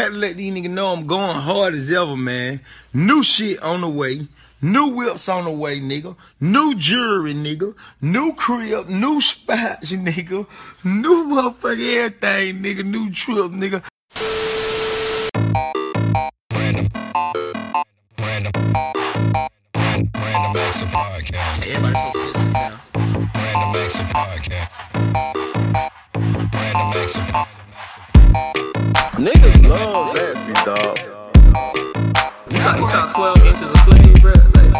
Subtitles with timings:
[0.00, 2.62] Had to let these niggas know I'm going hard as ever, man.
[2.94, 4.26] New shit on the way.
[4.62, 6.16] New whips on the way, nigga.
[6.40, 7.74] New jewelry, nigga.
[8.00, 10.46] New crib, new spots, nigga.
[10.84, 12.82] New motherfucking everything, nigga.
[12.82, 13.82] New trip, nigga.
[16.50, 16.88] Random.
[18.18, 18.52] Random.
[20.14, 21.66] Random Acts of Podcast.
[21.66, 22.80] Everybody so sensitive now.
[23.34, 24.70] Random Acts of Podcast.
[26.54, 27.49] Random Acts of
[29.20, 30.96] Niggas love Zaxby, dog.
[32.48, 34.32] You saw, you saw 12 inches of sleeve, bro.
[34.32, 34.72] Like,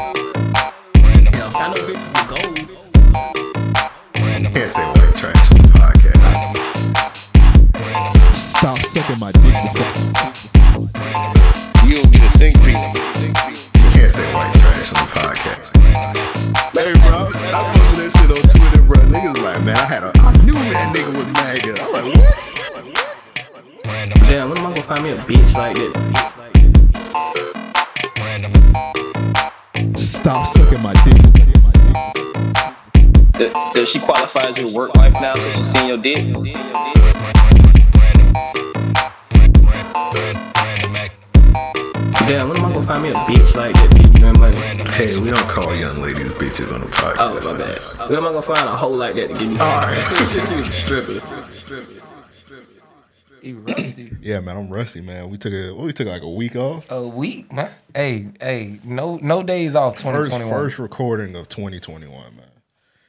[1.04, 1.52] Random.
[1.54, 2.56] I know bitches with gold.
[4.54, 6.20] Can't say white trash on the podcast.
[8.34, 9.89] Stop sucking my dick before.
[25.30, 25.94] Bitch like that?
[28.20, 28.52] Random.
[29.94, 31.16] Stop sucking my dick.
[33.38, 36.16] Does, does she qualify as your work wife now since she's seen your dick?
[42.26, 43.88] Damn, when am I gonna find me a bitch like that?
[44.14, 44.56] Give me money.
[44.94, 47.16] Hey, we don't call young ladies bitches on the podcast.
[47.18, 47.78] Oh, my bad.
[48.10, 49.68] When am I gonna find a hoe like that to give me some?
[49.68, 49.98] Alright.
[50.32, 51.39] Just need a stripper.
[54.22, 54.28] He rusty.
[54.30, 55.30] Yeah, man, I'm rusty, man.
[55.30, 56.90] We took a what, we took like a week off.
[56.90, 57.70] A week, man.
[57.94, 59.96] Hey, hey, no, no days off.
[59.98, 60.54] Twenty First twenty one.
[60.54, 62.44] first recording of 2021, man.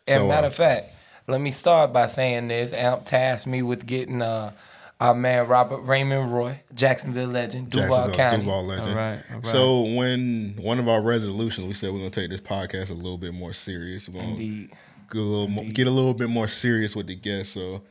[0.08, 0.90] And So, matter uh, of fact,
[1.28, 2.74] let me start by saying this.
[2.74, 4.52] Amp tasked me with getting uh,
[5.00, 8.44] our man Robert Raymond Roy, Jacksonville legend, Duval Jacksonville, County.
[8.44, 8.90] Duval legend.
[8.90, 9.46] All right, all right.
[9.46, 13.18] So when one of our resolutions, we said we're gonna take this podcast a little
[13.18, 14.08] bit more serious.
[14.10, 14.72] We're gonna Indeed.
[15.12, 17.54] get a little more, get a little bit more serious with the guests.
[17.54, 17.82] So,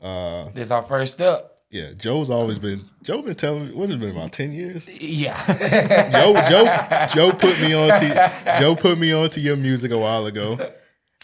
[0.00, 1.51] uh, This our first step.
[1.72, 4.86] Yeah, Joe's always been Joe been telling me what has it been about ten years.
[5.02, 5.34] Yeah.
[6.12, 9.98] Joe Joe Joe put me on to Joe put me on to your music a
[9.98, 10.58] while ago.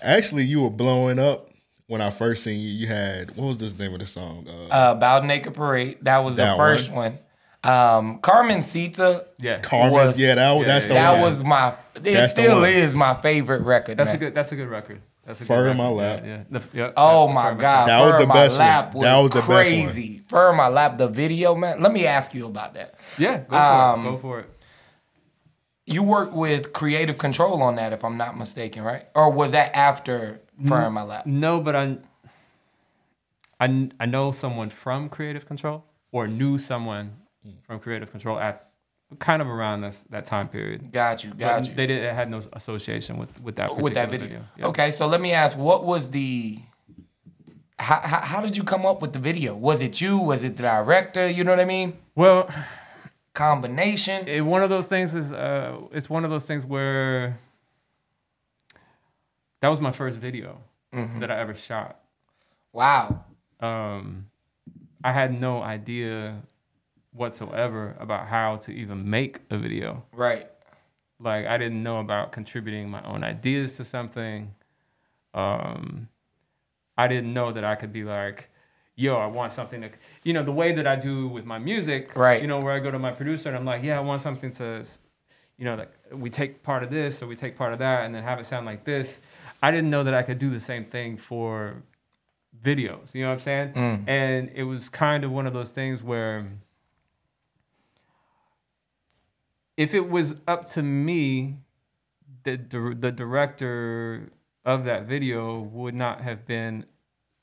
[0.03, 1.51] Actually, you were blowing up
[1.87, 2.69] when I first seen you.
[2.69, 4.47] You had what was this name of the song?
[4.49, 5.99] Uh, uh, About Naked Parade.
[6.03, 7.19] That was the That first one.
[7.65, 9.27] Um, Carmen Sita.
[9.41, 9.59] Yeah.
[9.61, 9.93] Carmen.
[9.93, 11.21] was- yeah, that, that's the that one.
[11.23, 11.69] was my.
[11.97, 13.99] It That's the still is my favorite record.
[13.99, 14.17] That's man.
[14.17, 14.35] a good.
[14.35, 15.01] That's a good record.
[15.29, 15.71] That's a good Fur record.
[15.71, 16.23] in my lap.
[16.25, 16.43] Yeah.
[16.51, 16.59] yeah.
[16.59, 17.87] The- yeah, Oh yeah, my God!
[17.89, 18.67] That was the my best one.
[18.67, 19.57] lap was, That was the best one.
[19.65, 20.23] crazy.
[20.27, 21.81] Fur in my lap, the video, man.
[21.81, 22.95] Let me ask you about that.
[23.19, 23.39] Yeah.
[23.39, 24.11] Go for Um, it.
[24.11, 24.51] Go for it.
[25.87, 29.05] You worked with Creative Control on that, if I'm not mistaken, right?
[29.15, 31.25] Or was that after Fur in my lap?
[31.27, 31.97] No, but I,
[33.61, 37.17] I, I know someone from Creative Control or knew someone
[37.63, 38.68] from Creative Control at
[39.19, 40.93] kind of around this that time period.
[40.93, 41.75] Got you, But got you.
[41.75, 42.03] They did.
[42.03, 44.45] It had no association with with that with that particular video.
[44.57, 44.67] Yeah.
[44.67, 46.59] Okay, so let me ask, what was the?
[47.81, 49.55] How, how, how did you come up with the video?
[49.55, 50.19] Was it you?
[50.19, 51.29] Was it the director?
[51.31, 51.97] You know what I mean?
[52.17, 52.51] Well,
[53.35, 54.27] combination.
[54.27, 57.39] It, one of those things is uh, it's one of those things where
[59.61, 60.59] that was my first video
[60.93, 61.21] Mhm.
[61.21, 62.01] that I ever shot.
[62.73, 63.25] Wow.
[63.61, 64.27] Um,
[65.05, 66.43] I had no idea
[67.19, 70.05] whatsoever about how to even make a video.
[70.13, 70.49] Right.
[71.21, 74.55] Like I didn't know about contributing my own ideas to something.
[75.35, 76.09] Um,
[76.97, 78.51] I didn't know that I could be like,
[78.95, 79.91] yo, I want something to,
[80.23, 82.41] you know, the way that I do with my music, Right.
[82.41, 84.51] You know, where I go to my producer and I'm like, yeah, I want something
[84.53, 84.85] to,
[85.57, 88.15] you know, like we take part of this or we take part of that and
[88.15, 89.21] then have it sound like this.
[89.63, 91.83] I didn't know that I could do the same thing for
[92.63, 93.15] videos.
[93.15, 93.73] You know what I'm saying?
[93.73, 94.09] Mm.
[94.09, 96.47] And it was kind of one of those things where
[99.79, 101.57] if it was up to me,
[102.43, 102.57] the
[102.99, 104.31] the director
[104.65, 106.85] of that video would not have been.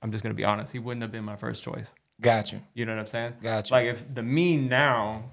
[0.04, 0.72] I'm just gonna be honest.
[0.72, 1.88] He wouldn't have been my first choice.
[2.22, 2.58] Gotcha.
[2.58, 2.62] you.
[2.76, 3.34] You know what I'm saying?
[3.42, 3.74] Gotcha.
[3.74, 5.32] Like if the me now,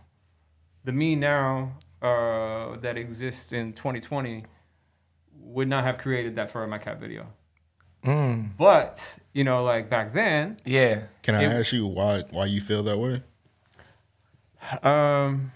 [0.84, 4.44] the me now uh, that exists in 2020
[5.40, 7.26] would not have created that for my cat video.
[8.04, 8.56] Mm.
[8.56, 11.02] But you know, like back then, Yeah.
[11.22, 13.22] Can I it- ask you why why you feel that way?
[14.82, 15.50] Um,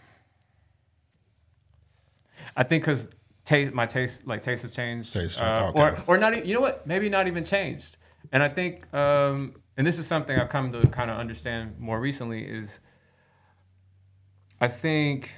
[2.57, 3.11] I think because
[3.45, 5.81] taste, my taste, like taste has changed, Taste, uh, okay.
[5.83, 6.35] or or not.
[6.35, 6.87] e- You know what?
[6.87, 7.97] Maybe not even changed.
[8.33, 12.01] And I think, um, and this is something I've come to kind of understand more
[12.01, 12.81] recently is,
[14.61, 15.31] I think,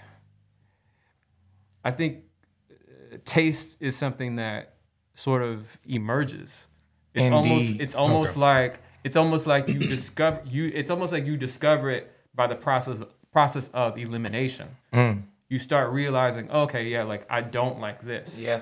[1.85, 2.25] I think,
[2.71, 4.75] uh, taste is something that
[5.15, 6.69] sort of emerges.
[7.15, 7.81] It's almost, Indeed.
[7.81, 8.41] it's almost Okay.
[8.41, 10.71] like it's almost like you discover you.
[10.75, 12.99] It's almost like you discover it by the process
[13.33, 14.69] process of elimination.
[14.93, 15.25] Mm.
[15.49, 18.39] You start realizing, okay, yeah, like I don't like this.
[18.39, 18.61] Yeah.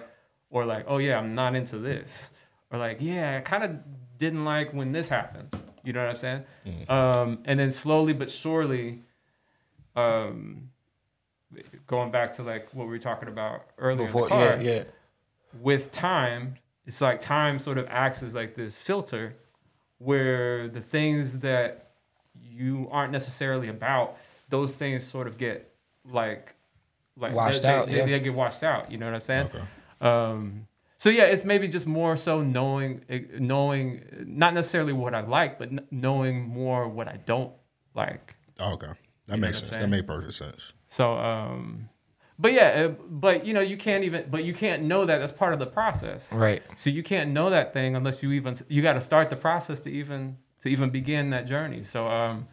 [0.51, 2.31] Or like, oh yeah, I'm not into this.
[2.71, 3.79] Or like, yeah, I kind of
[4.19, 5.57] didn't like when this happened.
[5.85, 6.45] You know what I'm saying?
[6.89, 9.03] Um, and then slowly but surely,
[9.95, 10.71] um,
[11.87, 14.85] going back to like what we were talking about earlier Before, car, yeah, yeah.
[15.61, 16.57] with time,
[16.87, 19.37] it's like time sort of acts as like this filter
[19.99, 21.93] where the things that
[22.35, 24.17] you aren't necessarily about,
[24.49, 25.73] those things sort of get
[26.05, 26.56] like
[27.17, 28.07] like Washed they, out, They, yeah.
[28.07, 28.91] they get washed out.
[28.91, 29.49] You know what I'm saying?
[30.01, 30.67] Um,
[30.99, 33.03] so yeah, it's maybe just more so knowing
[33.39, 37.53] knowing not necessarily what I like, but knowing more what I don't
[37.95, 38.35] like.
[38.59, 38.89] Oh, okay,
[39.27, 39.71] that You makes sense.
[39.71, 39.91] That saying?
[39.91, 40.73] makes perfect sense.
[40.89, 41.89] So, um,
[42.39, 45.33] but yeah, uh, but you know, you can't even, but you can't know that that's
[45.33, 46.63] part of the process, Right.
[46.77, 49.81] So you can't know that thing unless you even you got to start the process
[49.81, 51.85] to even to even begin that journey.
[51.85, 52.49] So, um,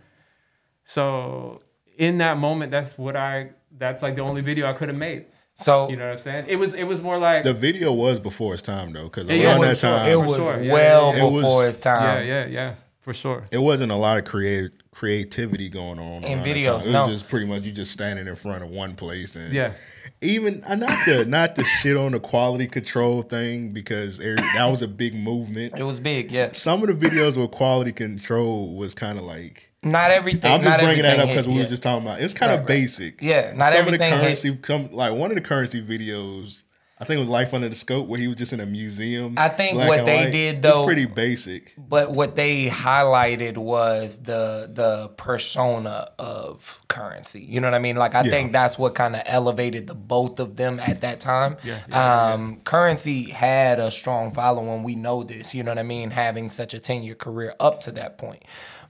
[0.84, 1.62] so
[1.98, 3.52] in that moment, that's what I
[3.84, 5.26] that's like the only video I could have made.
[5.56, 6.46] So You know what I'm saying?
[6.48, 9.36] It was it was more like The video was before its time though, because Yeah,
[9.36, 10.62] yeah, around for that time it was sure.
[10.62, 11.28] Yeah, well yeah, yeah.
[11.28, 12.28] It was- before its yeah, time.
[12.28, 13.46] yeah, yeah, yeah, for sure.
[13.52, 16.88] it wasn't a lot of creative creativity going on In around that videos, time.
[16.90, 17.08] It no.
[17.08, 19.74] was just pretty much you just standing in front of one place and Yeah.
[20.22, 24.82] Even uh, not the not the shit on the quality control thing because that was
[24.82, 25.74] a big movement.
[25.78, 26.52] It was big, yeah.
[26.54, 30.52] Some of the videos with quality control was kind of like Not everything.
[30.52, 31.64] I'm just not bringing that up because we yeah.
[31.64, 32.22] were just talking about.
[32.22, 32.68] It's kind Right, of right.
[32.68, 33.22] basic.
[33.22, 34.42] Yeah, not Some everything of the hit.
[34.42, 36.64] Curren$y come like one of the Curren$y videos.
[37.00, 39.34] I think it was Life Under the Scope where he was just in a museum.
[39.36, 40.32] I think what they white.
[40.32, 41.74] did, it's though- pretty basic.
[41.78, 47.42] But what they highlighted was the the persona of Curren$y.
[47.46, 47.98] You know what I mean?
[47.98, 48.32] Like I Yeah.
[48.32, 51.58] think that's what kind of elevated the both of them at that time.
[51.64, 54.84] Yeah, yeah, um, Curren$y had a strong following.
[54.84, 55.54] We know this.
[55.54, 56.12] You know what I mean?
[56.12, 58.44] Having such a ten year career up to that point,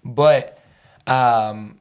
[0.04, 0.60] but
[1.08, 1.80] um,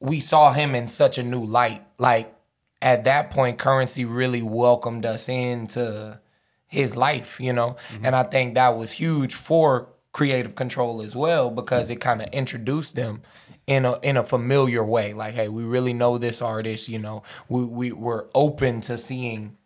[0.00, 1.82] we saw him in such a new light.
[1.98, 2.34] Like
[2.82, 6.18] at that point, Curren$y really welcomed us into
[6.66, 7.76] his life, you know?
[8.02, 12.28] And I think that was huge for creative control as well because it kind of
[12.28, 13.22] introduced them
[13.66, 15.12] in a in a familiar way.
[15.12, 17.22] Like, hey, we really know this artist, you know.
[17.48, 19.56] We we were open to seeing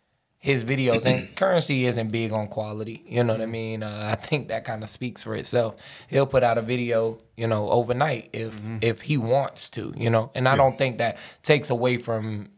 [0.41, 3.83] his videos and Curren$y isn't big on quality you know what i mean?
[3.83, 5.75] Uh, i think that kind of speaks for itself.
[6.07, 10.31] He'll put out a video you know overnight if if he wants to you know?
[10.35, 12.49] And i don't think that takes away from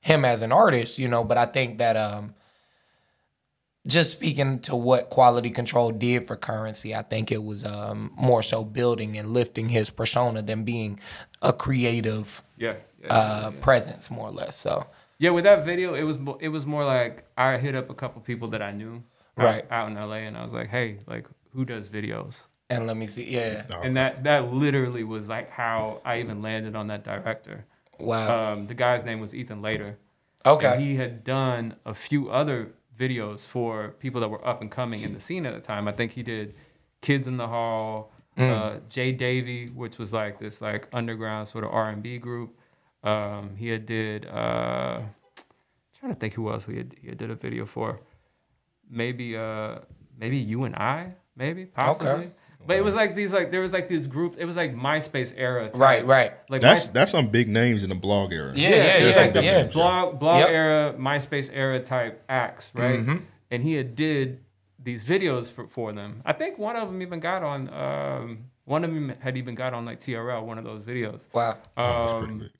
[0.00, 2.34] him as an artist you know but i think that um
[3.86, 8.42] just speaking to what quality control did for Curren$y i think it was um more
[8.42, 10.98] so building and lifting his persona than being
[11.40, 12.74] a creative Yeah.
[13.02, 14.86] yeah, uh presence more or less so
[15.18, 18.20] Yeah, with that video, it was it was more like I hit up a couple
[18.22, 19.02] people that I knew
[19.36, 19.64] out, Right.
[19.70, 22.46] out in LA, and I was like, hey, like who does videos?
[22.70, 26.76] and let me see yeah And that that literally was like how I even landed
[26.76, 27.64] on that director.
[27.98, 29.96] wow Um, the guy's name was Ethan Lader.
[30.44, 32.68] okay And he had done a few other
[33.00, 35.88] videos for people that were up and coming in the scene at the time.
[35.88, 36.54] I think he did
[37.00, 38.50] Kids in the Hall, Mm.
[38.50, 42.56] uh, J*Davey, which was like this like underground sort of R and B group.
[43.02, 45.00] Um, he had did uh,
[45.98, 48.00] trying to think who else he had, he had did a video for.
[48.90, 49.78] Maybe uh,
[50.18, 52.30] maybe you and I, maybe possibly.
[52.66, 54.36] But it was like these like there was like this group.
[54.38, 55.66] It was like MySpace era.
[55.70, 55.76] type.
[55.80, 56.32] Right, right.
[56.48, 58.52] Like That's My- that's some big names in the blog era.
[58.54, 59.62] Yeah, yeah, it's yeah, like the yeah.
[59.64, 60.48] blog blog Yep.
[60.48, 62.98] era, MySpace era type acts, right?
[63.00, 63.22] Mhm.
[63.50, 64.40] And he had did
[64.82, 66.20] these videos for, for them.
[66.26, 67.72] I think one of them even got on.
[67.72, 71.26] Um, one of them had even got on like TRL, one of those videos.
[71.32, 71.56] Wow.
[71.76, 72.50] Oh, that's pretty Um, big.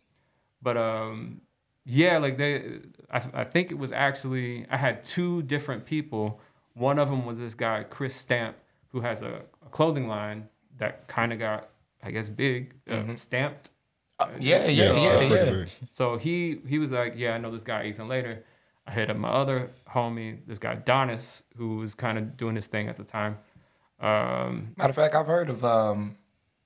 [0.63, 1.41] But um,
[1.85, 2.81] yeah, like they,
[3.11, 6.41] I, I think it was actually I had two different people.
[6.75, 8.57] One of them was this guy Chris Stamp,
[8.89, 11.71] who has a, a clothing line that kind of got,
[12.03, 13.71] I guess, big, uh, Stampd.
[14.21, 14.37] Mm-hmm.
[14.41, 15.65] yeah, yeah, Yeah, yeah, yeah.
[15.91, 18.45] So he he was like, yeah, I know this guy Ethan Lader.
[18.87, 22.67] I hit up my other homie, this guy Donnis, who was kind of doing his
[22.67, 23.37] thing at the time.
[24.01, 26.17] Um, Matter of fact, I've heard of um,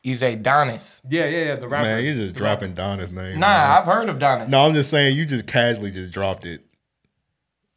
[0.02, 1.00] you say Donnis.
[1.08, 1.84] yeah, yeah, yeah, the rapper.
[1.84, 3.38] Man, you're just the dropping Donna's name.
[3.40, 3.70] Nah, man.
[3.78, 4.48] I've heard of Donnis.
[4.48, 6.64] No, I'm just saying you just casually just dropped it.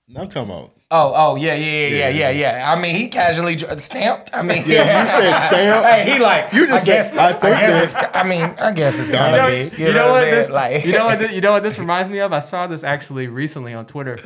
[0.08, 0.72] No, I'm talking about.
[0.91, 2.29] Oh, oh, yeah, yeah, yeah, yeah, Yeah.
[2.29, 2.72] yeah, yeah.
[2.72, 4.29] I mean, he casually dr- Stampd.
[4.34, 5.86] I mean, Yeah, you said stamp.
[5.86, 6.53] hey, he like.
[6.53, 7.10] You just I guess.
[7.10, 8.15] said- I I, think guess that- it's.
[8.17, 9.79] I mean, I guess it's You kind know, of big.
[9.79, 10.50] you know what I'm this?
[10.51, 11.17] Like, you know what?
[11.20, 12.34] This, you know what this reminds me of?
[12.34, 14.20] I saw this actually recently on Twitter.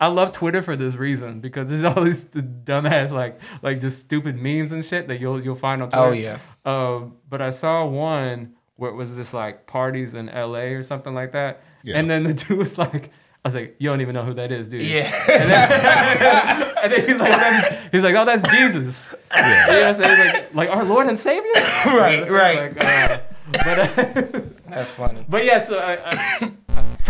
[0.00, 4.36] I love Twitter for this reason because there's all these dumbass like like just stupid
[4.36, 6.04] memes and shit that you'll you'll find on Twitter.
[6.04, 6.38] Oh, yeah.
[6.64, 10.72] Um, but I saw one where it was just like parties in L.A.
[10.74, 11.98] or something like that, Yeah.
[11.98, 13.10] and then the dude was like.
[13.42, 14.82] I was like, you don't even know who that is, dude.
[14.82, 15.10] Yeah.
[15.30, 19.08] And then he's like, that's, he's like, oh, that's Jesus.
[19.32, 19.66] Yeah.
[19.66, 21.50] You know what He's like, like our Lord and Savior.
[21.86, 22.76] Right, right.
[22.76, 25.24] Like, uh, but uh, That's funny.
[25.26, 26.52] but yeah, so I, I,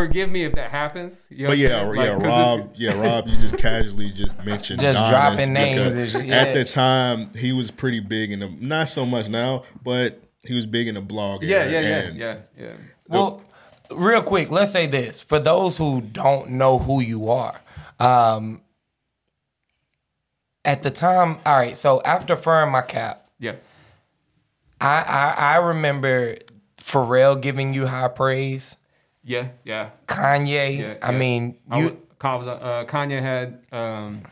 [0.07, 1.17] forgive me if that happens.
[1.29, 1.95] You know But yeah, saying?
[1.97, 6.25] yeah, Rob, yeah, Rob, you just casually just mentioned Just Donnis dropping names because and
[6.25, 10.21] shit, At the time, he was pretty big in the not so much now, but
[10.43, 11.43] he was big in the blog.
[11.43, 12.73] yeah, era, yeah, yeah, yeah, yeah.
[13.09, 13.43] Well,
[13.91, 17.61] real quick, let's say this for those who don't know who you are.
[17.99, 18.63] Um,
[20.65, 21.77] at the time, all right.
[21.77, 23.57] So after Fur in My Cap, Yeah.
[24.81, 26.37] I I, I remember
[26.81, 28.77] Pharrell giving you high praise.
[29.25, 29.49] Yeah.
[29.65, 29.91] Yeah.
[30.07, 30.79] Kanye.
[30.79, 31.19] Yeah, I yeah.
[31.19, 31.83] mean, you.
[31.89, 34.23] w- Ka- was, uh, Kanye had um,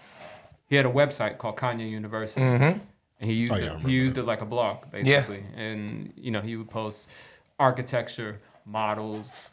[0.69, 2.81] he had a website called Kanye UniverseCity, Mhm.
[3.21, 6.31] and he used Oh, yeah, it, he used it like a blog basically, and you
[6.31, 7.09] know he would post
[7.59, 9.51] architecture models,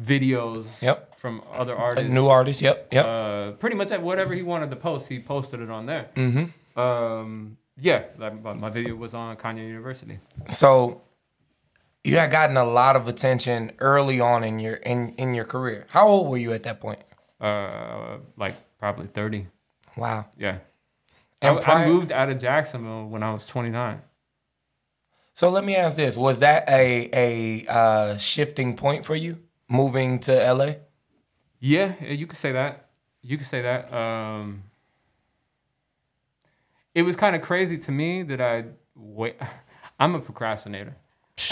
[0.00, 1.18] videos Yep.
[1.18, 2.62] from other a artists, new artists.
[2.62, 2.88] Yep.
[2.92, 3.06] Yep.
[3.06, 6.06] Uh, pretty much whatever he wanted to post, he posted it on there.
[6.14, 6.78] mm-hmm.
[6.80, 10.18] Um, yeah, my, my video was on Kanye UniverseCity.
[10.50, 11.00] So
[12.04, 15.86] you had gotten a lot of attention early on in your in in your career.
[15.90, 17.00] How old were you at that point?
[17.40, 19.46] Uh, like probably thirty.
[19.96, 20.26] Wow.
[20.36, 20.58] Yeah.
[21.40, 24.00] And I, I moved out of Jacksonville when I was 29.
[25.34, 30.18] So let me ask this: Was that a a uh, shifting point for you moving
[30.20, 30.74] to LA?
[31.58, 32.90] Yeah, yeah, you could say that.
[33.22, 33.92] You could say that.
[33.92, 34.64] Um,
[36.94, 39.36] it was kind of crazy to me that I wait.
[39.98, 40.96] I'm a procrastinator.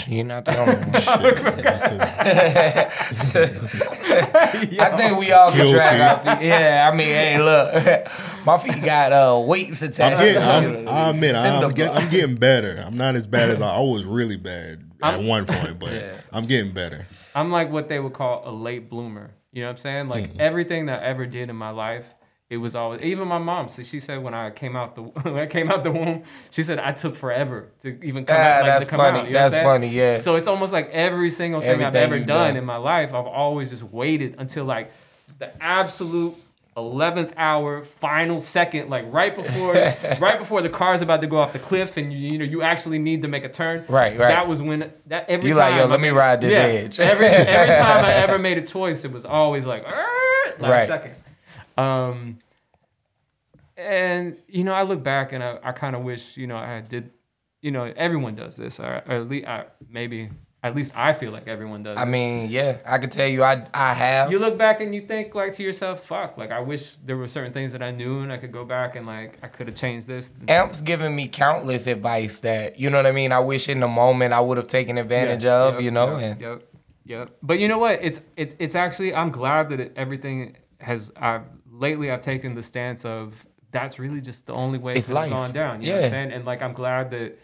[0.07, 0.91] You're not the only one.
[4.79, 5.73] I think we all can Guilty.
[5.73, 6.47] drag our feet.
[6.47, 8.07] Yeah, I mean, hey, look,
[8.45, 10.19] my feet got uh weights I'm attached.
[10.19, 10.87] getting, to I'm, them.
[10.87, 11.95] I admit, I'm, get.
[11.95, 12.83] I'm getting better.
[12.85, 15.91] I'm not as bad as I, I was really bad at I'm- one point, but
[15.91, 16.13] Yeah.
[16.31, 17.07] I'm getting better.
[17.33, 19.31] I'm like what they would call a late bloomer.
[19.51, 20.07] You know what I'm saying?
[20.09, 22.05] Like everything that I ever did in my life,
[22.51, 23.01] it was always.
[23.01, 23.69] Even my mom.
[23.69, 26.63] So she said when I came out the when I came out the womb, she
[26.63, 28.55] said I took forever to even come Ah, out.
[28.61, 29.19] Like, that's to come funny.
[29.19, 30.19] Out, you know That's funny, yeah.
[30.19, 32.57] So it's almost like every single thing I've ever done, done.
[32.57, 34.91] in my life, I've always just waited until like
[35.39, 36.35] the absolute.
[36.77, 39.73] 11th hour final second like right before
[40.21, 42.61] right before the car's about to go off the cliff and you, you know you
[42.61, 44.29] actually need to make a turn Right, right.
[44.29, 46.59] that was when that every You time like, yo, I let me ride this yeah,
[46.59, 46.97] edge.
[47.01, 50.87] every every time I ever made a choice, it was always like last Right.
[50.87, 51.15] second.
[51.77, 52.39] Um,
[53.77, 56.81] and you know, I look back and I, I kind of wish you know I
[56.81, 57.11] did.
[57.61, 60.31] You know, everyone does this, or, or at least I, maybe
[60.63, 61.97] at least I feel like everyone does.
[61.97, 64.31] I mean, yeah, I can tell you, I I have.
[64.31, 67.27] you look back and you think like to yourself, "Fuck!" Like I wish there were
[67.27, 69.75] certain things that I knew and I could go back and like I could have
[69.75, 70.31] changed this.
[70.47, 73.31] Amp's giving me countless advice that you know what I mean.
[73.31, 76.17] I wish in the moment I would have taken advantage Yeah, of, yep, you know.
[76.17, 76.63] Yep, and yep,
[77.05, 77.37] yep.
[77.41, 77.99] But you know what?
[78.01, 81.11] It's it's it's actually I'm glad that it, everything has.
[81.15, 81.43] I've
[81.81, 85.51] lately I've taken the stance of that's really just the only way It's it's gone
[85.51, 85.81] down.
[85.81, 86.05] You know what Yeah.
[86.05, 86.31] I'm saying?
[86.33, 87.37] And like I'm glad that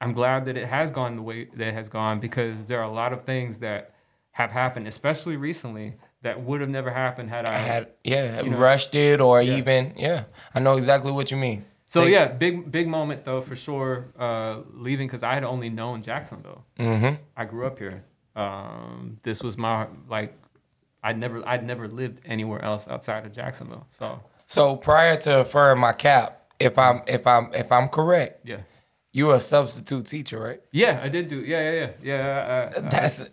[0.00, 2.88] I'm glad that it has gone the way that it has gone because there are
[2.94, 3.94] a lot of things that
[4.32, 8.50] have happened, especially recently, that would have never happened had I I had yeah you
[8.50, 8.58] know.
[8.58, 9.56] rushed it or Yeah.
[9.58, 10.24] even yeah.
[10.54, 11.64] I know exactly what you mean.
[11.88, 13.92] So yeah, big big moment though for sure.
[14.18, 16.64] Uh, leaving because I had only known Jacksonville.
[16.78, 17.18] Mhm.
[17.36, 17.98] I grew up here.
[18.34, 20.32] Um, this was my like,
[21.02, 23.86] I'd never I'd never lived anywhere else outside of Jacksonville.
[23.90, 28.40] So So prior to Fur in My Cap, if I'm if I'm if I'm correct,
[28.44, 28.60] yeah,
[29.12, 30.60] you were a substitute teacher, right?
[30.72, 32.70] yeah, I did do yeah yeah yeah yeah.
[32.74, 33.26] I, I, That's I,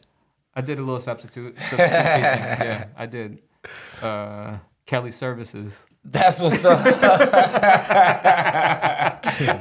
[0.55, 1.57] I did a little substitute.
[1.59, 2.65] substitute teaching.
[2.67, 3.39] Yeah, I did.
[4.01, 5.85] Uh, Kelly Services.
[6.11, 6.79] That's what's up.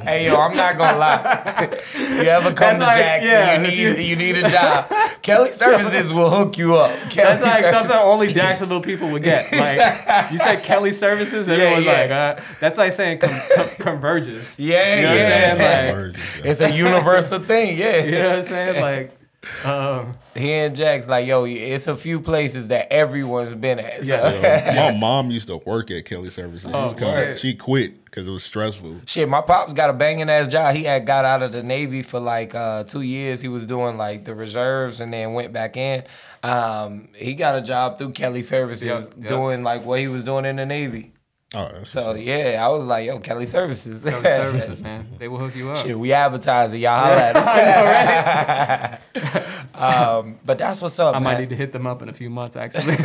[0.03, 1.79] hey yo, I'm not gonna lie.
[1.95, 4.91] you ever come That's to like- Jackson, yeah, you need you- you need a job.
[5.21, 6.91] Kelly Services will hook you up.
[7.09, 9.51] Kelly That's like something only Jacksonville people would get.
[9.51, 11.47] Like you said, Kelly Services.
[11.47, 11.91] Yeah, Everyone's yeah.
[11.93, 14.55] like, uh, that's like saying com- com- converges.
[14.57, 16.11] Yeah, You know what I'm yeah.
[16.13, 18.03] Like, It's a universal thing, yeah.
[18.03, 18.81] you know what I'm saying?
[18.81, 19.18] Like,
[19.65, 24.05] um, Here in Jack's like, yo, it's a few places that everyone's been at.
[24.05, 24.73] So.
[24.75, 26.69] my mom used to work at Kelly Services.
[26.69, 27.39] She, Oh, was come- shit.
[27.39, 29.01] she quit because it was stressful.
[29.05, 30.75] Shit, my pops got a banging ass job.
[30.75, 33.39] He had got out of the Navy for like uh, two years.
[33.41, 36.03] He was doing like the reserves and then went back in.
[36.43, 39.27] Um, he got a job through Kelly Services Yep, yep.
[39.29, 41.13] doing like what he was doing in the Navy.
[41.55, 44.03] Oh, that's So yeah, I was like, yo, Kelly Services.
[44.03, 45.07] Kelly Services, man.
[45.17, 45.83] They will hook you up.
[45.83, 46.79] Shit, we advertising.
[46.79, 48.99] Y'all holla at us.
[49.73, 51.23] um, but that's what's up, I man.
[51.23, 52.95] might need to hit them up in a few months, actually.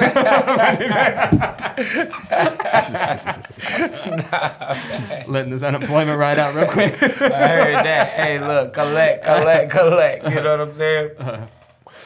[5.27, 7.03] Letting this unemployment ride out real quick.
[7.03, 7.07] I
[7.49, 8.11] heard that.
[8.11, 10.29] Hey, look, collect, collect, collect.
[10.29, 11.11] You know what I'm saying?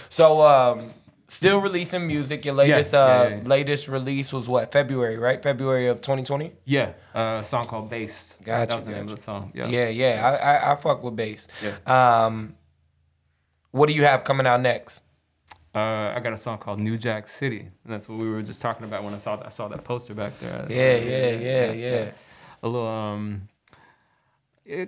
[0.09, 0.92] So, um,
[1.28, 2.44] still releasing music.
[2.44, 3.42] Your latest, yeah, uh, yeah, yeah.
[3.44, 4.73] latest release was what?
[4.73, 5.42] February, right?
[5.42, 6.52] February of 2020.
[6.64, 8.42] yeah, uh, a song called Based.
[8.42, 9.52] Gotcha, That was the name of the song.
[9.54, 9.68] Yeah.
[9.68, 10.26] Yeah, yeah.
[10.26, 11.49] I, I, I fuck with bass.
[11.62, 12.25] Yeah.
[12.26, 12.56] Um,
[13.70, 15.02] what do you have coming out next?
[15.75, 18.61] Uh, I got a song called New Jack City, and that's what we were just
[18.61, 20.66] talking about when I saw I saw that poster back there.
[20.68, 22.11] Yeah, yeah, yeah, yeah.
[22.62, 23.49] A little um,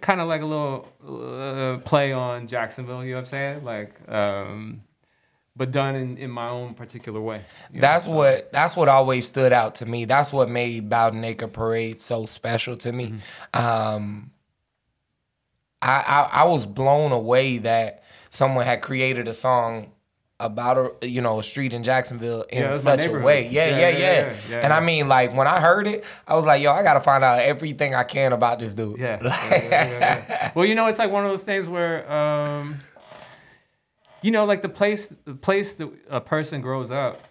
[0.01, 3.05] kind of like a little uh, play on Jacksonville.
[3.05, 3.65] You know what I'm saying?
[3.65, 4.83] Like um,
[5.57, 7.43] but done in, in my own particular way.
[7.71, 7.81] you know?
[7.83, 10.05] That's what that's what always stood out to me.
[10.05, 13.15] That's what made Bowden Acre Parade so special to me.
[13.53, 14.31] Um,
[15.83, 16.03] I,
[16.33, 19.93] I I was blown away that someone had created a song
[20.39, 23.47] about a you know a street in Jacksonville in Yeah, such a way.
[23.49, 24.61] Yeah, Yeah, yeah, yeah, yeah.
[24.61, 27.23] and I mean, like when I heard it, I was like, yo, I gotta find
[27.23, 28.99] out everything I can about this dude.
[28.99, 30.53] Yeah.
[30.55, 32.81] Well, you know, it's like one of those things where, um,
[34.23, 37.23] you know, like the place, the place that a person grows up,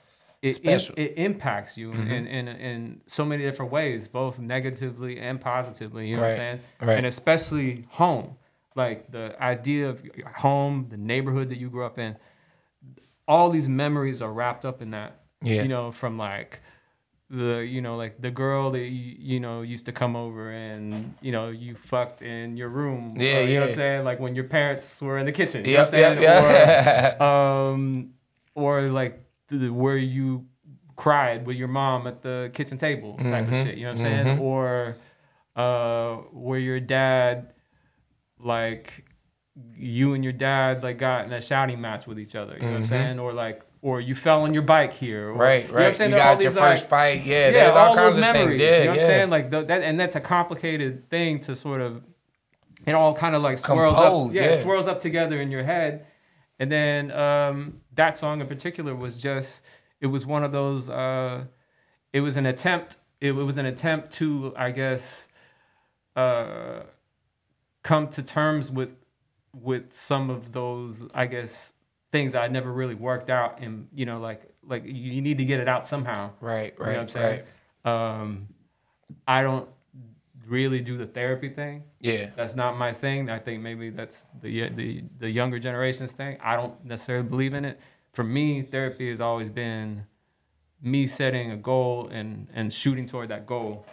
[0.42, 0.96] it, Special.
[0.98, 2.10] it impacts you Mhm.
[2.10, 6.08] in, in in so many different ways, both negatively and positively.
[6.08, 6.60] You know what I'm saying?
[6.82, 6.98] right.
[6.98, 8.38] And especially home,
[8.76, 12.16] like the idea of your home, the neighborhood that you grew up in.
[13.28, 15.20] All these memories are wrapped up in that.
[15.42, 15.62] Yeah.
[15.62, 16.60] You know, from like
[17.32, 21.14] the you know like the girl that you, you know used to come over and
[21.22, 23.10] you know you fucked in your room.
[23.16, 23.70] Yeah, or, you know what.
[23.70, 24.04] I'm saying?
[24.04, 25.64] Like when your parents were in the kitchen.
[25.66, 26.22] You Yep, know what I'm saying?
[26.24, 27.20] yep, yeah.
[27.20, 28.10] or, um
[28.56, 30.46] or like the, where you
[30.96, 33.78] cried with your mom at the kitchen table type Mhm, of shit.
[33.78, 34.38] You know what I'm saying?
[34.38, 34.42] Mhm.
[34.42, 34.98] or
[35.56, 37.54] uh where your dad
[38.40, 39.06] like
[39.76, 42.54] you and your dad like got in a shouting match with each other.
[42.56, 42.88] You know what I'm Mhm.
[42.90, 43.20] saying?
[43.20, 45.86] Or like or you fell on your bike here or, Right, you know what I'm
[45.88, 45.96] right.
[45.98, 46.12] saying?
[46.12, 47.24] You got your these, like- first fight.
[47.24, 48.38] Yeah, there's all all kinds those of things.
[48.38, 48.60] memories.
[48.62, 49.02] Yeah, you know what yeah.
[49.04, 49.30] I'm saying?
[49.30, 52.02] Like th- that, and that's a complicated thing to sort of.
[52.86, 54.36] It all kind of like swirls Compose, up.
[54.36, 54.50] Yeah, yeah.
[54.52, 56.06] it swirls up together in your head,
[56.60, 59.62] and then um, that song in particular was just.
[60.02, 60.90] It was one of those.
[60.90, 61.44] Uh,
[62.14, 62.96] it was an attempt.
[63.22, 65.28] It, was an attempt to, I guess,
[66.16, 66.84] uh,
[67.84, 68.96] come to terms with
[69.54, 71.72] with some of those, I guess,
[72.12, 73.60] things that I never really worked out.
[73.62, 76.32] And you know, like like you need to get it out somehow.
[76.42, 77.42] Right, You know what I'm right, saying?
[77.86, 78.48] Um,
[79.28, 79.70] I don't
[80.48, 81.84] really do the therapy thing.
[82.00, 82.32] Yeah.
[82.36, 83.30] That's not my thing.
[83.30, 86.38] I think maybe that's the the the younger generation's thing.
[86.42, 87.80] I don't necessarily believe in it.
[88.14, 90.06] For me, therapy has always been
[90.82, 93.86] me setting a goal and and shooting toward that goal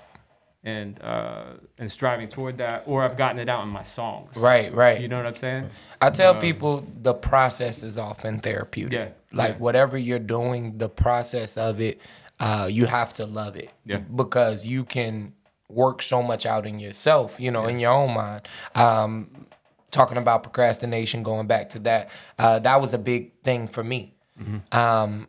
[0.67, 1.45] and uh
[1.79, 4.37] and striving toward that or I've gotten it out in my songs.
[4.37, 5.01] Right, right.
[5.01, 5.71] You know what I'm saying?
[6.03, 8.93] I tell Um, people the process is often therapeutic.
[8.93, 9.59] Yeah, Like yeah.
[9.59, 12.01] whatever you're doing, the process of it,
[12.41, 13.71] uh, you have to love it.
[13.85, 13.99] Yeah.
[13.99, 15.33] Because you can
[15.69, 18.49] work so much out in yourself, you know, in your own mind.
[18.75, 19.47] Um,
[19.93, 24.15] talking about procrastination, going back to that, uh, that was a big thing for me.
[24.41, 24.77] Mm-hmm.
[24.77, 25.29] Um,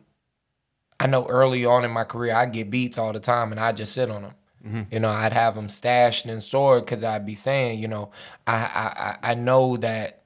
[1.00, 3.70] I know early on in my career, I get beats all the time, and I
[3.72, 4.32] just sit on them.
[4.66, 4.82] Mm-hmm.
[4.92, 8.10] You know, I'd have them stashed and stored because I'd be saying, you know,
[8.46, 10.22] I I I I know that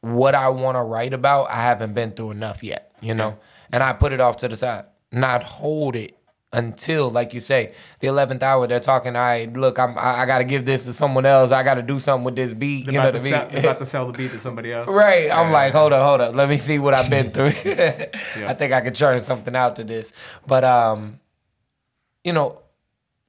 [0.00, 2.92] what I want to write about, I haven't been through enough yet.
[3.00, 3.38] You know,
[3.70, 6.16] and I put it off to the side, not hold it
[6.52, 8.66] until, like you say, the eleventh hour.
[8.66, 9.14] They're talking.
[9.14, 11.50] All right, look, I'm I, I got to give this to someone else.
[11.52, 12.86] I got to do something with this beat.
[12.86, 14.88] They're you know what I sell, they're about to sell the beat to somebody else.
[14.88, 15.30] Right.
[15.30, 16.34] I'm like, hold up, hold up.
[16.34, 17.48] Let me see what I've been through.
[18.46, 20.12] I think I could churn something out to this.
[20.46, 21.20] But um,
[22.24, 22.62] you know,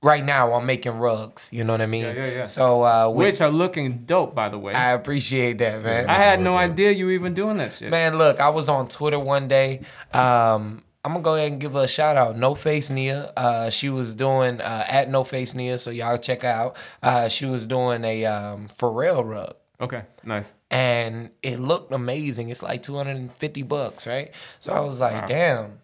[0.04, 1.50] right now I'm making rugs.
[1.52, 2.04] You know what I mean?
[2.04, 2.46] Yeah, yeah, yeah.
[2.46, 4.74] So uh, with- Which are looking dope, by the way.
[4.74, 6.10] I appreciate that, man.
[6.10, 7.90] I had no idea you were even doing that shit.
[7.90, 9.82] Man, look, I was on Twitter one day.
[10.14, 12.38] Um, I'm gonna go ahead and give her a shout out.
[12.38, 13.32] No Face Nia.
[13.38, 16.76] Uh, she was doing uh, at No Face Nia, so y'all check her out.
[17.02, 19.56] Uh, she was doing a um, Pharrell rug.
[19.80, 20.54] Okay, nice.
[20.72, 22.50] and it looked amazing.
[22.50, 24.32] It's like 250 bucks, right?
[24.60, 25.26] So I was like, Wow.
[25.28, 25.80] damn,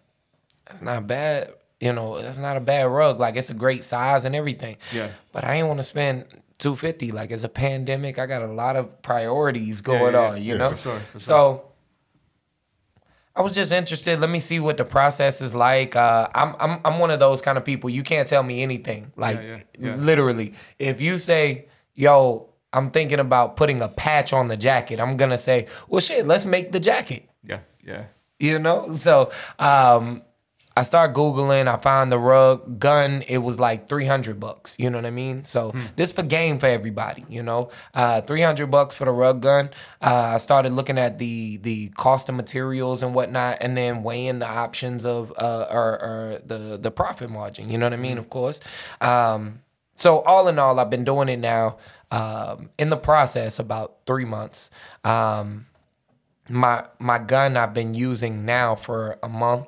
[0.66, 1.54] that's not bad.
[1.84, 3.20] You know, that's not a bad rug.
[3.20, 4.78] Like it's a great size and everything.
[4.90, 5.10] Yeah.
[5.32, 6.24] But I ain't want to spend
[6.58, 7.12] 250.
[7.12, 8.18] Like it's a pandemic.
[8.18, 10.70] I got a lot of priorities Yeah, going yeah, on, you yeah, know?
[10.70, 11.20] for sure, for sure.
[11.20, 11.70] So
[13.36, 14.18] I was just interested.
[14.18, 15.94] Let me see what the process is like.
[15.94, 17.90] Uh, I'm I'm I'm one of those kind of people.
[17.90, 19.12] You can't tell me anything.
[19.16, 19.94] Like yeah, yeah.
[19.96, 25.16] literally, if you say, "Yo, I'm thinking about putting a patch on the jacket," I'm
[25.18, 28.04] gonna say, "Well, shit, let's make the jacket." Yeah, yeah.
[28.38, 28.94] You know.
[28.94, 30.22] So um,
[30.76, 31.68] I start googling.
[31.68, 33.22] I find the rug gun.
[33.28, 34.74] It was like 300 bucks.
[34.78, 35.44] You know what I mean?
[35.44, 37.24] So this for game for everybody.
[37.28, 39.70] You know, uh, 300 bucks for the rug gun.
[40.02, 44.40] Uh, I started looking at the the cost of materials and whatnot, and then weighing
[44.40, 47.70] the options of uh, or, or the the profit margin.
[47.70, 48.18] You know what I mean?
[48.18, 48.60] Of course.
[49.00, 49.60] Um,
[49.96, 51.78] so all in all, I've been doing it now.
[52.10, 54.70] Um, in the process, about three months.
[55.04, 55.66] Um,
[56.48, 59.66] my my gun I've been using now for a month.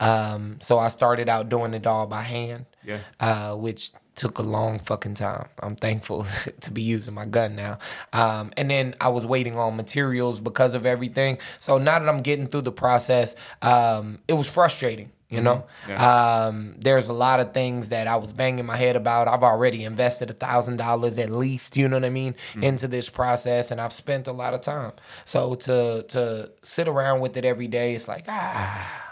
[0.00, 2.66] Um, so I started out doing it all by hand.
[2.84, 2.98] Yeah.
[3.18, 5.48] Uh, which took a long fucking time.
[5.60, 6.26] I'm thankful
[6.60, 7.78] to be using my gun now.
[8.12, 11.38] Um, and then I was waiting on materials because of everything.
[11.58, 15.64] So now that I'm getting through the process, um, it was frustrating You know,
[15.96, 19.26] um, there's a lot of things that I was banging my head about.
[19.26, 23.08] I've already invested a thousand dollars at least, you know what I mean, into this
[23.08, 24.92] process, and I've spent a lot of time.
[25.24, 29.03] So to to sit around with it every day, it's like ah.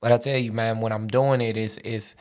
[0.00, 2.16] But I tell you, man, when I'm doing it, it, is is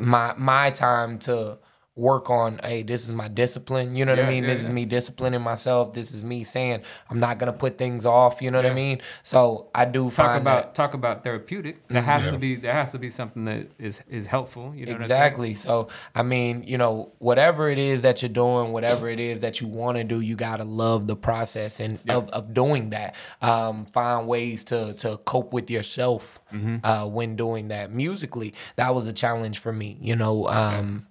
[0.00, 1.58] my my time to
[2.00, 2.58] work on.
[2.64, 3.94] Hey, this is my discipline.
[3.94, 4.44] You know what I mean?
[4.44, 5.92] yeah, this is me disciplining myself.
[5.92, 8.40] This is me saying I'm not gonna put things off.
[8.42, 9.00] You know what I mean?
[9.22, 10.74] So I do Talk find about that.
[10.74, 11.86] talk about therapeutic.
[11.88, 14.72] That has to be there has to be something that is is helpful.
[14.74, 14.92] You know?
[14.92, 15.54] Exactly.
[15.54, 19.60] So, I mean, you know, whatever it is that you're doing, whatever it is that
[19.60, 23.14] you want to do, you gotta love the process and of, of doing that.
[23.42, 26.84] Um, find ways to to cope with yourself Mm-hmm.
[26.84, 27.92] uh, when doing that.
[27.92, 29.96] Musically, that was a challenge for me.
[30.00, 31.06] You know, um,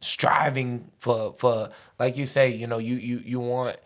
[0.00, 3.76] striving for for like you say, you know, you you you want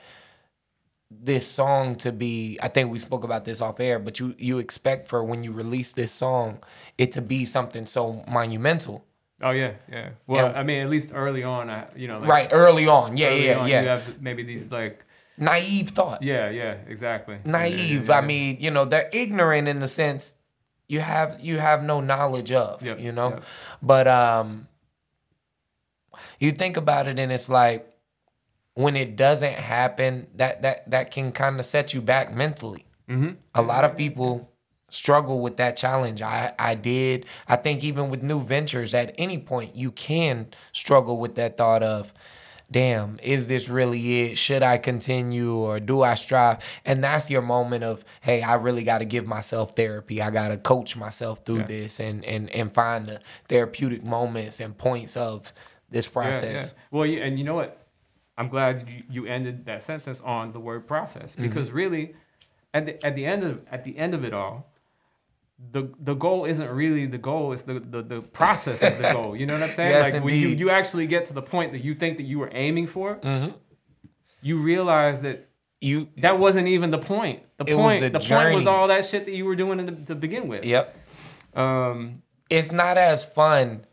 [1.10, 4.58] this song to be I think we spoke about this off air, but you you
[4.58, 6.62] expect for when you release this song
[6.98, 9.04] it to be something so monumental.
[9.44, 10.10] Oh yeah, yeah.
[10.26, 13.16] Well, And- I mean, at least early on, I, you know, like right, early on.
[13.16, 13.82] Yeah, early yeah, on, yeah.
[13.82, 15.04] You have maybe these like
[15.36, 16.22] Naive thoughts.
[16.22, 17.38] yeah, yeah, exactly.
[17.44, 18.08] Naive.
[18.08, 20.34] Yeah, I mean, you know, they're ignorant in the sense
[20.88, 23.30] you have you have no knowledge of, Yep, you know?
[23.30, 23.44] yep.
[23.82, 24.68] But um
[26.42, 27.88] you think about it and it's like
[28.74, 32.86] when it doesn't happen, that that that can kind of set you back mentally.
[33.08, 33.32] Mm-hmm.
[33.54, 34.50] A lot of people
[34.88, 36.22] struggle with that challenge.
[36.22, 37.26] I I did.
[37.48, 41.82] I think even with new ventures, at any point you can struggle with that thought
[41.82, 42.14] of,
[42.70, 44.38] damn, is this really it?
[44.38, 46.58] Should I continue or do I strive?
[46.86, 50.22] And that's your moment of, hey, I really got to give myself therapy.
[50.22, 51.66] I got to coach myself through Yeah.
[51.66, 55.52] this and and and find the therapeutic moments and points of
[55.92, 56.74] this process.
[56.90, 57.78] Well, you, and you know what?
[58.38, 61.42] I'm glad you, you ended that sentence on the word process Mm-hmm.
[61.48, 62.14] because really,
[62.74, 64.72] at the at the end of at the end of it all,
[65.70, 67.52] the the goal isn't really the goal.
[67.52, 69.36] It's the the, the process is the goal.
[69.36, 69.90] You know what I'm saying?
[69.96, 72.38] Yes, like when you you actually get to the point that you think that you
[72.38, 73.56] were aiming for, Mm-hmm.
[74.40, 75.48] you realize that
[75.80, 77.40] You that wasn't even the point.
[77.58, 79.92] The point the the, point was all that shit that you were doing in the,
[80.06, 80.64] to begin with.
[80.64, 80.96] Yep.
[81.54, 82.22] Um.
[82.50, 83.86] It's not as fun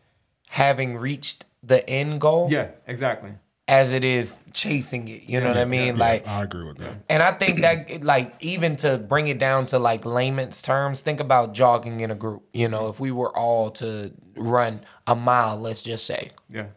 [0.49, 2.67] having reached the end goal Yeah.
[2.87, 3.31] Exactly.
[3.67, 5.23] as it is chasing it.
[5.23, 5.97] You know what I mean?
[5.97, 6.95] Like I agree with that.
[7.09, 11.19] And I think that, like, even to bring it down to like layman's terms, think
[11.19, 12.43] about jogging in a group.
[12.53, 16.67] You know, if we were all to run a mile, let's just say, Yeah.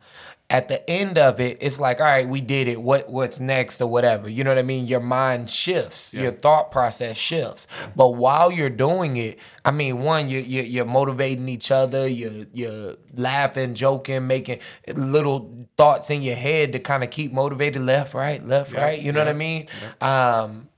[0.53, 2.83] At the end of it, it's like, all right, we did it.
[2.83, 4.29] What what's next or whatever.
[4.29, 4.87] You know what I mean?
[4.87, 7.67] Your mind shifts, your thought process shifts.
[7.97, 12.07] But while you're doing it, I mean, one, you you you're motivating each other.
[12.07, 14.59] You're you're laughing, joking, making
[14.95, 17.81] little thoughts in your head to kind of keep motivated.
[17.81, 19.01] Left, right, left, Yeah, right.
[19.01, 19.69] You know what I yeah, mean?
[20.03, 20.69] Um,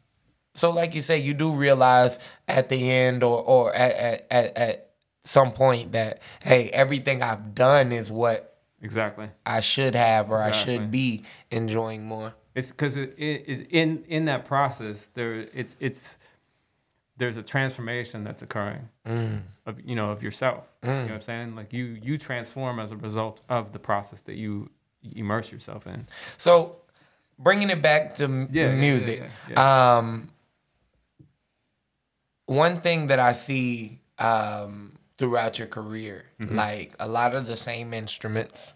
[0.55, 4.57] so like you say, you do realize at the end or or at at, at,
[4.57, 4.91] at
[5.25, 8.54] some point that hey, everything I've done is what
[8.85, 9.31] Exactly.
[9.47, 12.35] I should have or I should be enjoying more.
[12.55, 16.16] It's because it it is in in that process there it's it's
[17.16, 18.88] there's a transformation that's occurring
[19.66, 20.64] of you know of yourself.
[20.83, 21.57] You know what I'm saying?
[21.57, 24.68] Like you you transform as a result of the process that you
[25.16, 26.07] immerse yourself in.
[26.37, 26.77] So,
[27.38, 30.31] bringing it back to Yeah, yeah, yeah, music, yeah, um,
[32.47, 36.57] one thing that I see um, throughout your career, Mm-hmm.
[36.57, 38.72] like a lot of the same instruments,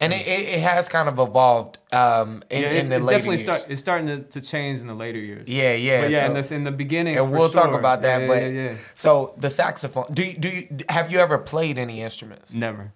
[0.00, 3.04] and it, it, it has kind of evolved um, in, yeah, in it's, the it's
[3.06, 3.42] later definitely years.
[3.58, 5.48] start it's starting to, to change in the later years.
[5.48, 6.02] yeah, yeah.
[6.02, 8.22] But yeah, so- in, this, in the beginning, and we'll talk about that.
[8.22, 10.06] Yeah, but yeah, so the saxophone.
[10.12, 12.52] Do you, do you have you ever played any instruments?
[12.52, 12.92] never,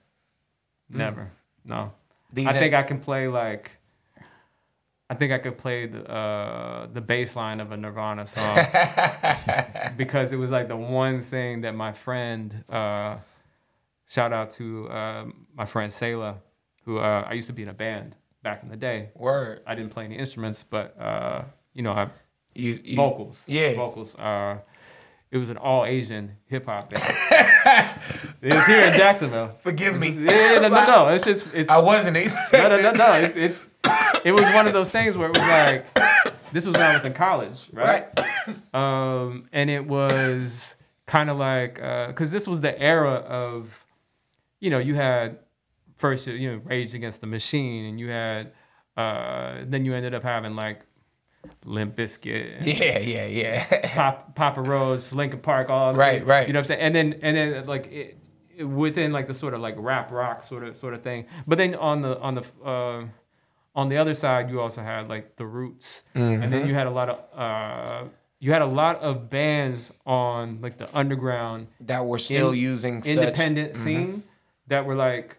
[0.89, 1.31] never,
[1.65, 1.93] no.
[2.33, 3.71] These I think I can play like.
[5.11, 8.55] I think I could play the uh, the bass line of a Nirvana song
[9.97, 13.17] because it was like the one thing that my friend, uh,
[14.09, 16.37] shout out to uh, my friend Sayla,
[16.85, 19.11] who uh, I used to be in a band back in the day.
[19.17, 19.63] Word.
[19.67, 21.43] I didn't play any instruments, but uh,
[21.75, 22.09] you know, I
[22.55, 23.43] You, you- vocals.
[23.49, 23.75] Yeah.
[23.75, 24.15] vocals.
[24.15, 24.59] Uh,
[25.31, 27.03] it was an all Asian hip hop band.
[28.43, 29.57] it was here in Jacksonville.
[29.63, 30.11] Forgive me.
[30.11, 31.09] Yeah, no, no, no.
[31.09, 32.17] It's just it's I wasn't.
[32.53, 33.13] no, no, no, no.
[33.15, 33.67] It's, it's
[34.25, 35.87] it was one of those things where it was like
[36.53, 38.07] this was when I was in college, right?
[38.75, 43.85] Um, and it was kind of like because this was the era of,
[44.59, 45.39] you know, you had
[45.97, 48.53] first you know Rage Against the Machine, and you had
[48.97, 50.81] uh, then you ended up having like
[51.65, 53.95] Limp Bizkit, Yeah, yeah, yeah.
[53.95, 56.47] Pop, Papa Roach, Linkin Park, all Right, right.
[56.47, 56.81] You know what I'm saying?
[56.81, 58.19] And then and then like it,
[58.57, 61.27] it- within like the sort of like rap rock sort of sort of thing.
[61.47, 63.05] But then on the on the uh,
[63.75, 66.51] on the other side, you also had like the Roots, and Mm-hmm.
[66.51, 70.79] then you had a lot of uh, you had a lot of bands on like
[70.79, 73.77] the underground That were still in- using such- independent Mhm.
[73.77, 74.23] scene
[74.69, 75.37] that were like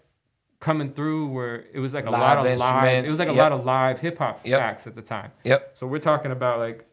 [0.62, 3.34] coming through where it was like a Live lot of live it was like a
[3.34, 3.40] yep.
[3.44, 4.62] lot of live hip hop Yep.
[4.62, 5.32] acts at the time.
[5.44, 5.72] Yep.
[5.74, 6.86] So we're talking about like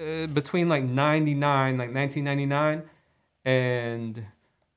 [0.00, 2.82] uh, between like 99 like 1999
[3.44, 4.24] and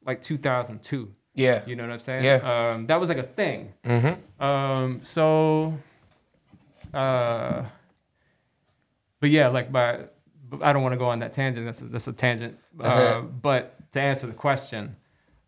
[0.06, 1.12] like 2002.
[1.34, 1.62] Yeah.
[1.66, 2.24] You know what I'm saying?
[2.24, 2.70] Yeah.
[2.74, 3.74] Um, that was like a thing.
[3.86, 4.44] Mm-hmm.
[4.44, 5.78] Um, so,
[6.94, 7.63] uh,
[9.20, 10.06] but yeah, like by,
[10.50, 11.66] but I don't want to go on that tangent.
[11.66, 12.58] That's a, that's a tangent.
[12.80, 13.22] Uh, Uh-huh.
[13.22, 14.96] but to answer the question,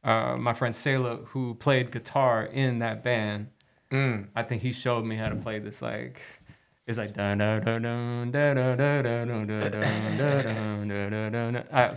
[0.04, 3.48] uh, my friend Sayla, who played guitar in that band,
[3.92, 4.28] Mm.
[4.36, 6.22] I think he showed me how to play this like.
[6.90, 7.14] It's like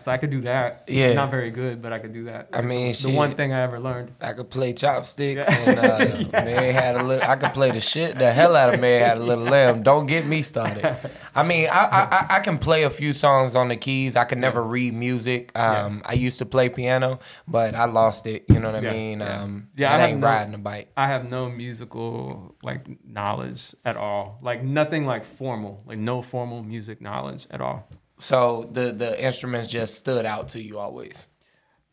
[0.03, 0.85] So I could do that.
[0.87, 1.15] Yeah.
[1.15, 2.51] Not very good, but I could do that.
[2.53, 4.13] I mean, the one thing I ever learned.
[4.21, 7.27] I could play chopsticks and uh, Mary had a little.
[7.27, 9.83] I could play the shit the hell out of Mary had a little lamb.
[9.83, 10.97] Don't get me started.
[11.35, 14.15] I mean, I, I I- can play a few songs on the keys.
[14.15, 15.57] I can never read music.
[15.59, 18.45] Um, I used to play piano, but I lost it.
[18.51, 19.23] You know what I mean?
[19.23, 20.91] Um, Yeah, I ain't riding a bike.
[20.99, 24.39] I have no musical like knowledge at all.
[24.43, 25.83] Like nothing like formal.
[25.87, 27.89] Like no formal music knowledge at all.
[28.19, 31.27] So the the instruments just stood out to you always.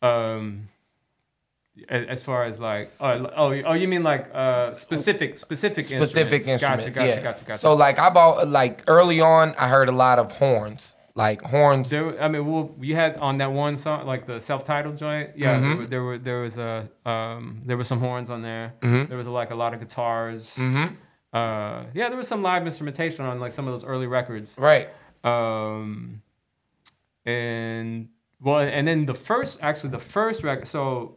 [0.02, 0.68] Um
[1.88, 6.48] as far as like oh oh, oh you mean like uh specific specific Specific instruments.
[6.48, 6.84] instruments.
[6.84, 7.22] Gotcha, gotcha, yeah.
[7.22, 7.58] gotcha, gotcha.
[7.58, 11.88] So like i bought like early on, I heard a lot of horns, like horns.
[11.90, 15.30] There, I mean, well, you had on that one song, like the self-titled joint.
[15.36, 15.62] Yeah, Mhm.
[15.62, 18.74] there, were, there were there was a um, there were some horns on there.
[18.82, 19.08] Mhm.
[19.08, 20.56] There was like a lot of guitars.
[20.56, 20.96] Mhm.
[21.32, 24.54] Uh, yeah, there was some live instrumentation on like some of those early records.
[24.58, 24.88] Right.
[25.22, 26.22] Um,
[27.24, 28.08] and
[28.40, 30.66] well, and then the first, actually, the first record.
[30.66, 31.16] So,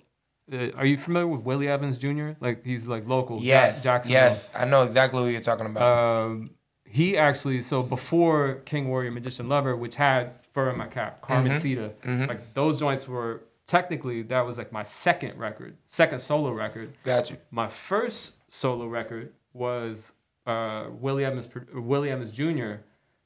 [0.51, 2.31] uh, are you familiar with Willie Evans Jr.?
[2.39, 3.37] Like he's like local.
[3.37, 4.13] Ja- Yes, Jacksonville.
[4.21, 5.81] yes, I know exactly what you're talking about.
[6.27, 6.51] Um,
[6.85, 11.53] he actually so before King Warrior Magician Lover, which had Fur in My Cap, Carmen
[11.53, 12.27] Mhm, Sita, mhm.
[12.27, 16.93] like those joints were technically that was like my second record, second solo record.
[17.03, 17.37] Got you.
[17.49, 20.13] My first solo record was
[20.45, 22.73] uh, Willie Evans Willie Evans Jr.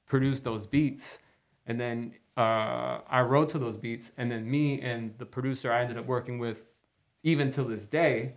[0.05, 1.19] produced those beats,
[1.65, 5.81] and then uh, I wrote to those beats, and then me and the producer I
[5.81, 6.65] ended up working with,
[7.23, 8.33] even till this day,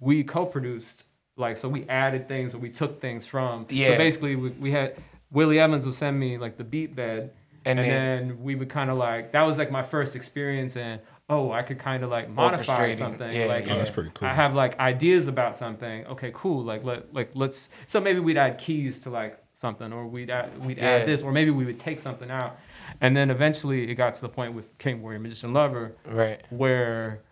[0.00, 1.04] we co-produced.
[1.36, 3.66] Like so, we added things or we took things from.
[3.70, 3.88] Yeah.
[3.88, 4.96] So basically, we, we had
[5.30, 7.32] Willie Evans would send me like the beat bed,
[7.64, 10.76] And and, then- then, we would kind of like that was like my first experience
[10.76, 10.98] in
[11.30, 13.32] oh I could kind of like modify something.
[13.32, 13.76] Yeah, like yeah.
[13.76, 14.28] That's pretty cool.
[14.28, 16.04] I have like ideas about something.
[16.06, 16.62] Okay, cool.
[16.64, 20.64] Like let like let's so maybe we'd add keys to like something or we'd add
[20.64, 20.90] we'd Yeah.
[20.90, 22.58] add this or maybe we would take something out.
[23.00, 26.40] And then eventually it got to the point with King Warrior Magician Lover Right.
[26.50, 27.22] where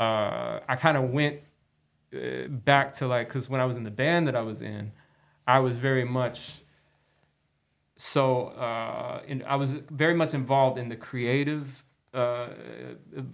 [0.00, 1.40] uh, I kind of went
[2.14, 4.92] uh, back to like because when I was in the band that I was in,
[5.46, 6.60] I was very much
[7.96, 12.48] so uh, in, I was very much involved in the creative uh,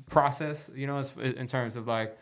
[0.09, 2.17] process, you know, as- in terms of like,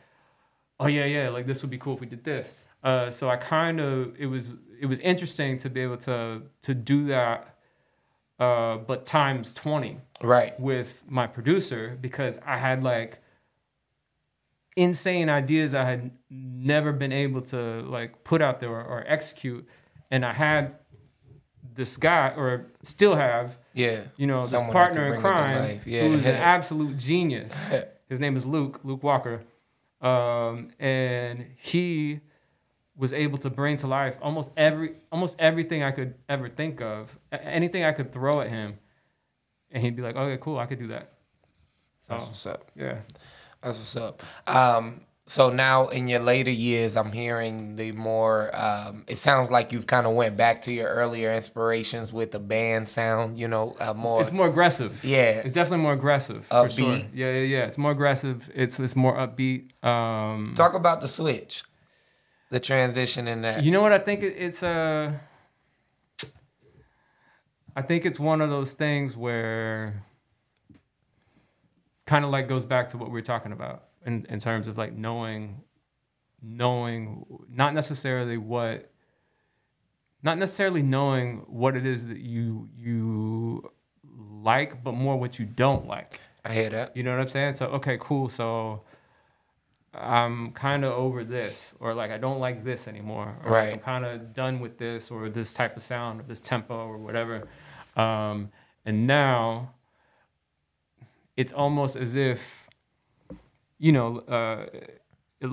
[0.81, 2.55] oh yeah, yeah, like this would be cool if we did this.
[2.83, 6.75] Uh, so I kind of it was it was interesting to be able to to
[6.75, 7.55] do that,
[8.39, 10.59] uh, but times twenty Right.
[10.61, 13.19] with my producer because I had like
[14.77, 19.67] insane ideas I had never been able to like put out there or, or execute,
[20.11, 20.77] and I had
[21.75, 24.01] this guy or still have Yeah.
[24.17, 25.81] you know this partner in bring it to crime.
[25.87, 26.03] Yeah.
[26.09, 27.53] who's an absolute genius.
[28.09, 29.43] His name is Luke Luke Walker,
[30.01, 32.21] um, and he
[32.97, 37.17] was able to bring to life almost every almost everything I could ever think of,
[37.33, 38.79] A- anything I could throw at him,
[39.71, 41.13] and he'd be like, "Okay, cool, I could do that."
[42.01, 42.71] So That's what's up.
[42.75, 42.99] yeah.
[43.63, 44.23] That's what's up.
[44.47, 48.51] Um, so now in your later years, I'm hearing the more.
[48.57, 52.39] Um, it sounds like you've kind of went back to your earlier inspirations with the
[52.39, 53.39] band sound.
[53.39, 54.23] You know, uh, more.
[54.23, 55.05] It's more aggressive.
[55.05, 55.43] Yeah.
[55.45, 56.47] It's definitely more aggressive.
[56.47, 56.87] For sure.
[56.87, 57.11] Upbeat.
[57.13, 57.65] Yeah, yeah, yeah.
[57.67, 58.51] It's more aggressive.
[58.55, 59.85] It's it's more upbeat.
[59.85, 61.63] Um, Talk about the switch,
[62.51, 63.63] the transition in that.
[63.63, 63.93] You know what?
[63.93, 65.21] I think it, it's a.
[67.77, 70.05] I think it's one of those things where.
[72.07, 74.77] Kind of like goes back to what we were talking about in in terms of
[74.77, 75.63] like knowing,
[76.43, 78.91] knowing not necessarily what.
[80.21, 83.71] Not necessarily knowing what it is that you you
[84.43, 86.19] like, but more what you don't like.
[86.45, 86.97] I hear that.
[86.97, 87.55] You know what I'm saying?
[87.55, 88.29] So okay, cool.
[88.29, 88.83] So
[89.95, 93.79] I'm kind of over this, or like I don't like this anymore, or like, I'm
[93.79, 97.47] kind of done with this, or this type of sound, or this tempo, or whatever.
[97.95, 98.51] Um,
[98.85, 99.71] and now
[101.37, 102.68] it's almost as if
[103.79, 104.67] you know uh,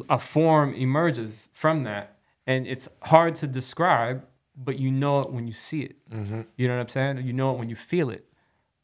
[0.10, 5.48] a form emerges from that, and it's hard to describe, but you know it when
[5.48, 5.96] you see it.
[6.10, 6.42] Mm-hmm.
[6.58, 7.26] You know what I'm saying?
[7.26, 8.26] You know it when you feel it.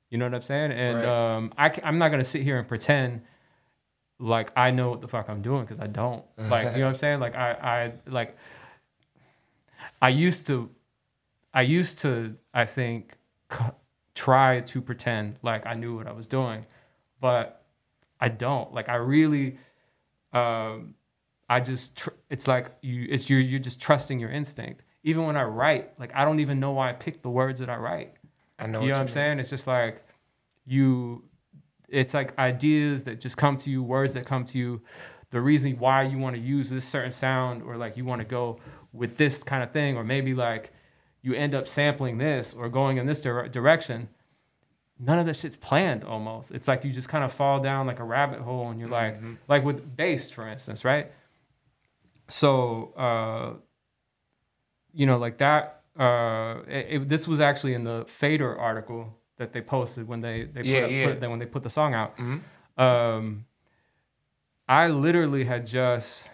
[0.10, 0.71] You know what I'm saying?
[0.71, 1.36] And Right.
[1.36, 3.21] um, I, I'm not gonna sit here and pretend
[4.19, 6.23] like I know what the fuck I'm doing because I don't.
[6.49, 7.19] Like, you know what I'm saying?
[7.19, 8.38] Like I, I like
[10.01, 10.69] I used to,
[11.54, 13.17] I used to, I think,
[13.51, 13.63] c-
[14.15, 16.65] try to pretend like I knew what I was doing,
[17.19, 17.61] but
[18.21, 18.73] I don't.
[18.73, 19.57] Like I really,
[20.31, 20.95] um,
[21.49, 24.84] I just, tr- it's like you, it's you're you're just trusting your instinct.
[25.03, 27.69] Even when I write, like I don't even know why I pick the words that
[27.69, 28.13] I write.
[28.60, 29.39] I know You know what I'm you saying?
[29.39, 30.03] It's just like
[30.65, 31.23] you
[31.89, 34.81] it's like ideas that just come to you, words that come to you,
[35.31, 38.25] the reason why you want to use this certain sound or like you want to
[38.25, 38.60] go
[38.93, 40.71] with this kind of thing or maybe like
[41.21, 44.10] you end up sampling this or going in this dire- direction.
[45.03, 46.51] None of that shit's planned almost.
[46.51, 49.17] It's like you just kind of fall down like a rabbit hole and you're like
[49.47, 51.11] like with bass for instance, right?
[52.27, 53.53] So uh
[54.93, 55.81] you know, like that.
[55.97, 60.43] Uh, it, it- this was actually in the Fader article that they posted when they
[60.43, 61.13] they Yeah, put, yeah.
[61.19, 62.17] put when they put the song out.
[62.17, 62.41] Mhm.
[62.77, 63.45] Um,
[64.69, 66.27] I literally had just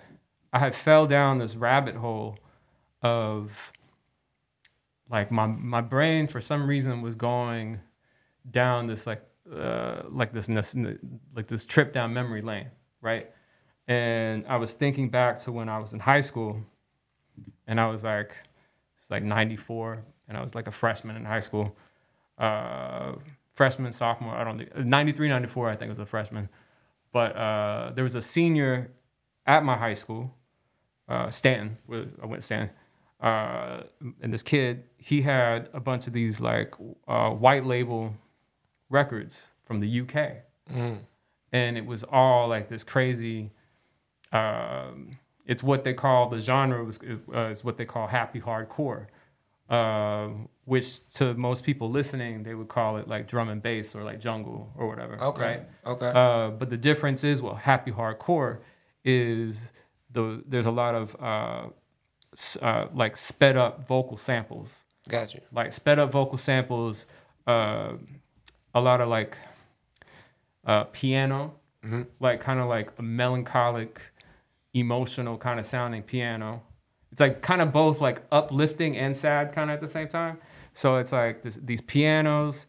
[0.54, 2.38] I had fell down this rabbit hole
[3.02, 3.72] of
[5.10, 7.80] like my my brain for some reason was going
[8.52, 9.22] down this like
[9.54, 10.50] uh, like this
[11.36, 12.68] like this trip down memory lane,
[13.02, 13.30] right?
[13.88, 16.62] And I was thinking back to when I was in high school,
[17.68, 18.36] and I was like,
[18.98, 21.78] it's like '94, and I was like a freshman in high school,
[22.38, 23.14] uh,
[23.54, 24.36] freshman sophomore.
[24.36, 25.70] I don't think '93, '94.
[25.70, 26.50] I think I was a freshman,
[27.14, 28.92] but uh, there was a senior
[29.46, 30.34] at my high school,
[31.08, 31.78] uh, Stanton.
[31.90, 32.70] I went to Stanton.
[33.20, 33.82] Uh,
[34.22, 36.76] and this kid, he had a bunch of these like
[37.08, 38.14] uh, white label
[38.90, 41.00] records from the UK, Mm.
[41.52, 43.52] and it was all like this crazy.
[44.32, 47.00] Um, it's what they call the genre was
[47.34, 49.08] uh, is what they call happy hardcore,
[49.70, 54.04] um, which to most people listening they would call it like drum and bass or
[54.04, 55.22] like jungle or whatever.
[55.22, 55.70] Okay, Right?
[55.86, 56.12] okay.
[56.14, 58.60] Uh, but the difference is, well, happy hardcore
[59.06, 59.72] is
[60.12, 61.68] the there's a lot of uh,
[62.62, 65.40] uh, like sped up vocal samples Gotcha.
[65.54, 67.06] like sped up vocal samples,
[67.48, 67.94] uh,
[68.78, 69.38] a lot of like
[70.66, 71.54] uh, piano,
[72.20, 74.02] like kind of like a melancholic,
[74.74, 76.62] emotional kind of sounding piano.
[77.12, 80.38] It's like kind of both like uplifting and sad kind of at the same time.
[80.74, 82.68] So it's like this, these pianos,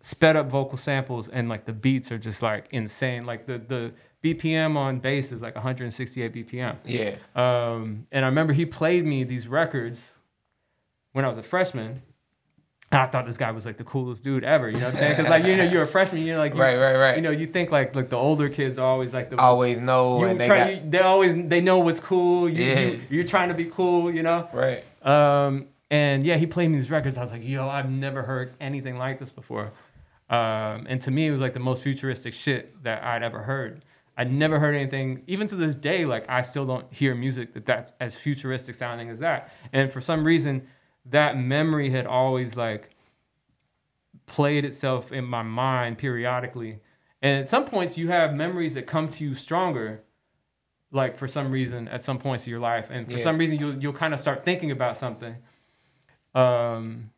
[0.00, 3.24] sped up vocal samples, and like the beats are just like insane.
[3.26, 6.76] Like the the BPM on bass is like 168 BPM.
[6.84, 7.16] Yeah.
[7.34, 10.12] Um, and I remember he played me these records
[11.12, 12.02] when I was a freshman.
[12.92, 14.68] And I thought this guy was like the coolest dude ever.
[14.68, 15.12] You know what I'm saying?
[15.16, 17.16] Because like you know you're a freshman, you're like you, Right, right, right.
[17.16, 20.20] You know you think like like the older kids are always like the Always know,
[20.20, 22.48] you and they try- got you- they always they know what's cool.
[22.50, 22.80] You, Yeah.
[22.80, 24.46] you, you're trying to be cool, you know.
[24.52, 24.84] right.
[25.06, 27.16] Um, and yeah, he played me these records.
[27.18, 29.72] I was like, yo, I've never heard anything like this before.
[30.30, 33.84] Um, and to me, it was like the most futuristic shit that I'd ever heard.
[34.16, 37.64] I'd never heard anything, even to this day, like I still don't hear music that
[37.66, 39.50] that's as futuristic sounding as that.
[39.72, 40.66] And for some reason,
[41.06, 42.90] that memory had always like
[44.26, 46.80] played itself in my mind periodically.
[47.20, 50.02] And at some points, you have memories that come to you stronger
[50.90, 53.24] like for some reason at some points of your life and for Yeah.
[53.24, 55.34] some reason you'll you'll kind of start thinking about something
[56.34, 57.10] um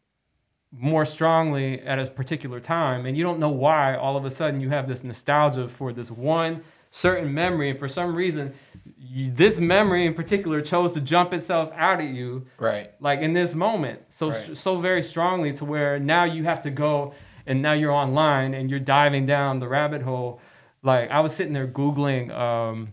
[0.70, 4.60] more strongly at a particular time and you don't know why all of a sudden
[4.60, 6.62] you have this nostalgia for this one
[6.96, 8.54] certain memory and for some reason
[8.98, 12.92] you, this memory in particular chose to jump itself out at you Right.
[13.00, 14.56] like in this moment so Right.
[14.56, 17.12] so very strongly to where now you have to go
[17.46, 20.40] and now you're online and you're diving down the rabbit hole
[20.82, 22.92] like i was sitting there googling um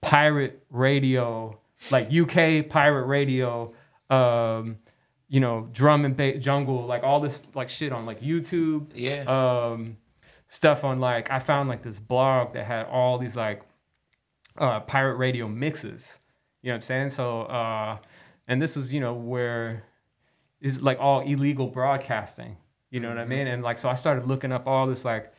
[0.00, 1.56] pirate radio
[1.92, 3.72] like uk pirate radio
[4.10, 4.76] um
[5.28, 9.22] you know drum and bass jungle like all this like shit on like youtube Yeah.
[9.28, 9.96] um
[10.48, 13.62] stuff on like i found like this blog that had all these like
[14.58, 16.18] uh pirate radio mixes.
[16.62, 17.08] You know what i'm saying?
[17.10, 17.98] So uh
[18.46, 19.84] and this was you know where
[20.60, 22.56] is like all illegal broadcasting.
[22.90, 23.46] You know what i mean?
[23.46, 25.32] And like so i started looking up all this like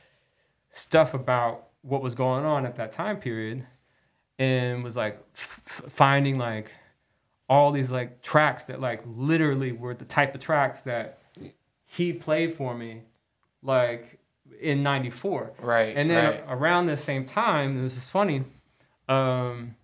[0.69, 3.65] stuff about what was going on at that time period
[4.37, 6.71] and was like f- finding like
[7.49, 11.17] all these like tracks that like literally were the type of tracks that
[11.85, 13.01] he played for me.
[13.63, 14.18] Like
[14.59, 16.43] in 94 Right, and then right.
[16.47, 18.43] around the same time this is funny
[19.07, 19.75] um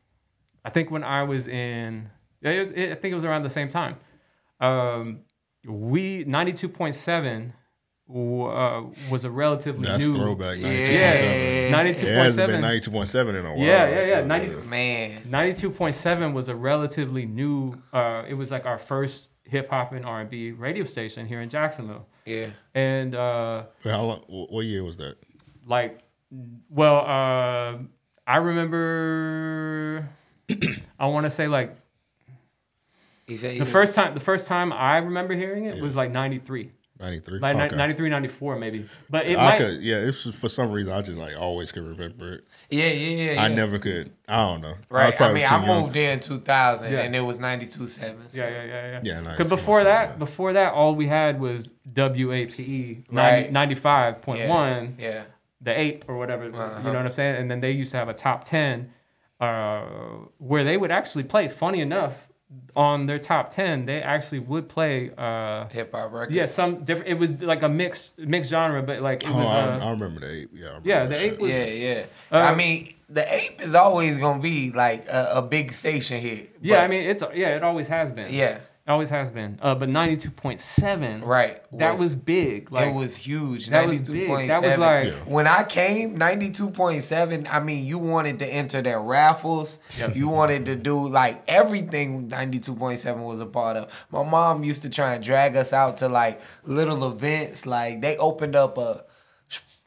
[0.63, 2.09] i think when i was in
[2.41, 3.97] it was, it, i think it was around the same time
[4.59, 5.19] um
[5.67, 7.51] we 92.7 w-
[8.09, 10.57] uh, was a relatively That's new throwback.
[10.57, 10.89] 92.7.
[10.93, 13.57] yeah, 92.7 It hasn't been 92.7 in a while.
[13.57, 14.21] yeah, yeah, yeah.
[14.25, 15.21] 90, Man.
[15.29, 20.21] 92.7 was a relatively new, uh, it was like our first hip hop and R
[20.21, 22.07] and B radio station here in Jacksonville.
[22.25, 22.47] Yeah.
[22.75, 24.19] And uh, How long?
[24.27, 25.15] What year was that?
[25.67, 25.99] like,
[26.69, 27.77] well, uh,
[28.27, 30.07] I remember.
[30.99, 31.75] I want to say like
[33.27, 34.13] He said he the was- first time.
[34.13, 36.71] The first time I remember hearing it was like '93.
[36.99, 37.39] 93?
[37.39, 37.75] Like Okay.
[37.75, 38.85] 93, 94 maybe.
[39.09, 39.57] But it I might.
[39.57, 39.97] could, yeah.
[39.97, 42.45] It's just for some reason I just like always could remember it.
[42.69, 43.41] Yeah, yeah, yeah.
[43.43, 43.55] I yeah.
[43.55, 44.11] never could.
[44.27, 44.75] I don't know.
[44.89, 45.13] Right.
[45.13, 45.81] I, probably mean, too I young.
[45.83, 46.99] moved in 2000 Yeah.
[47.01, 48.17] and it was 92 7.
[48.31, 48.99] Yeah, yeah, yeah, yeah.
[49.03, 50.17] Yeah, Because 92, before that, yeah.
[50.17, 53.51] before that, all we had was WAPE Right.
[53.51, 55.23] 95.1, Yeah.
[55.61, 56.45] the ape or whatever.
[56.45, 56.77] Uh-huh.
[56.77, 57.35] You know what I'm saying?
[57.37, 58.91] And then they used to have a top 10
[59.41, 59.81] uh,
[60.37, 61.47] where they would actually play.
[61.49, 62.13] Funny enough,
[62.75, 65.11] on their top 10, they actually would play.
[65.17, 66.33] Uh, Hip hop record.
[66.33, 67.09] yeah, some different.
[67.09, 69.49] It was like a mixed mixed genre, but like it Oh, was.
[69.49, 70.49] I, Uh, I remember the ape.
[70.53, 71.33] Yeah, I remember yeah, the shit.
[71.33, 71.51] ape was.
[71.51, 72.05] Yeah, yeah.
[72.31, 76.55] Uh, I mean, the ape is always gonna be like a, a big station hit.
[76.61, 78.33] Yeah, but- I mean it's yeah, it always has been.
[78.33, 78.57] yeah,
[78.87, 79.57] It always has been.
[79.63, 81.25] Uh, but 92.7.
[81.25, 81.59] right.
[81.71, 82.71] That was, big.
[82.71, 83.67] Like it was huge.
[83.69, 84.27] that was big.
[84.27, 85.11] point That was like- Yeah.
[85.25, 87.47] when I came, ninety-two point seven.
[87.49, 89.79] I mean, you wanted to enter their raffles.
[89.97, 90.15] Yep.
[90.15, 92.27] You wanted to do like everything.
[92.27, 93.91] Ninety-two point seven was a part of.
[94.11, 97.65] My mom used to try and drag us out to like little events.
[97.65, 99.03] Like they opened up a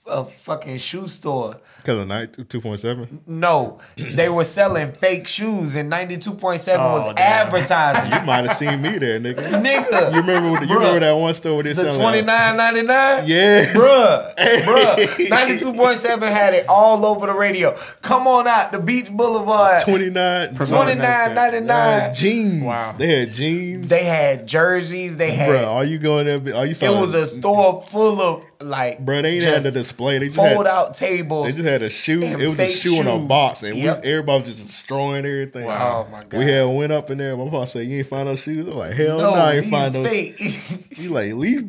[0.06, 1.60] a fucking shoe store.
[1.88, 3.22] Because of night two point seven.
[3.26, 7.46] No, they were selling fake shoes, and ninety-two point seven Oh, was damn.
[7.46, 8.12] advertising.
[8.12, 9.42] You might have seen me there, nigga.
[9.64, 10.50] Nigga, You remember?
[10.66, 10.74] You Bruh.
[10.76, 13.22] remember that one store where they the selling uh, twenty nine ninety nine.
[13.26, 13.74] Yes.
[13.74, 14.96] Bruh, bruh,
[15.28, 17.74] 92.7 had it all over the radio.
[18.02, 19.82] Come on out, the Beach Boulevard.
[19.84, 20.56] twenty nine.
[20.56, 20.68] Promote.
[20.84, 22.12] Twenty-nine ninety-nine.
[22.12, 22.62] jeans.
[22.64, 22.94] Wow.
[22.98, 23.88] They had jeans.
[23.88, 25.16] They had jerseys.
[25.16, 25.48] They had.
[25.48, 26.54] Bro, are you going there?
[26.54, 26.74] Are you?
[26.78, 29.04] it was a store full of like.
[29.04, 30.18] Bro, they ain't had the display.
[30.18, 30.66] They just fold had.
[30.66, 31.46] out tables.
[31.46, 32.22] They just had a shoe.
[32.22, 34.02] It was a shoe in a box, and Yep.
[34.04, 35.64] we, everybody was just destroying everything.
[35.66, 36.06] Wow.
[36.08, 36.38] Oh, my God.
[36.38, 37.36] We had went up in there.
[37.36, 39.66] My papa said, "You ain't find those shoes." I'm like, "Hell no, no, I ain't
[39.66, 40.38] find those." fake.
[40.40, 41.68] He's like, "Leave."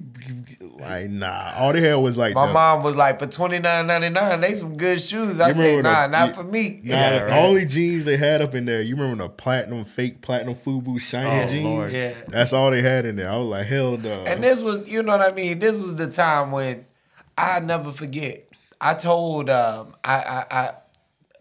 [0.80, 1.52] Like, nah.
[1.58, 4.40] All they had was like My the- mom was like, for twenty nine ninety nine,
[4.40, 5.42] they some good shoes.
[5.42, 6.80] I said, nah, the- not for me.
[6.84, 7.44] Nah, Yeah, the right.
[7.44, 11.30] only jeans they had up in there, you remember the platinum, fake platinum FUBU shiny
[11.44, 11.66] Oh, jeans?
[11.66, 11.92] Lord.
[11.92, 12.14] Yeah.
[12.30, 13.30] That's all they had in there.
[13.30, 14.24] I was like, hell no.
[14.24, 15.60] And this was, you know what I mean?
[15.60, 16.79] This was the time when
[17.40, 18.48] I never forget.
[18.82, 20.74] I told um I I, I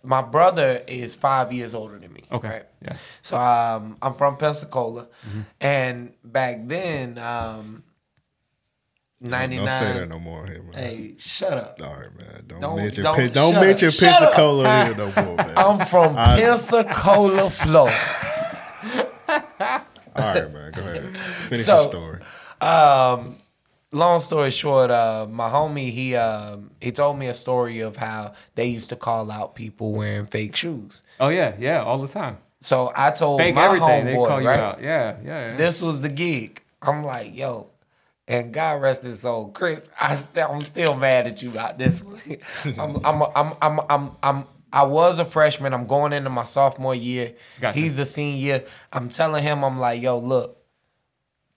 [0.05, 2.22] my brother is five years older than me.
[2.30, 2.49] Okay.
[2.49, 2.66] Right?
[2.82, 2.96] Yeah.
[3.22, 5.09] So um I'm from Pensacola.
[5.61, 7.82] And back then, um
[9.20, 10.74] ninety Don't say that nine no more here, man.
[10.74, 11.80] Hey, shut up.
[11.82, 12.44] All right, man.
[12.46, 13.94] Don't, Don't- mention don't- Pen- don't shut mention up.
[13.94, 14.20] Up.
[14.20, 15.59] Pensacola here no more, man.
[15.59, 17.99] I'm from I- Pensacola, Florida.
[19.28, 20.72] All right, man.
[20.72, 21.16] Go ahead.
[21.49, 22.20] Finish So- the story.
[22.61, 23.36] Um,
[23.93, 28.34] long story short, uh, my homie he um he told me a story of how
[28.55, 31.03] they used to call out people wearing fake shoes.
[31.20, 32.39] Oh yeah, yeah, all the time.
[32.61, 34.07] So I told Fake my everything.
[34.07, 34.61] Homeboy, right?
[34.61, 34.82] out.
[34.82, 35.51] Yeah, yeah.
[35.51, 35.57] yeah.
[35.57, 36.62] This was the gig.
[36.82, 37.68] I'm like, yo,
[38.26, 39.89] and God rest his soul, Chris.
[40.01, 42.20] I st- I'm still mad at you about this one.
[42.78, 45.72] I'm, I'm, I'm, I'm, I'm, I'm, I was a freshman.
[45.72, 47.34] I'm going into my sophomore year.
[47.61, 47.78] Gotcha.
[47.78, 48.64] He's a senior.
[48.93, 50.59] I'm telling him, I'm like, yo, look,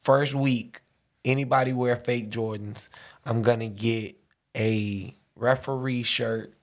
[0.02, 0.81] first week,
[1.26, 2.90] anybody wear fake Jordans,
[3.26, 4.16] I'm gonna get
[4.58, 6.54] a referee shirt.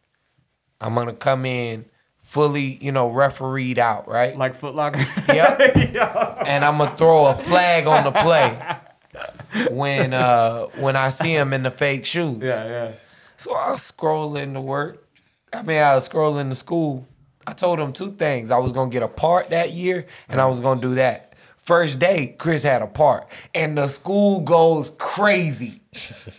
[0.80, 1.86] I'm gonna come in
[2.18, 4.36] fully, you know, refereed out, right?
[4.36, 5.06] like Foot Locker.
[5.28, 5.76] Yep.
[5.94, 6.42] Yeah.
[6.46, 11.52] and I'm gonna throw a flag on the play when uh when I see him
[11.52, 12.38] in the fake shoes.
[12.42, 12.92] Yeah, yeah.
[13.36, 15.04] So I was scrolling to work.
[15.52, 17.06] I mean, I was scrolling to school.
[17.46, 18.50] I told him two things.
[18.50, 21.27] I was gonna get a part that year, and I was gonna do that.
[21.68, 25.82] First day, Chris had a part, and the school goes crazy.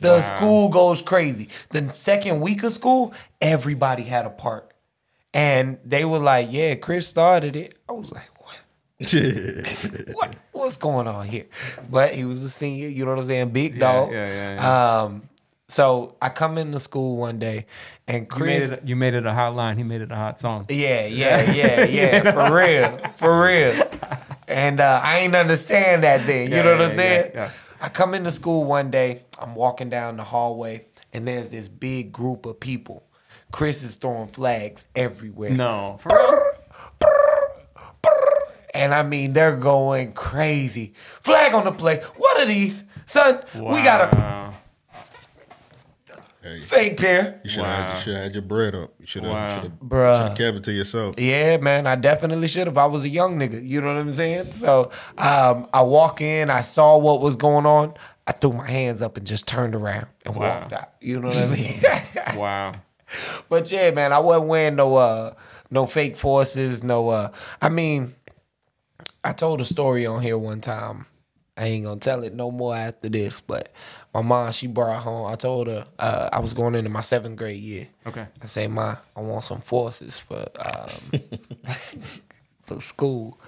[0.02, 1.50] The school goes crazy.
[1.70, 4.74] The second week of school, everybody had a part,
[5.32, 9.14] and they were like, "Yeah, Chris started it." I was like, "What?
[10.16, 10.34] what?
[10.52, 11.46] What's going on here?"
[11.92, 12.88] But he was a senior.
[12.88, 13.50] You know what I'm saying?
[13.50, 14.12] Big Yeah, dog.
[14.12, 15.02] yeah, yeah, yeah.
[15.04, 15.30] Um,
[15.68, 17.68] so I come into school one day,
[18.08, 18.70] and You made, Chris.
[18.72, 19.78] it, you made it a hot line.
[19.78, 20.66] He made it a hot song.
[20.70, 23.88] Yeah, yeah, yeah, yeah, for real, for real.
[24.50, 26.50] And uh, I ain't understand that then.
[26.50, 27.32] You Yeah, know what yeah, I'm saying?
[27.36, 27.52] yeah.
[27.80, 29.24] I come into school one day.
[29.39, 33.06] I'm walking down the hallway, and there's this big group of people.
[33.52, 35.52] Chris is throwing flags everywhere.
[35.52, 36.00] No.
[38.74, 40.93] And I mean, they're going crazy.
[41.22, 42.02] Flag on the play.
[42.18, 42.84] What are these?
[43.06, 44.54] Son, we got a Wow.
[46.42, 47.42] Hey, fake pair.
[47.44, 48.02] you should have Wow.
[48.06, 48.94] you have had your bread up.
[49.00, 49.62] You should have Wow.
[49.62, 50.36] should Bruh.
[50.38, 51.16] kept it to yourself.
[51.20, 52.78] Yeah, man, I definitely should have.
[52.78, 53.66] I was a young nigga.
[53.66, 54.54] You know what I'm saying?
[54.54, 57.94] So um, I walk in, I saw what was going on.
[58.26, 60.60] I threw my hands up and just turned around and Wow.
[60.62, 60.90] walked out.
[61.02, 61.74] You know what I mean?
[62.38, 62.74] Wow.
[63.50, 65.34] but yeah, man, I wasn't wearing no uh
[65.72, 67.32] no fake forces, no uh
[67.62, 68.16] I mean,
[69.24, 71.06] I told a story on here one time.
[71.58, 73.40] I ain't gonna tell it no more after this.
[73.42, 73.70] But
[74.14, 75.28] my mom, she brought home.
[75.28, 77.88] I told her uh, I was going into my seventh grade year.
[78.07, 78.26] Okay.
[78.41, 81.22] I say, Ma, I want some forces for um,
[82.64, 83.39] for school.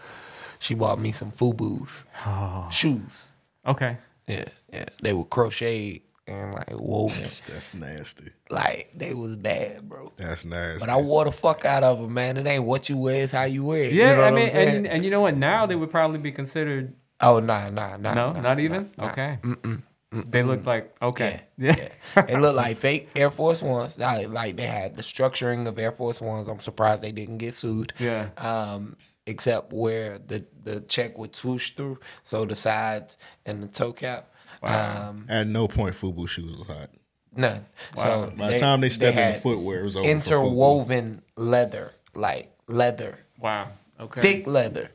[0.60, 2.70] She bought me some FUBUs oh.
[2.72, 3.34] shoes.
[3.66, 3.98] Okay.
[4.28, 4.86] Yeah, yeah.
[5.02, 7.30] They were crocheted and like woven.
[7.48, 8.30] That's nasty.
[8.52, 10.12] like they was bad, bro.
[10.18, 10.80] That's nasty.
[10.80, 12.38] But I wore the fuck out of them, man.
[12.38, 13.94] It ain't what you wear, it's how you wear it.
[13.94, 14.76] Yeah, you know I what mean, I'm saying?
[14.78, 15.36] and and you know what?
[15.36, 16.94] Now they would probably be considered.
[17.20, 18.14] oh nah, nah, nah.
[18.14, 18.92] No, nah, not even.
[18.98, 19.78] nah, nah.
[20.14, 20.28] Okay.
[20.30, 21.42] They look like okay.
[21.58, 21.90] Yeah.
[22.28, 23.98] They look like fake Air Force Ones.
[23.98, 26.48] Like, like they had the structuring of Air Force Ones.
[26.48, 27.94] I'm surprised they didn't get sued.
[28.00, 28.30] Yeah.
[28.38, 28.98] Um,
[29.28, 34.28] except where the the check would swoosh through, so the sides and the toe cap.
[34.64, 36.90] Um, At no point, FUBU shoes was hot.
[37.36, 37.66] none.
[37.98, 40.04] So By the time they stepped in the footwear, it was over.
[40.04, 43.70] for interwoven leather, like leather, wow.
[44.00, 44.22] Okay.
[44.22, 44.92] thick leather.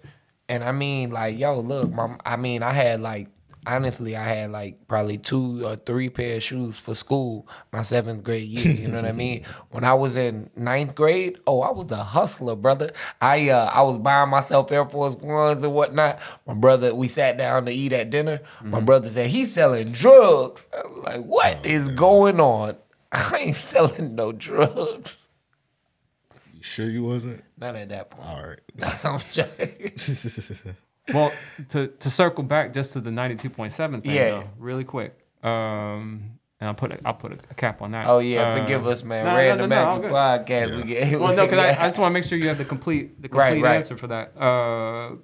[0.49, 2.19] And I mean, like, yo, look, mom.
[2.25, 3.29] I mean, I had like,
[3.67, 8.23] honestly, I had like probably two or three pair of shoes for school my seventh
[8.23, 8.73] grade year.
[8.73, 9.45] You know what I mean?
[9.71, 12.93] When I was in ninth grade, oh, I was a hustler, brother.
[13.21, 16.19] I uh, I was buying myself Air Force Ones and whatnot.
[16.47, 18.41] My brother, we sat down to eat at dinner.
[18.63, 20.69] My brother said he's selling drugs.
[20.73, 22.77] I was like, what is going on?
[23.13, 25.29] I ain't selling no drugs.
[26.55, 27.43] You sure you wasn't?
[27.59, 28.29] Not at that point.
[28.29, 29.05] All right.
[29.05, 29.93] I'm joking.
[31.15, 31.33] Well,
[31.69, 34.31] to to circle back just to the ninety two point seven thing, Yeah.
[34.31, 35.17] though, really quick.
[35.43, 38.07] Um, and I'll put a, I'll put a, cap on that.
[38.07, 39.25] Oh yeah, Uh, forgive us, man.
[39.25, 40.47] no, no, Random no, no, Magic all good.
[40.47, 40.77] Podcast.
[40.77, 42.65] We get Well, no, because I, I just want to make sure you have the
[42.65, 43.77] complete the complete right.
[43.77, 44.37] answer for that.
[44.37, 45.17] Uh,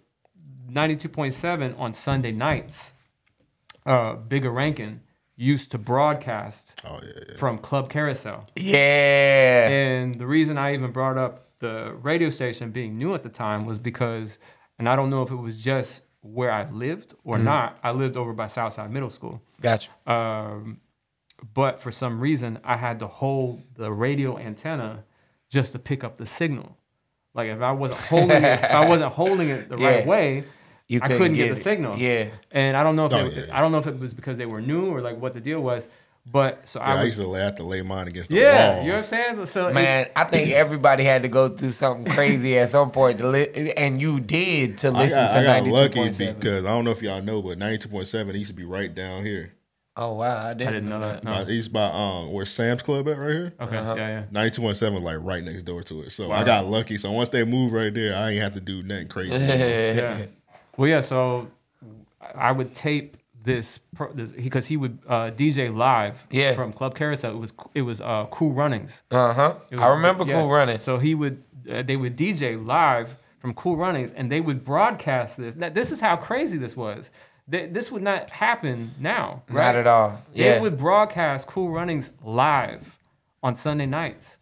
[0.69, 2.93] ninety two point seven on Sunday nights.
[3.85, 5.01] Uh, Bigga Rankin
[5.35, 7.37] used to broadcast Oh yeah, yeah.
[7.37, 8.47] from Club Carousel.
[8.57, 9.69] yeah.
[9.69, 13.65] And the reason I even brought up the radio station being new at the time
[13.67, 14.39] was because,
[14.83, 17.45] and I don't know if it was just where I lived or Mm-hmm.
[17.45, 17.79] not.
[17.85, 19.41] I lived over by Southside Middle School.
[19.61, 19.91] Gotcha.
[20.09, 20.81] Um,
[21.55, 25.05] but for some reason, I had to hold the radio antenna
[25.51, 26.77] just to pick up the signal.
[27.33, 30.43] Like if I wasn't holding it, if I wasn't holding it the right way,
[30.89, 31.63] You I couldn't couldn't get, get the it.
[31.63, 31.97] signal.
[31.97, 32.27] Yeah.
[32.51, 33.57] And I don't know if Oh, it, yeah, yeah.
[33.57, 35.61] I don't know if it was because they were new or like what the deal
[35.61, 35.87] was.
[36.25, 38.75] But so Yeah, I I used to lay, have to lay mine against the yeah,
[38.77, 38.83] wall.
[38.83, 39.47] you know what I'm saying?
[39.47, 43.19] So it- Man, I think everybody had to go through something crazy at some point
[43.19, 45.95] to li- and you did to I listen got, to I got ninety two lucky
[45.99, 46.35] point seven.
[46.37, 48.65] because I don't know if y'all know, but ninety two point seven used to be
[48.65, 49.53] right down here.
[49.97, 51.25] Oh wow, I didn't, I didn't know that.
[51.25, 51.51] By, No.
[51.51, 53.53] East by um where Sam's Club at right here.
[53.61, 54.25] Okay, yeah, yeah.
[54.31, 56.13] Ninety two point seven like right next door to it.
[56.13, 56.99] So I got lucky.
[56.99, 59.33] So once they moved right there, I ain't have to do nothing crazy.
[59.35, 60.27] yeah.
[60.77, 61.01] Well, yeah.
[61.01, 61.49] So
[62.35, 66.55] I would tape this because he would uh, DJ live Yeah.
[66.55, 67.33] from Club Carousel.
[67.33, 69.03] It was it was uh, Cool Runnings.
[69.11, 69.55] Uh huh.
[69.77, 70.35] I remember yeah.
[70.41, 70.83] Cool Runnings.
[70.85, 75.37] So he would uh, they would DJ live from Cool Runnings, and they would broadcast
[75.37, 75.57] this.
[75.57, 77.11] Now, this is how crazy this was.
[77.51, 79.43] Th- This would not happen now.
[79.49, 79.65] Right?
[79.67, 80.23] Not at all.
[80.33, 80.55] Yeah.
[80.55, 82.97] They would broadcast Cool Runnings live
[83.43, 84.37] on Sunday nights,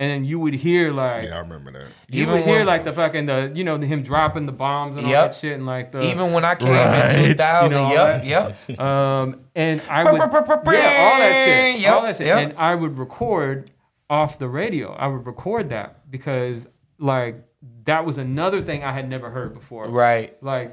[0.00, 1.86] and then you would hear like Yeah, I remember that.
[2.08, 4.96] you Even would hear when- like the fucking the you know him dropping the bombs
[4.96, 5.30] and all Yep.
[5.32, 7.12] that shit and like the Even when I came Right.
[7.16, 8.58] in two thousand, You know, yep, that.
[8.68, 8.80] yep.
[8.80, 12.38] um and I would yeah all that shit Yep, all that shit yep.
[12.50, 13.70] and I would record
[14.10, 16.68] off the radio I would record that because
[16.98, 17.44] like
[17.84, 20.40] that was another thing I had never heard before Right.
[20.42, 20.70] like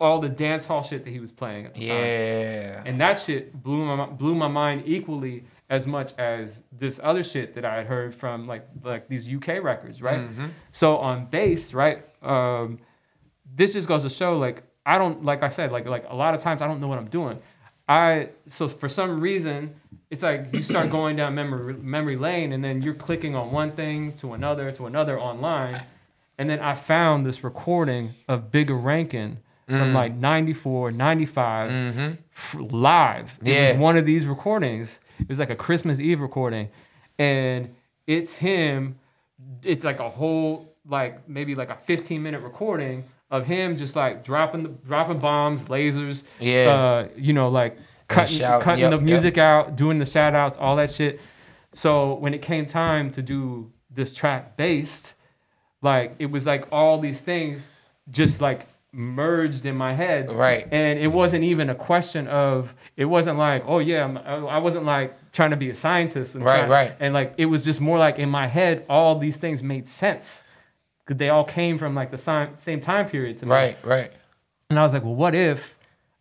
[0.00, 2.82] all the dance hall shit that he was playing at the time Yeah.
[2.84, 7.54] and that shit blew my blew my mind equally as much as this other shit
[7.54, 10.20] that I had heard from like like these UK records, right?
[10.20, 10.46] Mm-hmm.
[10.72, 12.04] So on bass, right?
[12.22, 12.78] Um,
[13.54, 16.34] this just goes to show like I don't like I said like like a lot
[16.34, 17.40] of times I don't know what I'm doing.
[17.88, 19.74] I so for some reason
[20.10, 23.72] it's like you start going down memory memory lane and then you're clicking on one
[23.72, 25.82] thing to another to another online,
[26.38, 29.38] and then I found this recording of Bigga Rankin
[29.68, 29.94] from mm.
[29.94, 32.12] like 94, 95 mm-hmm.
[32.36, 33.38] f- live.
[33.42, 33.70] It Yeah.
[33.72, 35.00] was one of these recordings.
[35.18, 36.68] It was like a Christmas Eve recording,
[37.18, 37.74] and
[38.06, 38.98] it's him.
[39.62, 44.22] It's like a whole like maybe like a 15 minute recording of him just like
[44.22, 46.24] dropping the dropping bombs, lasers.
[46.38, 46.70] Yeah.
[46.70, 47.76] Uh, you know, like
[48.08, 49.04] cutting shouting, cutting yep, the yep.
[49.04, 51.20] music out, doing the shout outs, all that shit.
[51.72, 55.14] So when it came time to do this track based,
[55.82, 57.68] like it was like all these things
[58.10, 58.66] just like
[58.96, 60.66] merged in my head Right.
[60.72, 64.58] and it wasn't even a question of it wasn't like oh yeah I'm, I I
[64.58, 66.96] wasn't like trying to be a scientist and Right, trying- right.
[66.98, 70.42] and like it was just more like in my head all these things made sense
[71.04, 73.78] because they all came from like the si- same time period to me Right.
[73.84, 74.12] Right.
[74.70, 75.78] and I was like, well, what if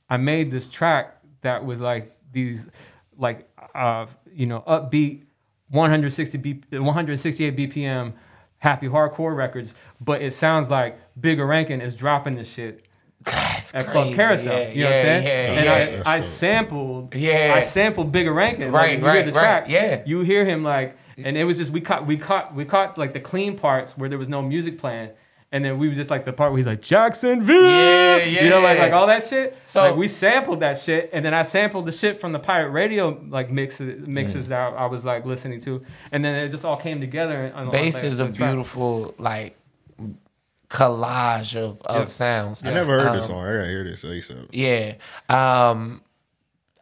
[0.10, 2.68] I made this track that was like these,
[3.18, 5.24] like, uh, you know, upbeat,
[5.70, 8.14] 160 B, 168 BPM,
[8.60, 12.86] happy hardcore records, but it sounds like Bigga Rankin is dropping this shit
[13.26, 13.78] crazy.
[13.78, 14.54] at Club Carousel.
[14.54, 15.24] Yeah, you know what I'm saying?
[15.24, 15.74] yeah, and yeah.
[15.74, 17.16] I, That's I sampled.
[17.16, 17.54] Yeah.
[17.56, 18.72] I sampled Bigga Rankin.
[18.72, 19.70] Right, like, you right, hear the right.
[19.70, 20.04] Yeah.
[20.06, 23.14] You hear him like, and it was just we caught we caught we caught like
[23.14, 25.10] the clean parts where there was no music playing.
[25.52, 28.60] And then we were just like the part where he's like Jacksonville, Yeah, you know,
[28.60, 28.84] like yeah.
[28.84, 29.54] like all that shit.
[29.66, 32.40] So- So like we sampled that shit, and then I sampled the shit from the
[32.40, 35.82] pirate radio like mixes mixes that I, I was like listening to,
[36.12, 37.52] and then it just all came together.
[37.56, 38.50] On, on, Bass like, is a track.
[38.52, 39.56] beautiful like
[40.70, 42.06] collage of, of Yeah.
[42.08, 42.64] sounds.
[42.64, 43.44] I never heard this Um, song.
[43.48, 44.48] I gotta hear this ASAP.
[44.52, 44.96] Yeah.
[45.30, 46.02] Um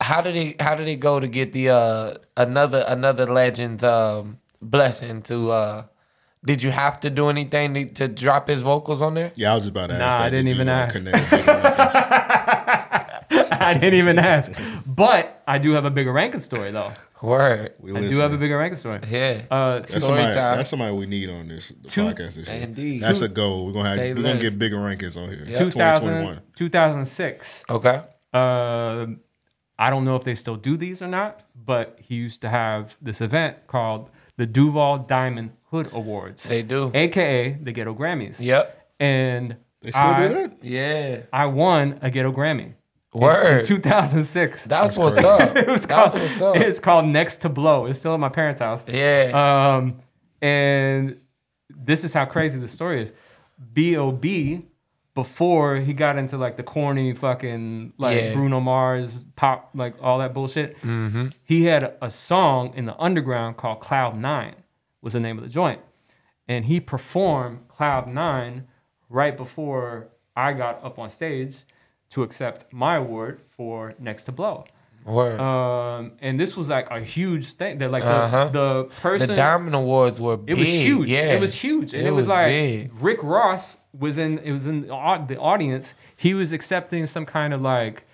[0.02, 4.40] how did it how did it go to get the uh another another legend's um
[4.62, 5.84] blessing to uh
[6.46, 9.32] did you have to do anything to, to drop his vocals on there?
[9.36, 10.20] Yeah, I was just about to ask Nah, that.
[10.22, 10.96] I didn't Did even uh, ask.
[10.96, 13.58] connect with Bigga Rankin?
[13.62, 14.52] I didn't even ask,
[14.86, 16.92] but I do have a Bigga Rankin story though.
[17.22, 17.74] Word.
[17.80, 19.00] We I do have a Bigga Rankin story.
[19.10, 19.44] Yeah.
[19.50, 20.58] Uh, That's Story somebody, time.
[20.58, 22.58] that's somebody we need on this the Two- podcast this year.
[22.58, 23.02] Indeed.
[23.02, 23.66] That's Two- a goal.
[23.66, 25.46] We're gonna have we're gonna get Bigga Rankins on here.
[25.56, 27.64] 2000, 2006.
[27.70, 28.02] Okay.
[28.34, 29.06] Uh,
[29.80, 32.96] I don't know if they still do these or not, but he used to have
[33.02, 36.44] this event called the Duval Diamond Hood Awards.
[36.44, 36.92] They do.
[36.94, 38.38] AKA the Ghetto Grammys.
[38.40, 38.88] Yep.
[39.00, 40.64] And They still I, do that?
[40.64, 41.22] Yeah.
[41.32, 42.74] I won a Ghetto Grammy.
[43.14, 43.60] Word.
[43.60, 44.64] In 2006.
[44.66, 45.28] That's, what's crazy.
[45.28, 45.42] up.
[45.56, 46.56] it was That's called, what's up.
[46.58, 47.86] It's called Next to Blow.
[47.86, 48.84] It's still at my parents' house.
[48.88, 49.76] yeah.
[49.78, 50.00] Um,
[50.42, 51.20] and
[51.70, 53.14] this is how crazy the story is.
[53.74, 54.66] B.O.B.
[55.16, 58.34] before he got into like the corny fucking like Yeah.
[58.34, 60.78] Bruno Mars pop like all that bullshit.
[60.82, 61.28] Mm-hmm.
[61.44, 64.56] He had a song in the underground called Cloud Nine
[65.02, 65.82] was the name of the joint,
[66.48, 68.68] and he performed Cloud Nine
[69.10, 71.58] right before I got up on stage
[72.10, 74.66] to accept my award for Next to Blow.
[75.06, 75.40] Word.
[75.40, 77.78] Um, and this was like a huge thing.
[77.80, 78.46] That like Uh-huh.
[78.46, 80.58] the, the person the Diamond Awards were big.
[80.58, 81.10] it was huge.
[81.10, 81.34] Yeah.
[81.34, 81.94] It was huge.
[81.94, 82.92] And It it, was, was like big.
[83.02, 85.94] Rick Ross was in it was in the the audience.
[86.16, 88.06] He was accepting some kind of like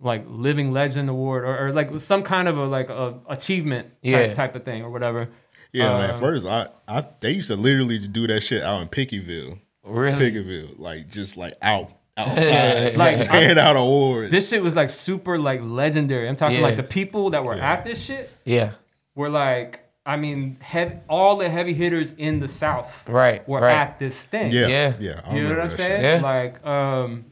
[0.00, 3.96] like living legend award or, or like some kind of a like a achievement type,
[4.02, 4.32] Yeah.
[4.34, 5.28] type of thing or whatever.
[5.72, 6.10] Yeah, man.
[6.14, 9.58] Um, First, I, I they used to literally do that shit out in Pickyville.
[9.84, 10.18] Really?
[10.30, 11.90] Pickyville, like just like out
[12.28, 14.30] outside, Like, like hand out awards.
[14.30, 16.28] This shit was like super like legendary.
[16.28, 16.62] I'm talking Yeah.
[16.62, 18.70] like the people that were at this shit Yeah.
[19.14, 23.46] were like I mean, heavy, all the heavy hitters in the South Right.
[23.46, 23.72] were right.
[23.74, 24.50] at this thing.
[24.50, 24.92] yeah, Yeah.
[24.98, 25.20] yeah.
[25.26, 26.02] I You know what I'm that saying?
[26.02, 26.20] Yeah.
[26.22, 27.26] Like, um,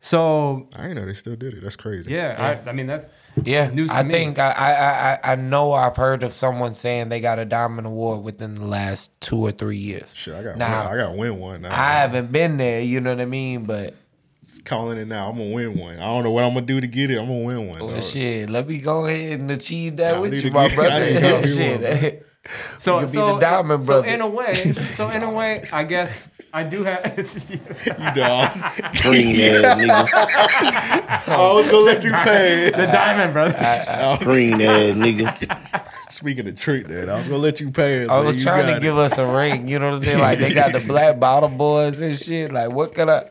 [0.00, 1.62] so I didn't know they still did it.
[1.62, 2.12] That's crazy.
[2.12, 3.08] yeah, I, I mean that's
[3.44, 4.12] Yeah, News to I me.
[4.14, 7.86] think I, I I I know I've heard of someone saying they got a diamond
[7.86, 10.12] award within the last two or three years.
[10.14, 11.62] Shit, I got Now, I got to win one.
[11.62, 11.70] Now.
[11.70, 13.64] I haven't been there, you know what I mean?
[13.64, 13.94] But
[14.64, 15.30] calling it now.
[15.30, 15.96] I'm gonna win one.
[15.96, 17.18] I don't know what I'm gonna do to get it.
[17.18, 17.80] I'm gonna win one.
[17.82, 18.04] Oh, well, dog.
[18.04, 20.90] shit, let me go ahead and achieve that I with you, my get- brother.
[20.92, 22.24] I need to get me shit.
[22.78, 25.64] so You could be so, the Diamond so in a way, so in a way,
[25.72, 27.04] I guess I do have.
[27.50, 27.56] You
[28.14, 28.52] dog.
[29.02, 31.28] Green ass nigga.
[31.28, 32.70] I was gonna let you pay.
[32.70, 34.24] the Diamond Brothers.
[34.24, 35.84] Green ass nigga.
[36.10, 38.06] Speaking of trick, that I was gonna let you pay.
[38.06, 40.18] I was trying to give us a ring, you know what I'm saying?
[40.20, 42.50] Like they got the black bottle boys and shit.
[42.52, 43.24] Like what could I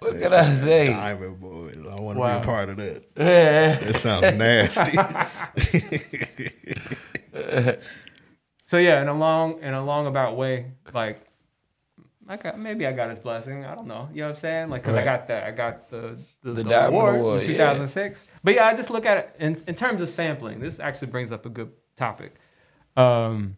[0.00, 0.88] what can I say?
[0.88, 1.76] Diamond boys.
[1.90, 2.38] I want to Wow.
[2.38, 3.04] be a part of that.
[3.16, 3.78] Yeah.
[3.84, 4.98] That sounds nasty.
[8.68, 11.22] So yeah, in a long in a long about way, like.
[12.28, 13.64] I got, maybe I got his blessing.
[13.64, 14.08] I don't know.
[14.12, 14.68] You know what I'm saying?
[14.68, 15.44] Like, cause I got that.
[15.44, 17.56] I got the the, The the Diamond award, Award, in yeah.
[17.58, 18.20] 2006.
[18.42, 20.58] But yeah, I just look at it in, in terms of sampling.
[20.58, 22.34] This actually brings up a good topic.
[22.96, 23.56] Um,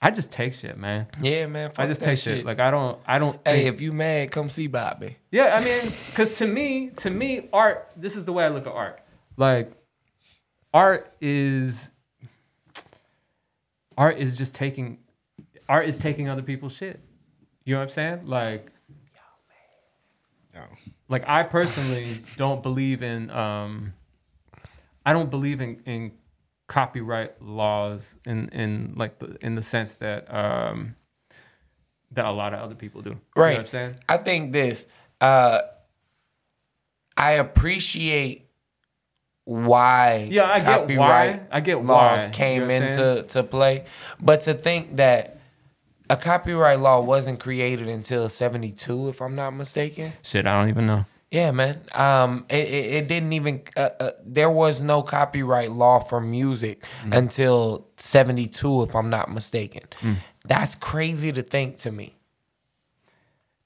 [0.00, 1.08] I just take shit, man.
[1.20, 1.72] Yeah, man.
[1.76, 2.44] I just take shit.
[2.44, 3.00] Like I don't.
[3.06, 3.38] I don't.
[3.44, 5.16] Hey, think- if you mad, come see Bobby.
[5.30, 7.90] Yeah, I mean, because to me, to me, art.
[7.96, 9.00] This is the way I look at art.
[9.36, 9.72] Like,
[10.72, 11.90] art is
[13.96, 14.98] art is just taking
[15.68, 17.00] art is taking other people's shit.
[17.64, 18.26] You know what I'm saying?
[18.26, 18.70] Like,
[20.54, 20.62] No.
[21.08, 23.30] like I personally don't believe in.
[23.30, 23.94] um
[25.04, 26.12] I don't believe in in
[26.68, 30.94] copyright laws in in like the in the sense that um
[32.12, 33.10] that a lot of other people do.
[33.10, 33.52] You know Right.
[33.54, 33.96] what I'm saying?
[34.08, 34.86] I think this.
[35.20, 35.60] Uh,
[37.16, 38.48] I appreciate
[39.44, 41.40] why Yeah, I get why.
[41.50, 42.24] I get laws why.
[42.26, 43.84] You came know into to play,
[44.20, 45.38] but to think that
[46.10, 50.12] a copyright law wasn't created until '72, if I'm not mistaken.
[50.22, 51.04] Shit, I don't even know.
[51.30, 51.82] Yeah, man.
[51.92, 53.62] Um, it, it, it didn't even.
[53.76, 57.16] Uh, uh, there was no copyright law for music Mm.
[57.16, 59.82] until '72, if I'm not mistaken.
[60.00, 60.16] Mm.
[60.46, 62.16] That's crazy to think to me.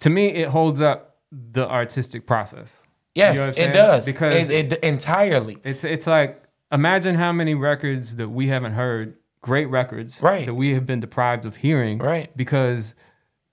[0.01, 2.83] to me it holds up the artistic process
[3.15, 3.73] Yes, You know it saying?
[3.73, 5.59] does Because- it, it entirely.
[5.65, 6.43] it's it's like
[6.73, 10.47] imagine how many records that we haven't heard great records Right.
[10.47, 12.37] that we have been deprived of hearing Right.
[12.37, 12.95] because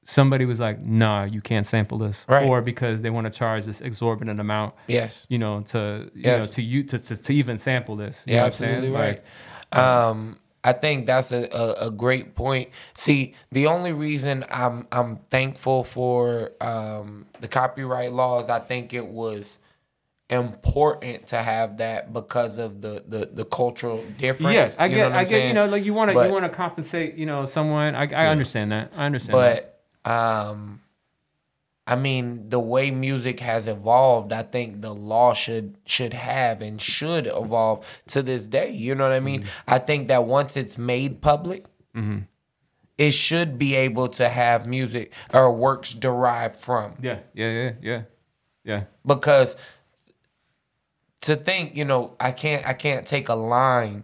[0.10, 2.47] somebody was like, "Nah, you can't sample this," Right.
[2.47, 5.28] or because they want to charge this exorbitant amount, Yes.
[5.30, 6.39] you know, to you Yes.
[6.39, 8.24] know to you to, to to even sample this.
[8.26, 9.22] You Yeah, know what I'm absolutely right.
[9.72, 12.70] Like, Um, I think that's a, a, a great point.
[12.93, 19.07] See, the only reason I'm I'm thankful for um, the copyright laws, I think it
[19.07, 19.60] was
[20.30, 24.53] important to have that because of the the, the cultural difference.
[24.53, 26.45] yes, I you get, know I get, you know, like you want to, you want
[26.45, 27.95] to compensate, you know, someone.
[27.95, 28.91] I, I understand that.
[28.97, 29.36] I understand.
[29.39, 29.78] that.
[30.10, 30.82] Um
[31.88, 36.82] I mean the way music has evolved, I think the law should should have and
[36.82, 38.72] should evolve to this day.
[38.72, 39.41] You know what I mean?
[39.41, 39.70] Mm-hmm.
[39.76, 41.66] I think that once it's made public,
[42.97, 46.95] it should be able to have music or works derived from.
[47.01, 48.01] yeah, yeah, yeah, yeah,
[48.64, 48.84] yeah.
[49.05, 49.55] Because
[51.22, 54.03] to think, you know, I can't I can't take a line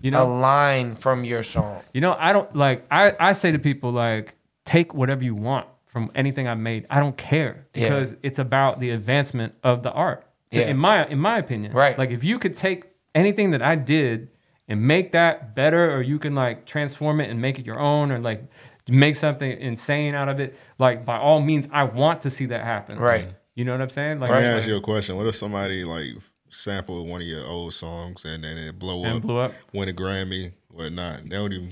[0.00, 1.82] You know a line from your song.
[1.92, 2.86] You know, I don't like.
[2.90, 4.34] I I say to people like,
[4.64, 6.86] take whatever you want from anything I made.
[6.90, 7.88] I don't care Yeah.
[7.88, 10.26] because it's about the advancement of the art.
[10.52, 10.66] So Yeah.
[10.66, 11.98] In my in my opinion, Right.
[11.98, 12.84] Like if you could take
[13.14, 14.28] anything that I did
[14.68, 18.10] and make that better, or you can like transform it and make it your own,
[18.10, 18.42] or like
[18.88, 20.56] make something insane out of it.
[20.78, 22.98] Like by all means, I want to see that happen.
[22.98, 23.28] Right.
[23.54, 24.20] You know what I'm saying?
[24.20, 25.16] Like, Let me like- ask you a question.
[25.16, 26.08] What if somebody like
[26.50, 29.52] sampled one of your old songs and then it blow And up, blew up?
[29.72, 31.22] win a Grammy, whatnot?
[31.24, 31.70] They don't even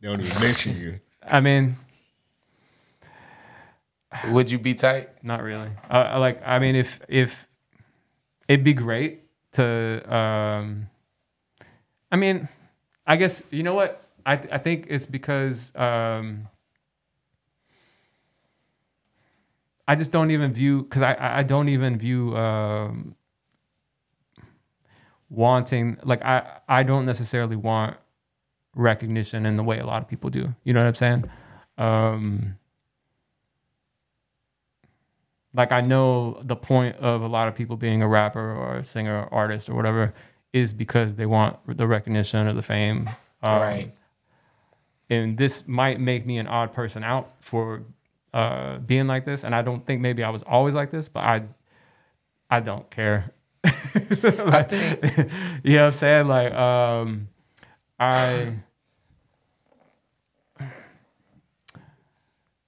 [0.00, 1.00] they don't even mention you.
[1.26, 1.74] I mean,
[4.28, 5.10] Would you be tight?
[5.22, 5.70] Not really.
[5.90, 6.42] Uh, like.
[6.44, 7.46] I mean, if if
[8.48, 10.14] it'd be great to.
[10.14, 10.88] Um,
[12.10, 12.48] I mean,
[13.06, 16.48] I guess you know what I I think it's because um,
[19.88, 23.14] I just don't even view because I I don't even view um,
[25.30, 27.96] wanting like I I don't necessarily want
[28.74, 30.54] recognition in the way a lot of people do.
[30.64, 31.30] You know what I'm saying?
[31.78, 32.58] Um,
[35.54, 38.84] like I know the point of a lot of people being a rapper or a
[38.84, 40.14] singer or artist or whatever
[40.52, 43.08] is because they want the recognition or the fame.
[43.42, 43.94] Um, Right.
[45.10, 47.82] And this might make me an odd person out for
[48.32, 49.44] uh, being like this.
[49.44, 51.42] And I don't think maybe I was always like this, but I
[52.50, 53.32] I don't care.
[53.64, 55.02] I think
[55.64, 56.28] you know what I'm saying?
[56.28, 57.28] Like, um,
[57.98, 58.56] I,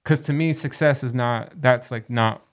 [0.03, 2.44] because to me, success is not, that's like not,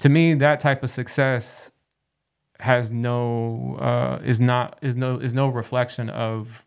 [0.00, 1.72] to me, that type of success
[2.58, 6.66] has no, uh, is not, is no, is no reflection of,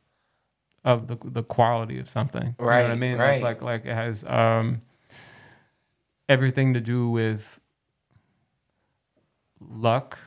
[0.83, 2.55] of the, the quality of something.
[2.59, 3.17] You know what I mean?
[3.17, 3.41] right.
[3.41, 4.81] Like, like, like it has, um,
[6.29, 7.59] everything to do with
[9.59, 10.17] luck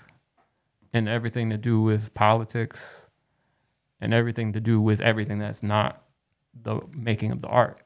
[0.93, 3.09] and everything to do with politics
[4.01, 6.03] and everything to do with everything that's not
[6.63, 7.81] the making of the art.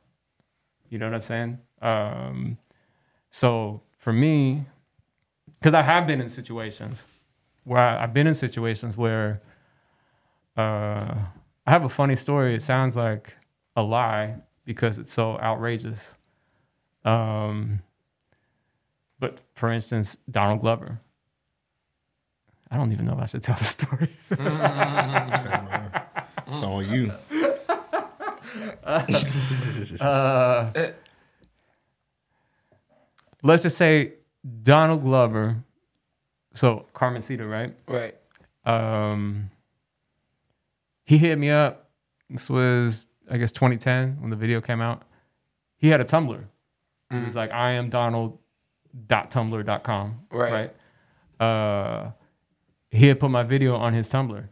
[0.89, 1.59] You know what I'm saying?
[1.83, 2.59] Um,
[3.31, 4.67] so for me,
[5.61, 7.07] because I have been in situations
[7.65, 9.43] where I, I've been in situations where
[10.57, 11.15] uh,
[11.67, 12.55] I have a funny story.
[12.55, 13.37] It sounds like
[13.77, 16.15] a lie because it's so outrageous.
[17.05, 17.81] Um,
[19.19, 21.01] but for instance, Donald Glover.
[22.71, 24.09] I don't even know if I should tell the story.
[26.53, 27.13] It's on you.
[30.01, 30.73] uh,
[33.43, 34.15] let's just say
[34.63, 35.63] Donald Glover.
[36.55, 37.75] So Carmencita, right?
[37.87, 38.15] Right.
[38.65, 39.51] Um,
[41.05, 41.91] he hit me up.
[42.29, 45.03] This was, I guess, 2010 when the video came out.
[45.77, 46.43] He had a Tumblr.
[47.11, 50.21] He was like, I am Donald.tumblr.com.
[50.31, 50.53] Right.
[50.53, 50.73] Right.
[51.45, 52.13] Uh,
[52.91, 54.47] he had put my video on his Tumblr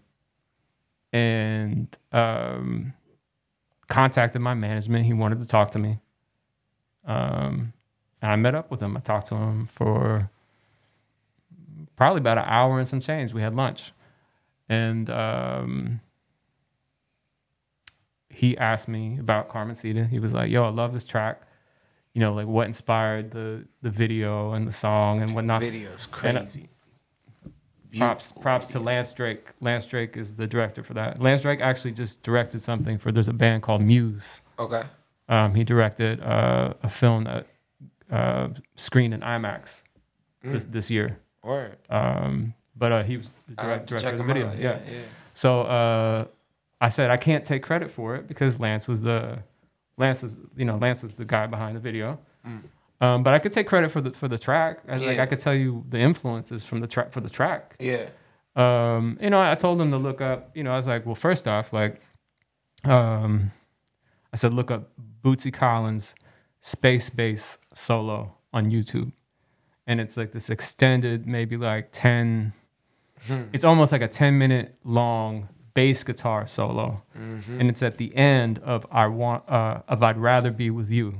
[1.12, 2.92] and um,
[3.88, 5.04] contacted my management.
[5.04, 5.98] He wanted to talk to me.
[7.04, 7.72] Um,
[8.22, 8.96] and I met up with him.
[8.96, 10.30] I talked to him for
[11.96, 13.32] probably about an hour and some change.
[13.32, 13.92] We had lunch.
[14.68, 16.00] And um,
[18.30, 20.04] he asked me about Carmencita.
[20.04, 21.42] He was like, yo, I love this track.
[22.14, 25.60] You know, like what inspired the the video and the song and whatnot.
[25.60, 26.68] Video's crazy.
[27.96, 29.50] props props to Lance Drake.
[29.60, 31.20] Lance Drake is the director for that.
[31.20, 34.40] Lance Drake actually just directed something for there's a band called Muse.
[34.58, 34.82] Okay.
[35.28, 37.46] Um, he directed uh, a film that
[38.10, 39.82] uh, screened in IMAX
[40.42, 41.18] this this year.
[41.42, 41.76] Word.
[41.90, 44.48] Um, but uh, he was the direct, director of the video.
[44.48, 44.58] out.
[44.58, 45.00] Yeah, Yeah, yeah.
[45.34, 46.24] So uh,
[46.80, 49.38] I said I can't take credit for it because Lance was the
[49.96, 52.18] Lance is you know Lance is the guy behind the video.
[53.00, 54.80] Um, but I could take credit for the for the track.
[54.88, 55.22] I, Like Yeah.
[55.22, 57.76] I could tell you the influences from the track for the track.
[57.78, 58.06] Yeah.
[58.56, 60.50] Um, you know, I told him to look up.
[60.56, 62.00] You know, I was like, well, first off, like,
[62.84, 63.52] um,
[64.32, 64.90] I said look up
[65.22, 66.14] Bootsy Collins
[66.60, 69.12] Space Bass solo on YouTube.
[69.86, 72.52] And it's like this extended, maybe like 10,
[73.52, 77.02] it's almost like a 10 minute long bass guitar solo.
[77.14, 81.14] And it's at the end of I want uh, of I'd rather be with you,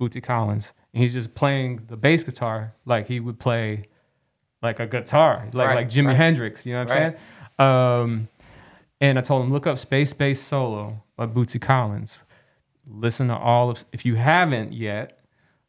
[0.00, 0.72] Bootsy Collins.
[0.94, 3.84] And he's just playing the bass guitar like he would play
[4.62, 6.16] like a guitar, like Right, like Jimi right.
[6.16, 7.14] Hendrix, you know what I'm
[7.58, 8.08] saying?
[8.12, 8.28] Um,
[9.00, 12.20] and I told him, look up Space Bass Solo by Bootsy Collins.
[12.86, 15.18] Listen to all of, if you haven't yet,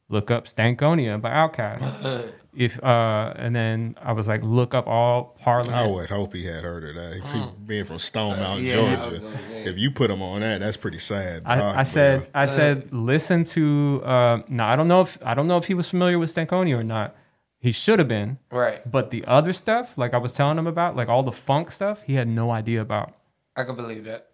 [0.10, 2.32] look up Stankonia by Outkast.
[2.56, 5.76] if uh, and then I was like, look up all Parliament.
[5.76, 7.18] I would hope he had heard of that.
[7.18, 8.68] If he, being from Stone Mountain, Mm.
[8.68, 9.36] yeah, Georgia, gonna
[9.70, 11.44] if you put him on that, that's pretty sad.
[11.46, 12.42] I, rock, I said, bro.
[12.42, 14.02] I said, listen to.
[14.04, 16.78] Uh, now I don't know if I don't know if he was familiar with Stankonia
[16.78, 17.16] or not.
[17.60, 18.82] He should have been, Right.
[18.92, 22.02] but the other stuff, like I was telling him about, like all the funk stuff,
[22.04, 23.14] he had no idea about.
[23.56, 24.28] I can believe that.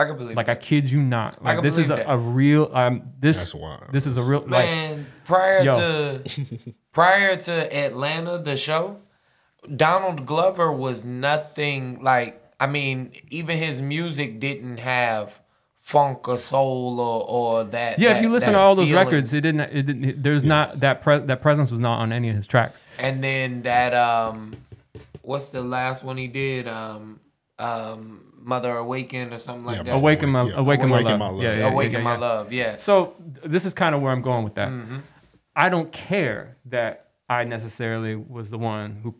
[0.00, 2.06] I can believe Like I kid you not, like can this is a, that.
[2.10, 2.70] a real.
[2.72, 3.92] Um, this That's wild.
[3.92, 4.64] this is a real like.
[4.66, 5.78] Man, prior Yo.
[5.78, 8.98] to prior to Atlanta, the show,
[9.76, 12.36] Donald Glover was nothing like.
[12.58, 15.40] I mean, even his music didn't have
[15.76, 17.98] funk or soul or, or that.
[17.98, 19.04] Yeah, if you listen to all those feeling.
[19.06, 19.60] records, it didn't.
[19.60, 20.22] It didn't.
[20.22, 22.82] There's not that pre- that presence was not on any of his tracks.
[22.98, 24.54] and then that um,
[25.22, 26.68] what's the last one he did?
[26.68, 27.20] Um,
[27.58, 29.94] um, Mother Awaken or something like Yeah, that.
[29.94, 30.52] Awaken my, yeah.
[30.56, 31.18] awaken, my, Awaken love.
[31.20, 31.42] My Love.
[31.42, 32.52] Yeah, yeah, yeah, Awaken yeah, my love.
[32.52, 32.76] Yeah.
[32.76, 33.14] So
[33.44, 34.68] this is kind of where I'm going with that.
[34.68, 34.98] Mm-hmm.
[35.54, 39.14] I don't care that I necessarily was the one who.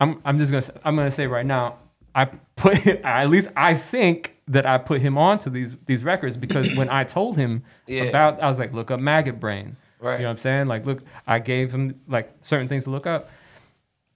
[0.00, 0.20] I'm.
[0.24, 0.58] I'm just gonna.
[0.58, 1.76] s- I'm gonna say right now.
[2.14, 2.24] I
[2.56, 2.86] put.
[3.04, 7.04] At least I think that I put him onto these these records because when I
[7.04, 8.04] told him Yeah.
[8.04, 9.76] about, I was like, look up Maggot Brain.
[10.00, 10.14] Right.
[10.14, 10.66] You know what I'm saying?
[10.66, 13.28] Like, look, I gave him like certain things to look up.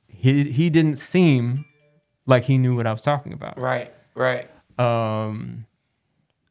[0.09, 1.65] He he didn't seem
[2.27, 3.59] like he knew what I was talking about.
[3.59, 3.93] Right.
[4.15, 4.49] Right.
[4.79, 5.67] Um,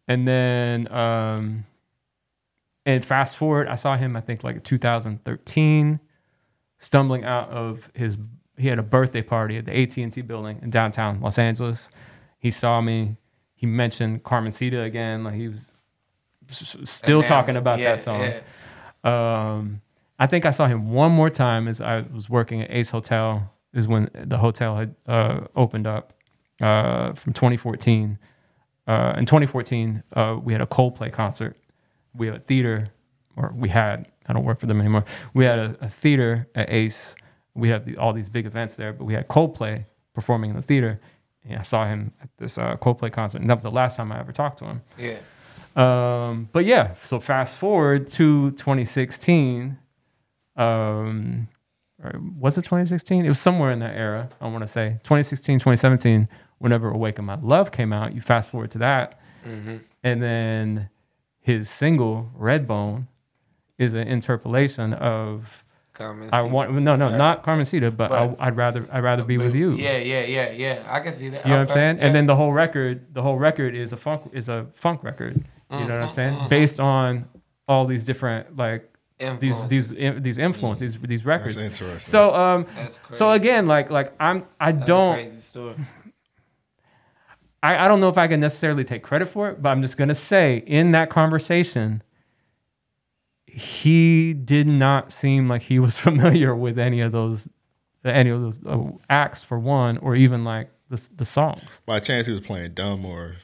[0.07, 1.65] and then um,
[2.86, 4.15] and fast forward, I saw him.
[4.15, 5.99] I think like 2013,
[6.80, 8.17] stumbling out of his.
[8.57, 11.89] He had a birthday party at the AT and T building in downtown Los Angeles.
[12.39, 13.17] He saw me.
[13.55, 15.24] He mentioned Carmencita again.
[15.24, 15.71] Like he was
[16.49, 17.28] still Enamored.
[17.28, 18.21] talking about Yeah, that song.
[18.21, 18.39] yeah.
[19.03, 19.82] Um,
[20.19, 23.49] I think I saw him one more time as I was working at Ace Hotel.
[23.74, 26.13] Is when the hotel had uh, opened up
[26.61, 28.19] uh, from 2014.
[28.86, 31.57] Uh, in 2014, uh, we had a Coldplay concert.
[32.13, 32.89] We had a theater,
[33.36, 34.07] or we had.
[34.28, 35.03] I don't work for them anymore.
[35.34, 37.15] We had a, a theater at Ace.
[37.55, 40.61] We have the, all these big events there, but we had Coldplay performing in the
[40.61, 41.01] theater.
[41.43, 44.11] And I saw him at this uh, Coldplay concert, and that was the last time
[44.11, 44.82] I ever talked to him.
[44.97, 45.17] Yeah.
[45.76, 49.78] Um, but yeah, so fast forward to 2016.
[50.55, 51.47] Um,
[52.03, 53.25] or was it 2016?
[53.25, 54.99] It was somewhere in that era, I want to say.
[55.03, 56.27] 2016, 2017,
[56.59, 59.19] whenever Awaken My Love came out, you fast forward to that.
[59.45, 59.77] Mm-hmm.
[60.03, 60.89] And then
[61.39, 63.07] his single, Redbone,
[63.77, 68.57] is an interpolation of Carmen I want no no not Carmencita, but, But- I, I'd
[68.57, 69.73] rather I'd rather be with you.
[69.73, 70.83] Yeah, yeah, yeah, yeah.
[70.87, 71.45] I can see that.
[71.45, 71.97] You know what I'm saying?
[71.97, 72.05] yeah.
[72.05, 75.43] And then the whole record, the whole record is a funk is a funk record.
[75.69, 76.33] You know what I'm mm-hmm, saying?
[76.35, 76.47] Mm-hmm.
[76.49, 77.25] Based on
[77.67, 78.92] all these different like
[79.39, 79.89] these these
[80.21, 81.55] these influences, these these records.
[81.55, 82.09] That's interesting.
[82.09, 82.65] So um
[83.13, 85.76] so again like like I'm I That's don't crazy story.
[87.63, 89.95] I, I don't know if I can necessarily take credit for it, but I'm just
[89.95, 92.03] gonna say in that conversation,
[93.45, 97.47] he did not seem like he was familiar with any of those
[98.03, 101.82] any of those uh, acts for one, or even like the the songs.
[101.86, 103.38] By chance, he was playing dumb or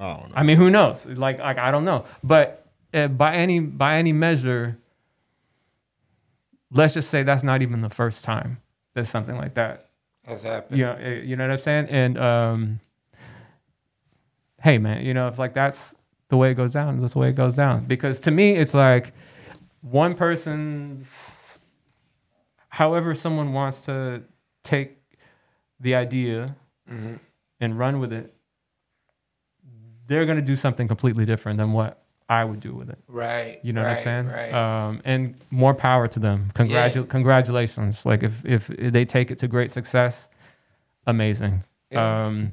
[0.00, 0.34] I don't know.
[0.34, 1.06] I mean, who knows?
[1.06, 2.06] Like, like I don't know.
[2.24, 4.78] But uh, by any by any measure,
[6.72, 8.58] let's just say that's not even the first time
[8.94, 9.90] that something like that.
[10.24, 10.78] has happened.
[10.78, 11.86] You know, uh, you know what I'm saying?
[11.88, 12.80] And um,
[14.62, 15.94] hey, man, you know, if like that's
[16.28, 17.86] the way it goes down, that's the way it goes down.
[17.86, 19.12] Because to me, it's like
[19.80, 21.04] one person,
[22.68, 24.22] however, someone wants to
[24.62, 24.98] take
[25.80, 26.54] the idea
[27.60, 28.34] and run with it,
[30.06, 31.99] they're gonna do something completely different than what
[32.30, 32.98] I would do with it.
[33.08, 33.58] Right.
[33.64, 34.26] You know what I'm saying?
[34.28, 34.52] Right.
[34.54, 36.50] Um, and more power to them.
[36.54, 37.02] Congratu- Yeah.
[37.08, 38.06] Congratulations.
[38.06, 40.28] Like if if they take it to great success,
[41.06, 41.64] amazing.
[41.90, 42.26] Yeah.
[42.26, 42.52] Um,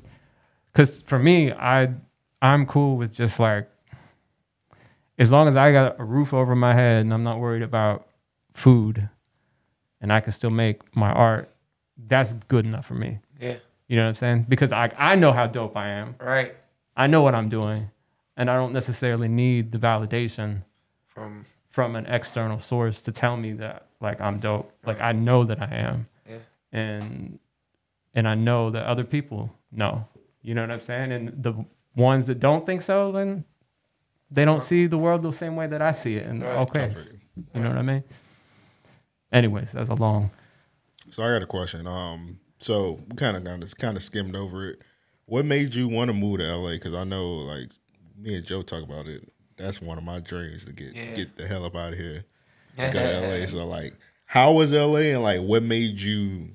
[0.73, 1.89] because for me, I
[2.41, 3.69] I'm cool with just like
[5.19, 8.07] as long as I got a roof over my head and I'm not worried about
[8.53, 9.09] food,
[10.01, 11.49] and I can still make my art.
[12.07, 13.19] That's good enough for me.
[13.39, 13.57] yeah.
[13.89, 14.45] You know what I'm saying?
[14.49, 16.15] Because I I know how dope I am.
[16.19, 16.55] Right.
[16.95, 17.89] I know what I'm doing,
[18.37, 20.63] and I don't necessarily need the validation
[21.07, 24.71] From from an external source to tell me that like I'm dope.
[24.85, 26.07] Like I know that I am.
[26.27, 26.37] Yeah.
[26.71, 27.39] And
[28.13, 30.07] and I know that other people know.
[30.41, 31.11] You know what I'm saying?
[31.11, 31.53] And the
[31.95, 33.43] ones that don't think so, then
[34.31, 36.93] they don't see the world the same way that I see it, and okay,
[37.53, 38.03] you know what I mean.
[39.31, 40.31] Anyways, that's a long.
[41.09, 41.85] So I got a question.
[41.87, 44.81] Um, so we kind of kind of kind of skimmed over it.
[45.25, 46.71] What made you want to move to LA?
[46.71, 47.71] Because I know, like
[48.17, 49.31] me and Joe talk about it.
[49.57, 51.11] That's one of my dreams to get Yeah.
[51.13, 52.25] get the hell up out of here,
[52.77, 53.45] go to LA.
[53.47, 53.93] So like,
[54.25, 56.49] how was LA, and like, what made you?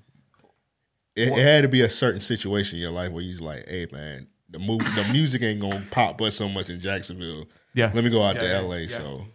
[1.15, 3.69] It, it had to be a certain situation in your life where you was like,
[3.69, 7.47] "Hey, man, the move, the music ain't gonna pop but so much in Jacksonville.
[7.75, 7.91] Yeah.
[7.95, 8.97] let me go out Yeah, to yeah, LA." yeah.
[8.97, 9.27] So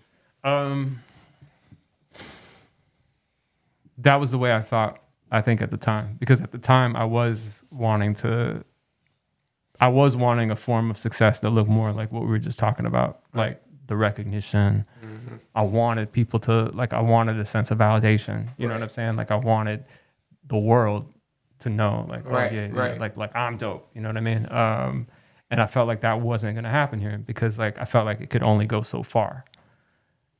[0.44, 1.02] Um,
[4.00, 5.00] that was the way I thought.
[5.30, 8.64] I think at the time, because at the time I was wanting to,
[9.80, 12.58] I was wanting a form of success that looked more like what we were just
[12.60, 14.86] talking about, like the recognition.
[15.56, 16.94] I wanted people to like.
[16.94, 18.48] I wanted a sense of validation.
[18.58, 19.16] You know what I'm saying?
[19.16, 19.86] Like I wanted
[20.48, 21.12] the world
[21.60, 23.00] to know, like, oh, Right, yeah, yeah, right.
[23.00, 23.90] like like I'm dope.
[23.96, 24.48] You know what I mean?
[24.52, 25.08] Um,
[25.50, 28.20] and I felt like that wasn't going to happen here because like I felt like
[28.22, 29.46] it could only go so far.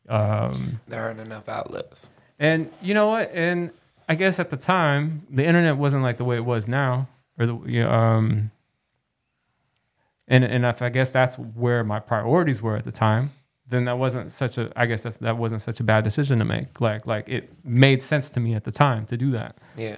[0.10, 2.10] Um, There aren't enough outlets.
[2.40, 3.32] and you know what?
[3.34, 3.72] And
[4.10, 7.08] I guess at the time, the internet wasn't like the way it was now,
[7.40, 8.52] or the you know, um,
[10.28, 13.32] and and if I guess that's where my priorities were at the time,
[13.70, 14.72] then that wasn't such a.
[14.76, 16.82] I guess that's that wasn't such a bad decision to make.
[16.82, 19.58] Like like it made sense to me at the time to do that.
[19.76, 19.98] Yeah.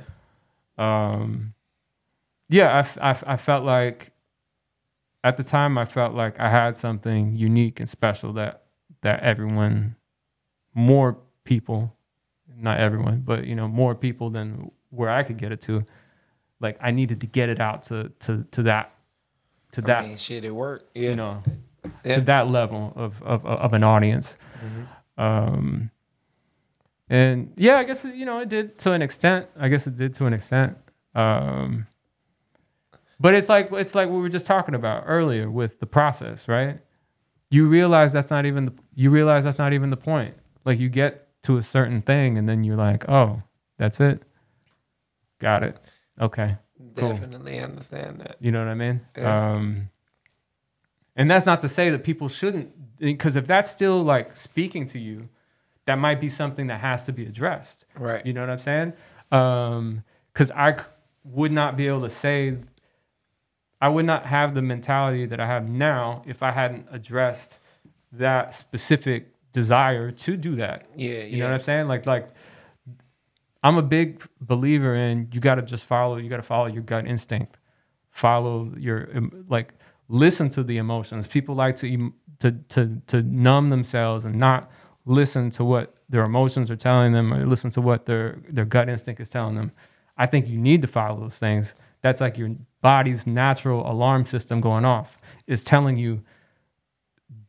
[0.78, 1.54] Um,
[2.48, 4.12] yeah, I felt like
[5.24, 8.64] at the time I felt like I had something unique and special that
[9.02, 9.96] that everyone,
[10.74, 11.96] more people,
[12.58, 15.86] not everyone, but you know more people than where I could get it to.
[16.60, 18.94] Like I needed to get it out to to to that
[19.74, 20.90] to that I mean, shit, it worked.
[20.96, 21.10] Yeah.
[21.12, 21.44] you know
[22.04, 22.16] Yeah.
[22.16, 24.36] to that level of of of an audience.
[25.18, 25.92] Um,
[27.10, 29.48] and yeah, I guess you know it did to an extent.
[29.60, 30.78] I guess it did to an extent.
[31.16, 31.88] Um,
[33.20, 36.80] but it's like it's like we were just talking about earlier with the process, right?
[37.50, 40.36] You realize that's not even the you realize that's not even the point.
[40.66, 43.42] Like you get to a certain thing, and then you're like, oh,
[43.78, 44.22] that's it.
[45.40, 45.78] Got it.
[46.22, 46.58] Okay.
[47.00, 47.14] Cool.
[47.14, 48.38] Definitely understand that.
[48.40, 49.02] You know what I mean?
[49.18, 49.54] Yeah.
[49.54, 49.90] Um,
[51.16, 55.00] and that's not to say that people shouldn't, because if that's still like speaking to
[55.00, 55.30] you,
[55.86, 57.86] that might be something that has to be addressed.
[57.98, 58.26] Right.
[58.26, 58.94] You know what I'm saying?
[59.30, 60.84] Because I c-
[61.24, 62.58] would not be able to say,
[63.82, 67.58] I would not have the mentality that I have now if I hadn't addressed
[68.12, 70.86] that specific desire to do that.
[70.96, 71.38] Yeah, You yeah.
[71.40, 71.88] know what I'm saying?
[71.88, 72.30] Like, like
[73.64, 76.18] I'm a big believer in you got to just follow.
[76.18, 77.58] You got to follow your gut instinct.
[78.12, 79.10] Follow your
[79.50, 79.74] like
[80.08, 81.28] listen to the emotions.
[81.28, 84.72] People like to to to to numb themselves and not
[85.06, 88.90] listen to what their emotions are telling them or listen to what their their gut
[88.90, 89.72] instinct is telling them.
[90.18, 91.76] I think you need to follow those things.
[92.02, 92.52] That's like your
[92.82, 95.18] body's natural alarm system going off.
[95.48, 96.22] Is telling you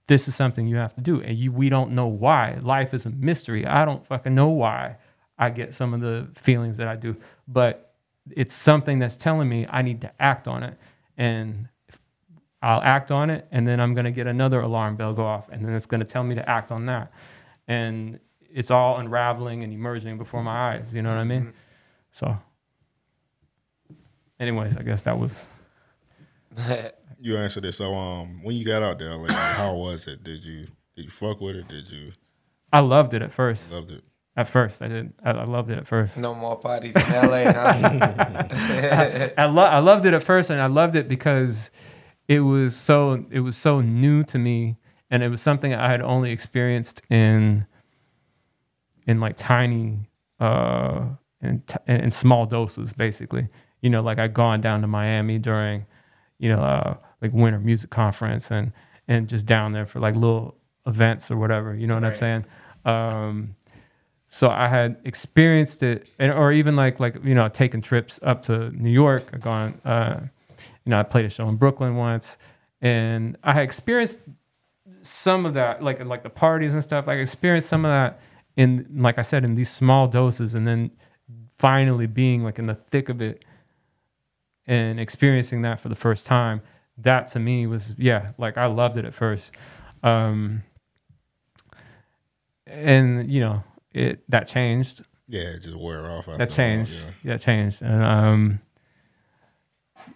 [0.09, 3.07] this is something you have to do and you we don't know why life is
[3.07, 4.97] a mystery i don't fucking know why
[5.41, 7.17] i get some of the feelings that i do
[7.49, 7.95] but
[8.31, 10.77] it's something that's telling me i need to act on it
[11.17, 11.69] and
[12.63, 15.49] i'll act on it and then i'm going to get another alarm bell go off
[15.49, 17.13] and then it's going to tell me to act on that
[17.67, 18.21] and
[18.53, 21.53] it's all unraveling and emerging before my eyes you know what i mean
[22.13, 22.39] so
[24.39, 25.45] anyways i guess that was
[27.21, 27.73] you answered it.
[27.73, 30.25] So um, when you got out there, like, how was it?
[30.25, 30.67] Did you
[30.97, 31.69] did you fuck with it?
[31.69, 32.13] Did you
[32.73, 34.05] i loved it at first loved it?
[34.41, 37.45] At first i did i, I loved it at first No more parties in LA,
[37.53, 39.29] huh?
[39.39, 41.71] I, lo- I loved it at first, and I loved it because
[42.29, 44.77] it was so it was so new to me,
[45.11, 47.67] and it was something I had only experienced in
[49.07, 51.07] in like tiny uh
[51.43, 53.49] in, t- in small doses, basically.
[53.83, 55.87] You know, like I'd gone down to Miami during,
[56.39, 58.73] you know, uh, like winter music conference, and
[59.09, 61.75] and just down there for like little events or whatever.
[61.75, 62.45] You know what I'm saying?
[62.85, 63.57] Um,
[64.33, 68.43] so I had experienced it, and or even like like you know taking trips up
[68.43, 69.29] to New York.
[69.33, 70.21] I've gone, uh,
[70.85, 72.39] you know, I played a show in Brooklyn once,
[72.81, 74.21] and I had experienced
[75.03, 77.09] some of that, like like the parties and stuff.
[77.09, 78.21] I experienced some of that
[78.57, 80.93] in, like I said, in these small doses, and then
[81.59, 83.45] finally being like in the thick of it
[84.69, 86.63] and experiencing that for the first time.
[86.99, 89.53] That to me was yeah, like I loved it at first.
[90.05, 90.63] Um,
[92.69, 95.03] and you know it that changed.
[95.29, 96.27] Yeah, it just wear off.
[96.27, 97.07] that while, changed.
[97.23, 97.33] yeah.
[97.33, 97.83] that changed.
[97.83, 98.61] And um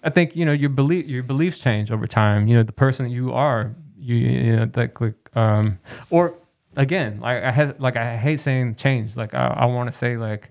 [0.03, 2.49] i think you know your belief your beliefs change over time.
[2.49, 5.79] You know the person you are you, you know like like um
[6.11, 6.35] or
[6.77, 9.17] again like i had like i hate saying change.
[9.17, 10.51] Like i, I want to say like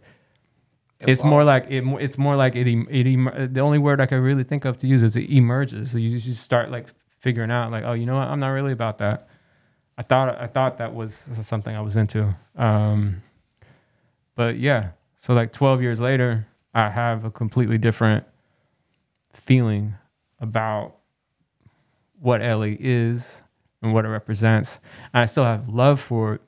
[0.99, 4.45] it's more like it, it's more like it, it the only word i can really
[4.45, 5.91] think of to use is it emerges.
[5.91, 6.87] So you just start like
[7.19, 8.27] figuring out like oh you know what?
[8.27, 9.27] I'm not really about that
[9.97, 12.35] I thought I thought that was something I was into.
[12.55, 13.21] Um,
[14.35, 18.25] but yeah, so like 12 years later, I have a completely different
[19.33, 19.95] feeling
[20.39, 20.95] about
[22.19, 23.41] what LA is
[23.81, 24.79] and what it represents.
[25.13, 26.39] And I still have love for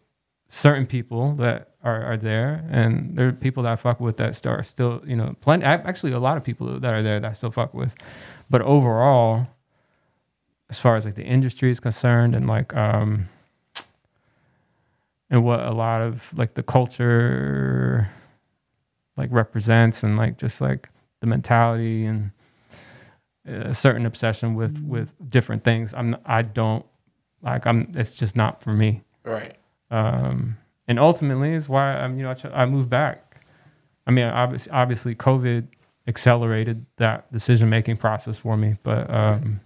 [0.50, 4.46] certain people that are, are there, and there are people that I fuck with that
[4.48, 5.66] are still, you know, plenty.
[5.66, 7.94] Actually, a lot of people that are there that I still fuck with.
[8.50, 9.48] But overall,
[10.70, 13.30] as far as like the industry is concerned, and like um,
[15.30, 18.10] and what a lot of like the culture
[19.18, 20.90] like represents, and like just like
[21.22, 22.32] the mentality and
[23.46, 25.94] a certain obsession with with different things.
[25.94, 26.86] I'm I don't
[27.42, 27.92] like I'm.
[27.96, 29.04] It's just not for me.
[29.24, 29.56] Right.
[29.92, 30.58] Um,
[30.88, 33.42] and ultimately is why I'm you know I, I moved back.
[34.08, 35.68] I mean, obviously, obviously, COVID
[36.08, 39.60] accelerated that decision making process for me, but um,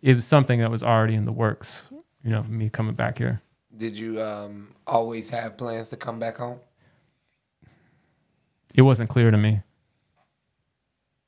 [0.00, 1.89] it was something that was already in the works.
[2.24, 3.40] You know, me coming back here.
[3.76, 6.58] Did you um, always have plans to come back home?
[8.74, 9.60] It wasn't clear to me.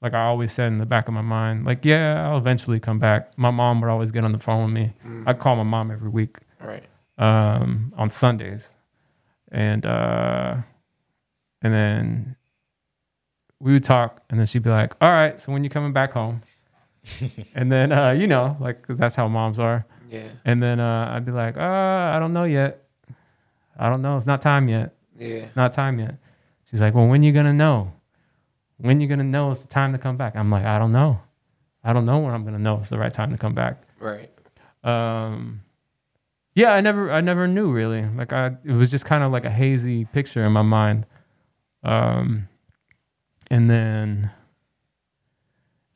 [0.01, 2.99] Like I always said in the back of my mind, like, yeah, I'll eventually come
[2.99, 3.36] back.
[3.38, 4.93] My mom would always get on the phone with me.
[5.26, 6.38] I'd call my mom every week.
[6.61, 6.84] Right.
[7.18, 8.68] um, on Sundays,
[9.51, 10.57] and uh,
[11.61, 12.36] and then
[13.61, 16.12] we would talk, and then she'd be like, "All right, so when you coming back
[16.12, 16.43] home?"
[17.55, 19.84] and then uh, you know, like that's how moms are.
[20.12, 20.28] Yeah.
[20.44, 21.60] And then uh, I'd be like, "Uh,
[22.14, 22.84] I don't know yet.
[23.78, 24.16] I don't know.
[24.18, 24.94] It's not time yet.
[25.18, 25.46] Yeah.
[25.46, 26.16] It's not time yet."
[26.70, 27.92] She's like, "Well, when you gonna know?
[28.76, 31.20] When you gonna know it's the time to come back?" I'm like, "I don't know.
[31.82, 34.30] I don't know when I'm gonna know it's the right time to come back." Right.
[34.84, 35.62] um
[36.56, 39.44] yeah i never i never knew really like i it was just kind of like
[39.44, 41.06] a hazy picture in my mind
[41.84, 42.48] um
[43.48, 44.30] and then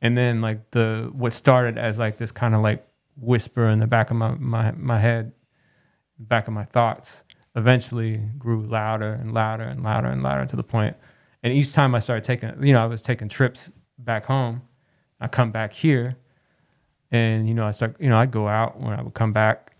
[0.01, 2.87] and then like the what started as like this kind of like
[3.19, 5.31] whisper in the back of my my my head
[6.19, 7.23] back of my thoughts
[7.55, 10.95] eventually grew louder and louder and louder and louder to the point.
[11.43, 14.61] and each time i started taking you know i was taking trips back home
[15.21, 16.15] i come back here
[17.11, 19.75] and you know I start you know I'd go out when I would come back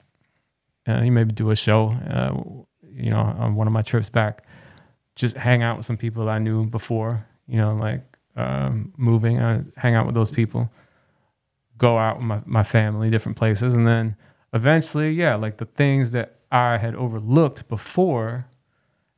[0.87, 2.33] uh, you maybe do a show uh,
[2.89, 4.43] you know on one of my trips back
[5.15, 8.01] just hang out with some people I knew before you know like
[8.35, 10.69] um, moving I hang out with those people
[11.77, 13.73] go out with my, my family different places.
[13.73, 14.15] And then
[14.53, 18.47] eventually yeah like the things that I had overlooked before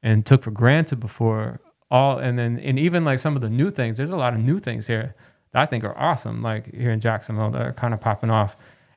[0.01, 1.59] and took for granted before
[1.91, 4.41] all and then and even like some of the new things there's a lot of
[4.41, 5.15] new things here
[5.51, 8.55] that I think are awesome like here in Jacksonville that are kind of popping off.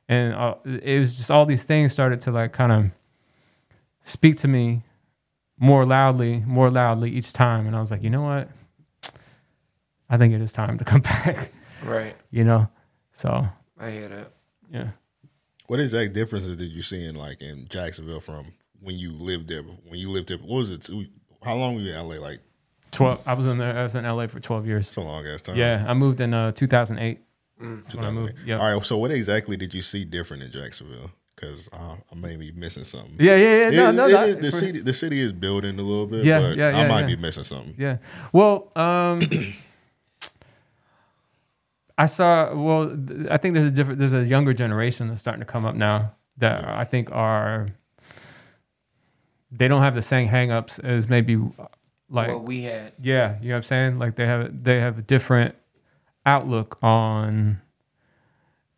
[0.09, 2.85] And uh, it was just all these things started to like kind of
[4.01, 4.83] speak to me
[5.57, 7.67] more loudly more loudly each time.
[7.67, 8.49] And I was like you know what?
[10.09, 11.51] I think it is time to come back.
[11.83, 12.15] Right.
[12.31, 12.69] you know
[13.13, 13.47] so
[13.79, 14.31] I hear that.
[14.71, 14.87] yeah
[15.67, 19.61] What exact differences did you see in like in Jacksonville from when you lived there?
[19.63, 20.89] When you lived there, what was it?
[21.43, 22.15] How long were you in LA?
[22.15, 22.39] Like
[22.91, 25.41] 12 I was in there I was in LA for 12 years so long ass
[25.41, 25.55] time.
[25.55, 27.19] yeah I moved in uh 2008
[27.57, 28.35] when I 2008.
[28.45, 28.85] yeah All right.
[28.85, 31.11] So what exactly did you see different in Jacksonville?
[31.35, 33.15] Because uh, I may be missing something.
[33.19, 33.69] Yeah, yeah, yeah.
[33.71, 36.23] No, It- no, it not- is- the city, the city is building a little bit.
[36.23, 37.15] Yeah, but yeah, I might yeah.
[37.15, 37.75] be missing something.
[37.77, 37.97] Yeah.
[38.31, 39.19] Well, um,
[41.97, 42.53] I saw.
[42.53, 42.97] Well,
[43.29, 43.99] I think there's a different.
[43.99, 47.69] There's a younger generation that's starting to come up now that I think are.
[49.51, 51.39] They don't have the same hangups as maybe,
[52.09, 52.93] like what we had.
[52.99, 53.99] yeah, you know what I'm saying.
[53.99, 55.55] Like they have they have a different
[56.25, 57.61] outlook on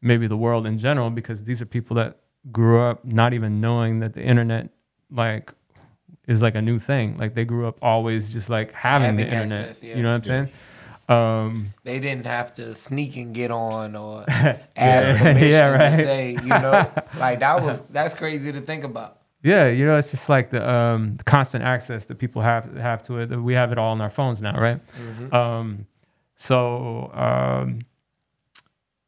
[0.01, 2.17] maybe the world in general because these are people that
[2.51, 4.69] grew up not even knowing that the internet
[5.09, 5.51] like
[6.27, 7.17] is like a new thing.
[7.17, 9.69] Like they grew up always just like having, the internet.
[9.69, 9.95] access, yeah.
[9.95, 10.49] You know what I'm saying?
[11.07, 14.57] Um, They didn't have to sneak and get on or Yeah.
[14.75, 15.89] ask permission Yeah, right.
[15.91, 19.19] to say, you know, like that was that's crazy to think about.
[19.43, 23.19] yeah, you know, it's just like the, um, constant access that people have have to
[23.19, 23.29] it.
[23.29, 24.79] We have it all on our phones now, right?
[25.31, 25.85] Um,
[26.35, 27.81] so um,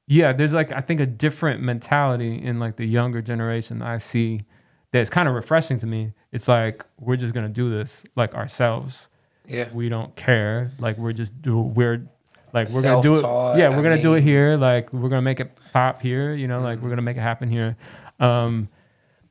[0.07, 4.43] yeah, there's like I think a different mentality in like the younger generation I see
[4.91, 6.13] that's kind of refreshing to me.
[6.31, 9.09] It's like we're just gonna do this like ourselves.
[9.47, 9.69] Yeah.
[9.73, 10.71] We don't care.
[10.79, 12.07] Like we're just do we're
[12.53, 13.23] like we're gonna do it.
[13.57, 14.57] Yeah, we're I gonna do it here.
[14.57, 16.33] Like we're gonna make it pop here.
[16.33, 17.77] You know, like we're gonna make it happen here.
[18.19, 18.69] Um,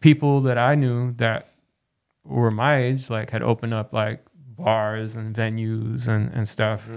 [0.00, 1.52] people that I knew that
[2.24, 4.24] were my age, like had opened up like
[4.56, 6.88] bars and venues and and stuff.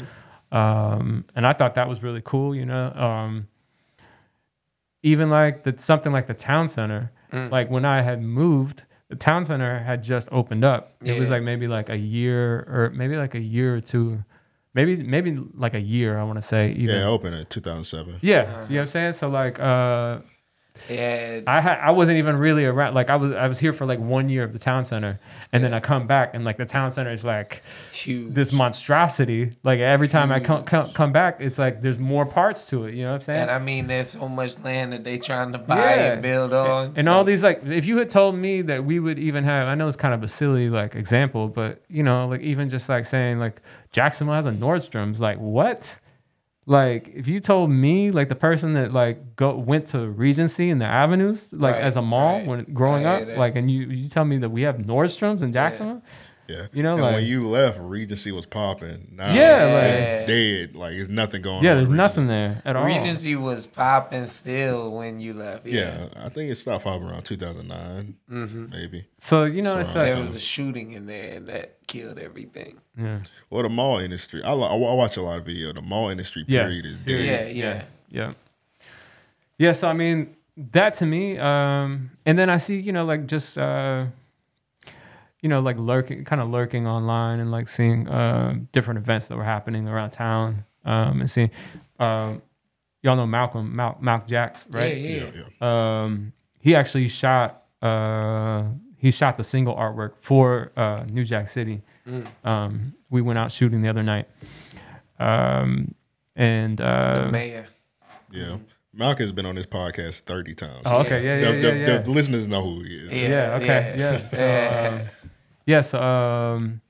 [0.51, 2.55] Um, and I thought that was really cool.
[2.55, 3.47] You know, um,
[5.03, 7.11] even like the something like the town center.
[7.31, 10.95] Like when I had moved, the town center had just opened up.
[11.03, 14.23] It was like maybe like a year or maybe like a year or two,
[14.73, 16.17] maybe maybe like a year.
[16.17, 16.95] I want to say even.
[16.95, 18.19] Yeah, I opened in 2007.
[18.21, 19.13] Yeah, you know what I'm saying?
[19.13, 20.19] So like uh
[20.89, 21.41] Yeah.
[21.47, 22.93] I had I wasn't even really around.
[22.93, 25.19] Like I was I was here for like one year of the town center,
[25.51, 28.33] and then I come back and like the town center is like Huge.
[28.33, 29.51] this monstrosity.
[29.63, 32.93] Like every time I come, come come back, it's like there's more parts to it.
[32.95, 33.41] You know what I'm saying?
[33.41, 36.13] And I mean, there's so much land that they trying to buy Yeah.
[36.13, 36.93] and build on.
[36.95, 39.67] and so- all these like if you had told me that we would even have
[39.67, 42.87] i know it's kind of a silly like example but you know like even just
[42.89, 43.61] like saying like
[43.91, 45.97] jacksonville has a nordstrom's like what
[46.65, 50.79] like if you told me like the person that like go went to regency and
[50.79, 52.47] the avenues like Right, as a mall right.
[52.47, 56.01] when growing up like and you you tell me that we have nordstrom's in jacksonville
[56.03, 56.11] Yeah.
[56.73, 59.11] You know, and like- when you left, Regency was popping.
[59.15, 60.75] Now Yeah, it's like- dead.
[60.75, 61.77] Like there's nothing going yeah on.
[61.77, 65.65] there's nothing there at all Regency was popping still when you left.
[65.67, 66.07] Yeah.
[66.15, 68.15] I think it stopped popping around 2009,
[68.71, 69.05] maybe.
[69.17, 72.77] so you know So, it's like There was a shooting in there that killed everything.
[72.97, 73.19] yeah
[73.49, 74.43] Well, the mall industry.
[74.43, 75.73] I, I I watch a lot of video.
[75.73, 76.63] The mall industry Yeah.
[76.63, 77.25] period is Period.
[77.25, 77.55] dead.
[77.55, 77.81] Yeah, yeah.
[78.11, 78.33] yeah
[79.57, 80.35] yeah so i mean
[80.71, 84.05] that to me um and then i see you know like just uh
[85.41, 89.37] you know like lurking kind of lurking online and like seeing uh different events that
[89.37, 91.49] were happening around town um and seeing
[91.99, 92.41] um
[93.03, 95.23] y'all know malcolm Mal- malcolm jacks right Yeah, yeah.
[95.35, 96.03] Yeah, yeah.
[96.03, 98.63] um he actually shot uh
[98.97, 101.81] he shot the single artwork for uh new jack city
[102.43, 104.27] um we went out shooting the other night
[105.19, 105.93] um
[106.35, 107.67] and uh The mayor.
[108.31, 108.57] Yeah.
[108.93, 110.81] Malcolm has been on this podcast 30 times.
[110.85, 111.23] Oh, okay.
[111.23, 111.97] Yeah, yeah, the, yeah, the, yeah.
[111.99, 113.13] the listeners know who he is.
[113.13, 113.55] Yeah, Yeah.
[113.57, 113.95] Okay.
[113.97, 114.21] Yeah.
[114.33, 115.07] yeah.
[115.77, 115.81] Um.
[115.81, 116.81] So, um,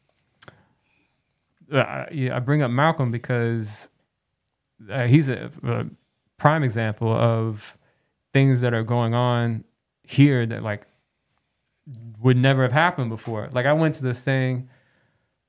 [1.71, 3.89] uh, yeah, I bring up Malcolm because
[4.89, 5.85] uh, he's a, a
[6.37, 7.77] prime example of
[8.33, 9.63] things that are going on
[10.03, 10.83] here that like
[12.19, 13.49] would never have happened before.
[13.51, 14.69] Like I went to this thing.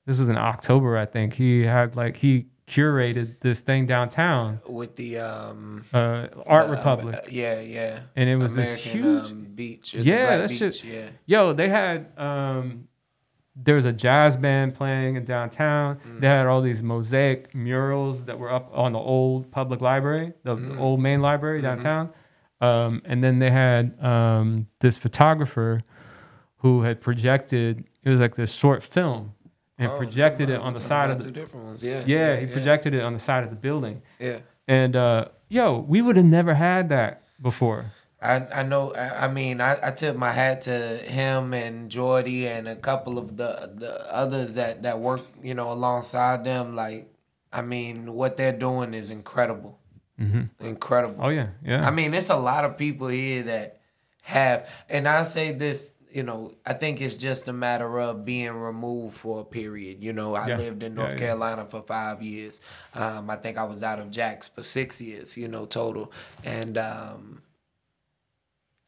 [0.07, 1.35] This was in October, I think.
[1.35, 7.17] He had like he curated this thing downtown, With the um uh, Art uh, Republic.
[7.17, 8.01] uh, yeah, yeah.
[8.17, 9.95] And it was this huge- um, beach.
[9.95, 11.09] Yeah, Black that shit- Yeah.
[11.27, 12.89] Yo, they had um
[13.57, 15.97] there was a jazz band playing in downtown.
[16.07, 16.21] Mm.
[16.21, 20.57] They had all these mosaic murals that were up on the old public library, the
[20.57, 20.79] Mm.
[20.79, 21.81] old main library Mm-hmm.
[21.83, 22.11] downtown.
[22.61, 25.83] Um, and then they had um, this photographer
[26.59, 27.85] who had projected.
[28.05, 29.33] It was like this short film,
[29.79, 31.25] and Oh, projected it on the side of the.
[31.25, 31.83] two different ones.
[31.83, 32.03] Yeah.
[32.07, 34.03] Yeah, he projected it on the side of the building.
[34.19, 34.39] Yeah.
[34.69, 37.87] And uh, yo, we would have never had that before.
[38.23, 38.95] I, I know.
[38.95, 43.37] I, mean, I, I tip my hat to him and Jordy and a couple of
[43.39, 46.77] the the others that that work, you know, alongside them.
[46.77, 47.11] Like,
[47.53, 49.79] I mean, what they're doing is incredible.
[50.61, 51.17] Incredible.
[51.19, 51.87] Oh yeah, yeah.
[51.87, 53.81] I mean, it's a lot of people here that
[54.23, 58.53] have, and I say this, you know, I think it's just a matter of being
[58.53, 60.05] removed for a period.
[60.05, 60.57] You know, I Yeah.
[60.59, 61.19] lived in North yeah.
[61.19, 62.61] Carolina for five years.
[62.95, 66.13] Um, I think I was out of Jack's for six years, you know, total.
[66.45, 67.41] And um,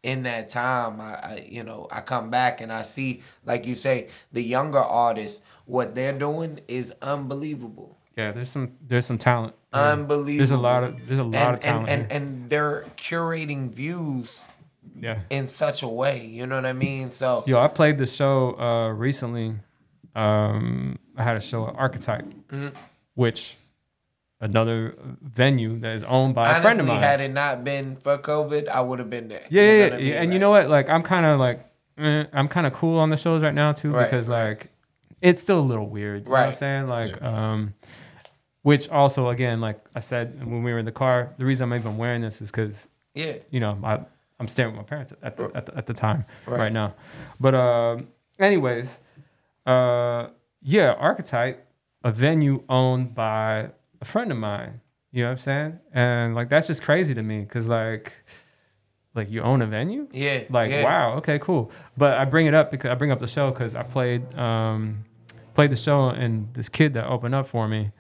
[0.02, 3.74] in that time, I, I, you know, I come back and I see, like you
[3.74, 7.96] say, the younger artists, what they're doing is unbelievable.
[8.16, 9.54] yeah, there's some there's some talent.
[9.72, 10.38] Unbelievable.
[10.38, 11.88] There's a lot of there's a lot and, of talent.
[11.88, 14.44] And, and, and they're curating views
[15.00, 15.20] yeah.
[15.30, 16.26] in such a way.
[16.26, 17.10] You know what I mean?
[17.10, 19.54] So Yo, I played the show uh, recently.
[20.14, 22.68] Um, I had a show at Archetype, Mm-hmm.
[23.14, 23.56] which
[24.43, 27.02] another venue that is owned by a friend of honestly, mine.
[27.02, 29.47] had it not been for COVID, I would have been there.
[29.48, 29.94] yeah, You know yeah, yeah.
[29.94, 30.12] I mean?
[30.14, 30.69] and you know what?
[30.69, 31.64] Like, I'm kind of like,
[31.97, 34.48] eh, I'm kind of cool on the shows right now too Right, because right.
[34.59, 34.69] like,
[35.23, 36.23] it's still a little weird.
[36.24, 36.86] You know what I'm saying?
[36.89, 37.74] Like, um,
[38.62, 41.78] which also again, like I said when we were in the car, the reason I'm
[41.78, 44.01] even wearing this is because Yeah, you know, I,
[44.40, 46.73] I'm staying with my parents at the, at the, at the time right, Right.
[46.73, 46.94] now.
[47.39, 48.09] But um,
[48.40, 48.98] anyways,
[49.66, 50.28] uh,
[50.62, 51.64] yeah, Archetype,
[52.05, 53.70] a venue owned by
[54.02, 54.80] a friend of mine.
[55.12, 55.78] You know what I'm saying?
[55.94, 58.12] And like that's just crazy to me because like,
[59.14, 60.08] like you own a venue.
[60.12, 60.84] yeah, Like yeah.
[60.84, 61.70] wow, okay, cool.
[61.96, 65.04] But I bring it up because I bring up the show because I played um,
[65.54, 67.92] played the show and this kid that opened up for me,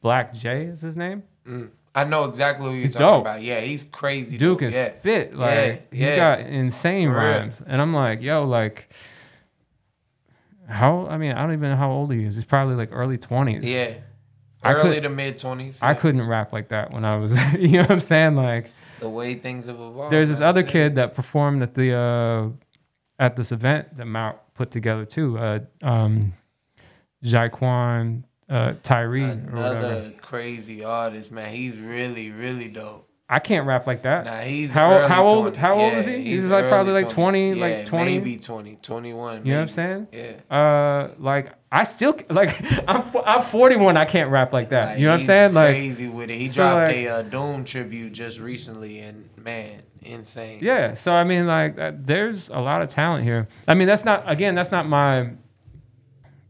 [0.00, 1.22] Black J is his name.
[1.94, 3.20] I know exactly who you're He's talking dope.
[3.22, 3.42] about.
[3.42, 4.36] Yeah, he's crazy.
[4.36, 4.92] Dude can yeah.
[4.98, 6.10] spit like yeah.
[6.10, 7.22] he got insane For real.
[7.28, 8.92] rhymes, and I'm like, yo, like,
[10.68, 11.06] how?
[11.08, 12.34] I mean, I don't even know how old he is.
[12.36, 13.64] He's probably like early twenties.
[13.64, 13.94] Yeah,
[14.74, 15.78] early could- to mid twenties.
[15.82, 18.36] I couldn't rap like that when I was, you know what I'm saying?
[18.36, 18.70] Like,
[19.00, 20.12] The way things have evolved.
[20.12, 22.48] there's this other kid that performed at the uh,
[23.18, 25.38] at this event that Mount put together too.
[25.38, 26.32] Uh, um,
[27.24, 29.76] Jaquan uh, Tyree or whatever.
[29.78, 31.50] Another crazy artist, man.
[31.50, 33.08] He's really, really dope.
[33.28, 34.24] I can't rap like that.
[34.24, 35.56] Nah, he's how how old 20.
[35.56, 36.16] how old Yeah, is he?
[36.16, 37.58] He's, he's like probably early like 20, 20s.
[37.58, 38.04] like 20.
[38.04, 39.44] maybe 20, 21.
[39.44, 40.08] You know what I'm saying?
[40.12, 40.56] Yeah.
[40.56, 42.54] Uh, like I still like
[42.88, 43.96] I'm I'm 41.
[43.96, 44.90] I can't rap like that.
[44.90, 45.54] Like, you know what I'm saying?
[45.54, 46.38] Like crazy with it.
[46.38, 50.60] He so, dropped like- a uh, Doom tribute just recently, and man, insane.
[50.62, 50.94] Yeah.
[50.94, 53.48] So I mean, like, uh, there's a lot of talent here.
[53.66, 55.30] I mean, that's not again, that's not my,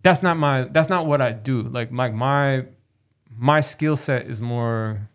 [0.03, 1.63] that's not my, that's not what I do.
[1.63, 2.67] Like, like my,
[3.37, 5.09] my skill set is more,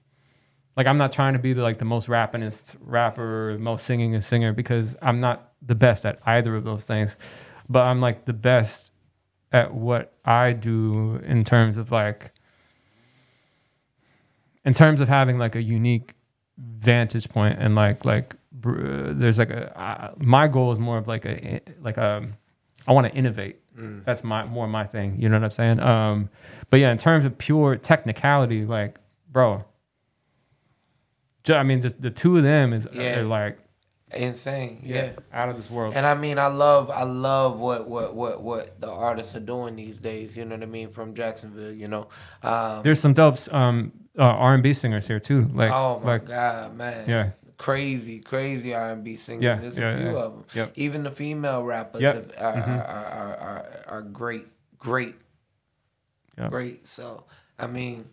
[0.78, 4.54] like, I'm not trying to be the like the most rappingest rapper, most singingest singer
[4.54, 7.16] because I'm not the best at either of those things,
[7.70, 8.92] but I'm like the best
[9.52, 12.32] at what I do in terms of like,
[14.64, 16.16] in terms of having like a unique
[16.58, 21.08] vantage point and like like br- there's like a uh, my goal is more of
[21.08, 22.28] like a like a
[22.88, 23.58] I want to innovate.
[23.78, 24.06] Mm.
[24.06, 25.20] That's my more my thing.
[25.20, 25.80] You know what I'm saying?
[25.80, 26.30] Um,
[26.70, 29.00] but yeah, in terms of pure technicality, like
[29.32, 29.64] bro,
[31.50, 33.22] I mean, just the two of them is Yeah.
[33.22, 33.58] like
[34.14, 34.82] Insane.
[34.84, 35.12] Yeah.
[35.32, 35.94] out of this world.
[35.96, 39.76] And I mean, I love, I love what, what, what, what the artists are doing
[39.78, 40.36] these days.
[40.36, 40.90] You know what I mean?
[40.90, 42.08] From Jacksonville, you know.
[42.44, 45.50] Um, There's some dope um uh, R&B singers here too.
[45.54, 47.06] Like oh my like god, man!
[47.08, 47.30] Yeah.
[47.58, 49.44] crazy, crazy R and B singers.
[49.46, 50.18] Yeah, There's yeah, a few yeah.
[50.18, 50.46] of them.
[50.54, 50.72] Yep.
[50.76, 52.34] Even the female rappers Yep.
[52.38, 52.68] are, are, Mhm.
[52.68, 54.48] are, are, are, are great,
[54.78, 55.16] great,
[56.38, 56.50] Yep.
[56.52, 56.86] great.
[56.88, 57.24] So
[57.58, 58.10] I mean,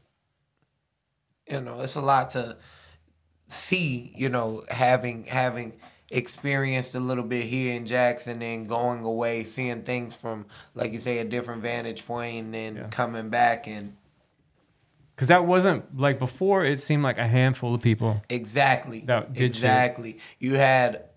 [1.51, 2.57] you know, it's a lot to
[3.49, 4.13] see.
[4.15, 5.75] You know, having having
[6.11, 10.99] experienced a little bit here in Jackson and going away, seeing things from like you
[10.99, 13.97] say a different vantage point, and then coming back and
[15.19, 16.65] because that wasn't like before.
[16.65, 18.23] It seemed like a handful of people.
[18.29, 19.01] Exactly.
[19.01, 19.47] That did shit.
[19.47, 20.19] exactly.
[20.39, 21.09] You had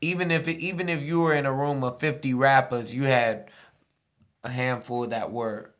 [0.00, 3.50] even if it, even if you were in a room of 50 rappers, you had
[4.42, 5.71] a handful that were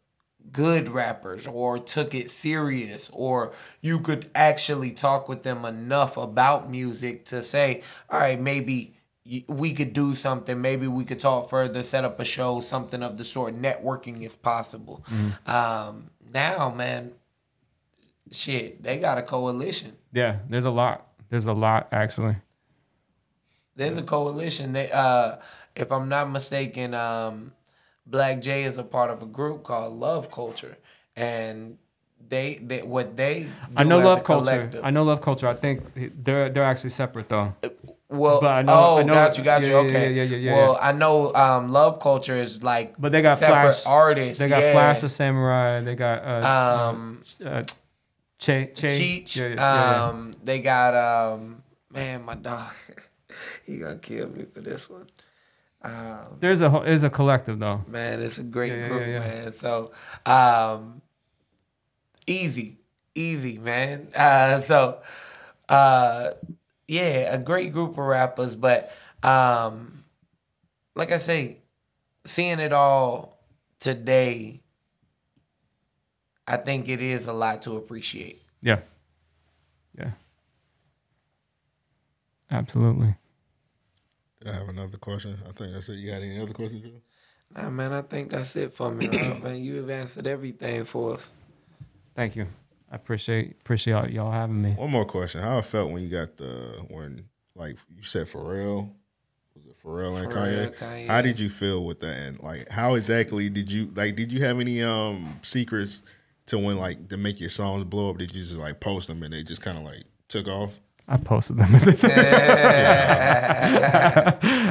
[0.51, 6.71] good rappers or took it serious or you could actually talk with them enough about
[6.71, 8.97] music to say, "All right, maybe
[9.47, 10.61] we could do something.
[10.61, 13.55] Maybe we could talk further, set up a show, something of the sort.
[13.55, 15.05] Networking is possible."
[15.47, 17.13] Um, now, man,
[18.31, 19.97] shit, they got a coalition.
[20.13, 21.07] Yeah, there's a lot.
[21.31, 22.37] There's a lot actually.
[23.77, 24.73] There's a coalition.
[24.73, 25.37] They, uh,
[25.75, 27.53] if I'm not mistaken, um,
[28.07, 30.77] Black J is a part of a group called Love Culture,
[31.17, 31.79] and
[32.29, 34.71] they, they what they I know love culture.
[34.83, 35.47] I know love culture.
[35.47, 35.83] I think
[36.25, 37.55] they're they're actually separate though.
[38.09, 39.69] Well, But I know- oh, I know- got you, got you.
[39.71, 40.13] yeah, yeah, okay.
[40.13, 40.79] yeah, yeah, yeah, well.
[40.81, 44.39] I know um, Love Culture is like, But they got separate Flash artists.
[44.39, 44.73] They got yeah.
[44.73, 45.81] Flash the Samurai.
[45.81, 47.63] They got uh, Um, uh, uh,
[48.39, 48.87] Che Che.
[48.89, 49.37] Cheech.
[49.37, 50.09] Yeah, yeah, yeah, yeah.
[50.09, 52.71] Um, they got um, man, my dog.
[53.67, 55.07] he gonna kill me for this one.
[55.85, 57.85] Um, There's a whole- there's a collective though.
[57.89, 59.19] man, it's a great yeah, group, yeah, yeah.
[59.19, 59.53] man.
[59.53, 59.91] So,
[60.25, 61.03] um,
[62.27, 62.79] easy,
[63.15, 64.09] easy, man.
[64.15, 65.01] Uh, so,
[65.69, 66.31] uh,
[66.87, 68.93] yeah, a great group of rappers, but
[69.25, 70.05] um,
[70.95, 71.59] like I say,
[72.25, 73.39] seeing it all
[73.81, 74.61] today,
[76.47, 78.43] I think it is a lot to appreciate.
[78.61, 78.81] Yeah.
[79.99, 80.11] Yeah.
[82.51, 83.17] Absolutely.
[84.47, 85.39] I have another question.
[85.49, 85.95] I think that's it.
[85.95, 86.83] You got any other questions?
[86.83, 87.01] Joe?
[87.55, 89.63] Nah, man, I think that's it for me, Rob, man.
[89.63, 91.33] You have answered everything for us.
[92.15, 92.47] Thank you.
[92.91, 94.73] I appreciate appreciate y'all, y'all having me.
[94.73, 95.41] One more question.
[95.41, 97.25] How it felt when you got the when
[97.55, 98.91] like you said Pharrell,
[99.55, 100.77] was it Pharrell and Pharrell, Kanye?
[100.77, 101.07] Kanye.
[101.07, 102.17] How did you feel with that?
[102.17, 104.17] And like, how exactly did you like?
[104.17, 106.03] Did you have any um secrets
[106.47, 108.19] to when like to make your songs blow up?
[108.19, 110.79] Did you just like post them and they just kind of like took off?
[111.13, 111.73] I posted them.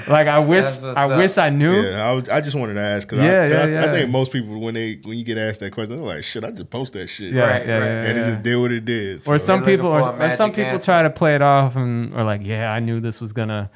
[0.08, 1.18] like I wish That's I up.
[1.18, 1.82] wish I knew.
[1.84, 3.92] Yeah, I, was, I just wanted to ask because Yeah, I, 'cause yeah, I, I
[3.92, 6.52] think most people when they when you get asked that question, they're like, "Shit, I
[6.52, 7.86] just post that shit." Yeah, Right, yeah, right.
[7.86, 8.24] yeah, and yeah.
[8.26, 9.20] it just did what it did.
[9.28, 10.86] Or So- some people, or, or some people answer.
[10.86, 13.70] try to play it off and are like, "Yeah, I knew this was gonna."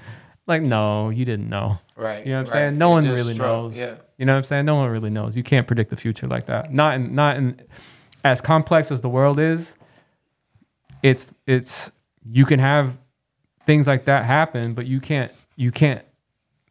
[0.48, 1.80] Like, no, you didn't know.
[1.96, 2.60] Right, You know what I'm right.
[2.60, 2.78] saying?
[2.78, 3.78] No It one really struck, knows.
[3.78, 3.96] yeah.
[4.18, 4.66] You know what I'm saying?
[4.66, 5.36] No one really knows.
[5.36, 6.72] You can't predict the future like that.
[6.74, 7.60] Not in, not in,
[8.24, 9.76] as complex as the world is.
[11.02, 11.92] It's it's
[12.30, 12.98] you can have
[13.66, 16.04] things like that happen, but you can't you can't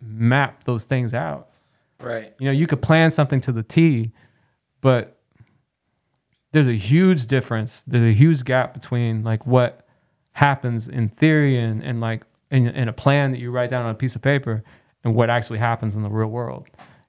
[0.01, 1.48] map those things out.
[2.01, 2.35] Right.
[2.39, 4.12] You know, you could plan something to the T,
[4.81, 5.18] but
[6.52, 7.82] there's a huge difference.
[7.82, 9.86] There's a huge gap between like what
[10.32, 13.90] happens in theory and, and like in, in a plan that you write down on
[13.90, 14.62] a piece of paper
[15.02, 16.68] and what actually happens in the real world.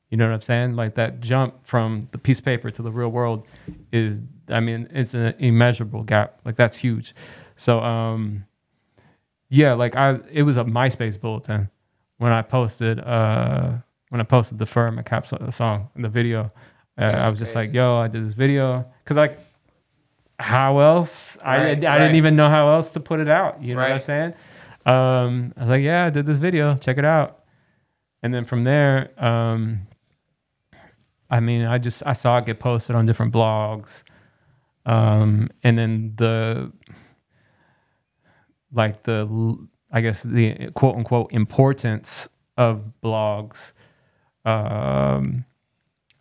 [0.09, 0.75] You know what I'm saying?
[0.75, 3.45] Like that jump from the piece of paper to the real world
[3.91, 6.39] is, I mean, it's an immeasurable gap.
[6.45, 7.13] Like that's huge.
[7.55, 8.45] So, um,
[9.49, 11.69] yeah, like I, it was a MySpace bulletin
[12.17, 13.73] when I posted, uh,
[14.09, 16.49] when I posted the Fur in My Cap so- song in the video.
[16.97, 17.67] Uh, I was just crazy.
[17.67, 18.85] like, yo, I did this video.
[19.05, 19.37] Cause like,
[20.39, 21.37] how else?
[21.43, 23.61] I, Right, I didn't even know how else to put it out.
[23.61, 24.33] You know what I'm saying?
[24.85, 26.75] Um, I was like, yeah, I did this video.
[26.75, 27.43] Check it out.
[28.21, 29.87] And then from there, um,
[31.29, 34.03] I mean, I just I saw it get posted on different blogs,
[34.85, 36.71] um, and then the
[38.75, 39.57] like the
[39.91, 42.27] I guess the quote unquote importance
[42.57, 43.71] of blogs,
[44.45, 45.45] um,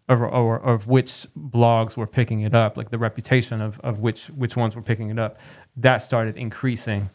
[0.08, 4.26] or, or of which blogs were picking it up, like the reputation of of which
[4.26, 5.38] which ones were picking it up,
[5.76, 7.10] that started increasing.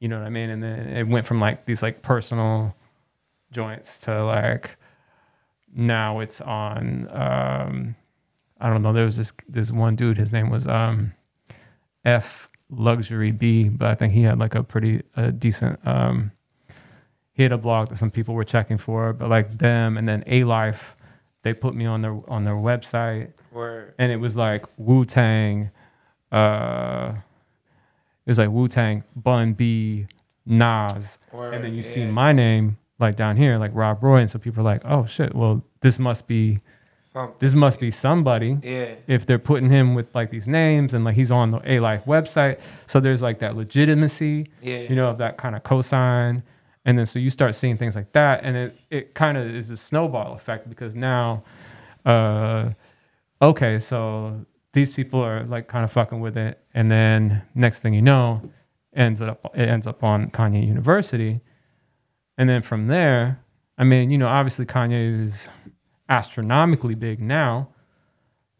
[0.00, 0.50] You know what I mean?
[0.50, 2.74] And then it went from like these like personal
[3.50, 4.76] joints to like
[5.74, 7.96] now it's on um
[8.60, 11.12] I don't know, there was this this one dude, his name was um
[12.04, 16.32] F Luxury B, but I think he had like a pretty uh, decent um
[17.32, 20.24] he had a blog that some people were checking for, but like them and then
[20.24, 20.80] Alife,
[21.42, 23.32] they put me on their on their website.
[23.52, 23.94] Word.
[23.98, 25.70] and it was like Wu Tang,
[26.30, 27.12] uh,
[28.26, 30.06] it was like Wu Tang, Bun B,
[30.44, 34.38] Nas, and then you see my name like down here, like Rob Roy, and so
[34.38, 36.60] people are like, oh shit, well this must be
[37.10, 37.36] Something.
[37.40, 38.58] this must be somebody.
[38.62, 38.94] Yeah.
[39.06, 42.60] If they're putting him with like these names and like he's on the Alife website,
[42.86, 44.80] so there's like that legitimacy, Yeah.
[44.80, 46.42] you know, of that kind of cosign.
[46.84, 49.70] And then so you start seeing things like that, and it it kind of is
[49.70, 51.42] a snowball effect because now,
[52.04, 52.70] uh,
[53.42, 57.94] okay, so these people are like kind of fucking with it, and then next thing
[57.94, 58.40] you know,
[58.94, 61.40] ends up it ends up on Kanye UniverseCity,
[62.38, 63.40] and then from there,
[63.76, 65.48] I mean, you know, obviously Kanye is
[66.08, 67.68] astronomically big now.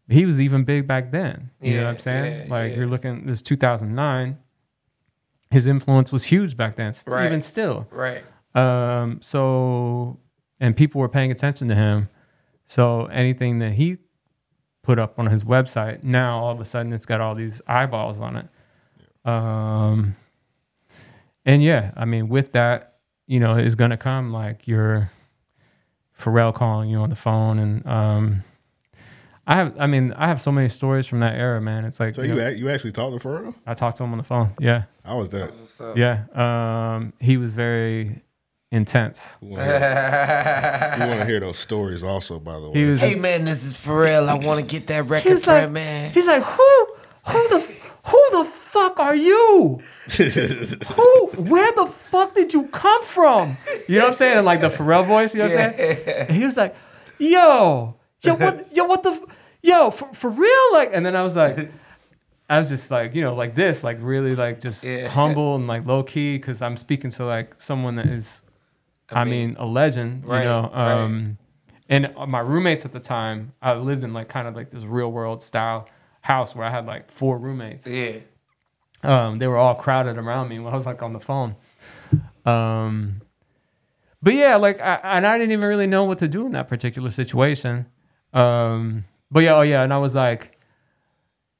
[0.07, 1.51] He was even big back then.
[1.61, 2.47] You know what I'm saying?
[2.47, 2.77] yeah, like yeah.
[2.77, 4.37] you're looking this 2009.
[5.51, 7.25] His influence was huge back then, Right.
[7.25, 7.87] even still.
[7.91, 8.23] Right.
[8.55, 10.19] Um, so,
[10.59, 12.09] and people were paying attention to him.
[12.65, 13.97] So anything that he
[14.83, 18.19] put up on his website, now all of a sudden it's got all these eyeballs
[18.21, 18.47] on it.
[19.29, 20.15] Um,
[21.45, 22.97] and yeah, I mean, with that,
[23.27, 25.11] you know, is going to come like your
[26.19, 27.59] Pharrell calling you on the phone.
[27.59, 28.43] And, um,
[29.47, 31.83] I have, I mean, I have so many stories from that era, man.
[31.85, 33.55] It's like, So you you know, ac- you actually talked to Pharrell?
[33.65, 34.51] I talked to him on the phone.
[34.59, 34.83] Yeah.
[35.03, 35.47] I was there.
[35.47, 35.97] What's up?
[35.97, 36.25] Yeah.
[36.35, 38.21] Um, he was very
[38.71, 39.37] intense.
[39.41, 39.61] You want
[41.19, 42.79] to hear those stories also, by the way.
[42.79, 44.27] He was Hey man, this is Pharrell.
[44.27, 46.11] I want to get that record He's like- man.
[46.11, 46.87] He's like, who,
[47.25, 47.59] who the,
[48.05, 49.79] who the fuck are you?
[50.17, 53.55] Who, where the fuck did you come from?
[53.87, 54.45] You know what I'm saying?
[54.45, 55.33] Like the Pharrell voice.
[55.33, 55.97] You know what I'm saying?
[56.07, 56.75] And he was like,
[57.17, 59.21] yo, yo, what, yo, what the, f-
[59.61, 60.73] yo, for, for real?
[60.73, 61.71] Like, and then I was like,
[62.49, 65.07] I was just like, you know, like this, like really, like just Yeah.
[65.07, 68.41] humble and like low key, because I'm speaking to like someone that is,
[69.11, 70.25] I mean, a legend.
[70.25, 70.91] Right, you know, right.
[71.03, 71.37] um,
[71.89, 75.11] and my roommates at the time, I lived in like kind of like this real
[75.11, 75.87] world style
[76.21, 77.87] house where I had like four roommates.
[77.87, 78.17] Yeah.
[79.03, 81.55] Um, they were all crowded around me when I was like on the phone.
[82.45, 83.21] Um,
[84.21, 86.67] but yeah, like, I, and I didn't even really know what to do in that
[86.67, 87.85] particular situation.
[88.33, 90.57] Um, but yeah, oh yeah, and I was like,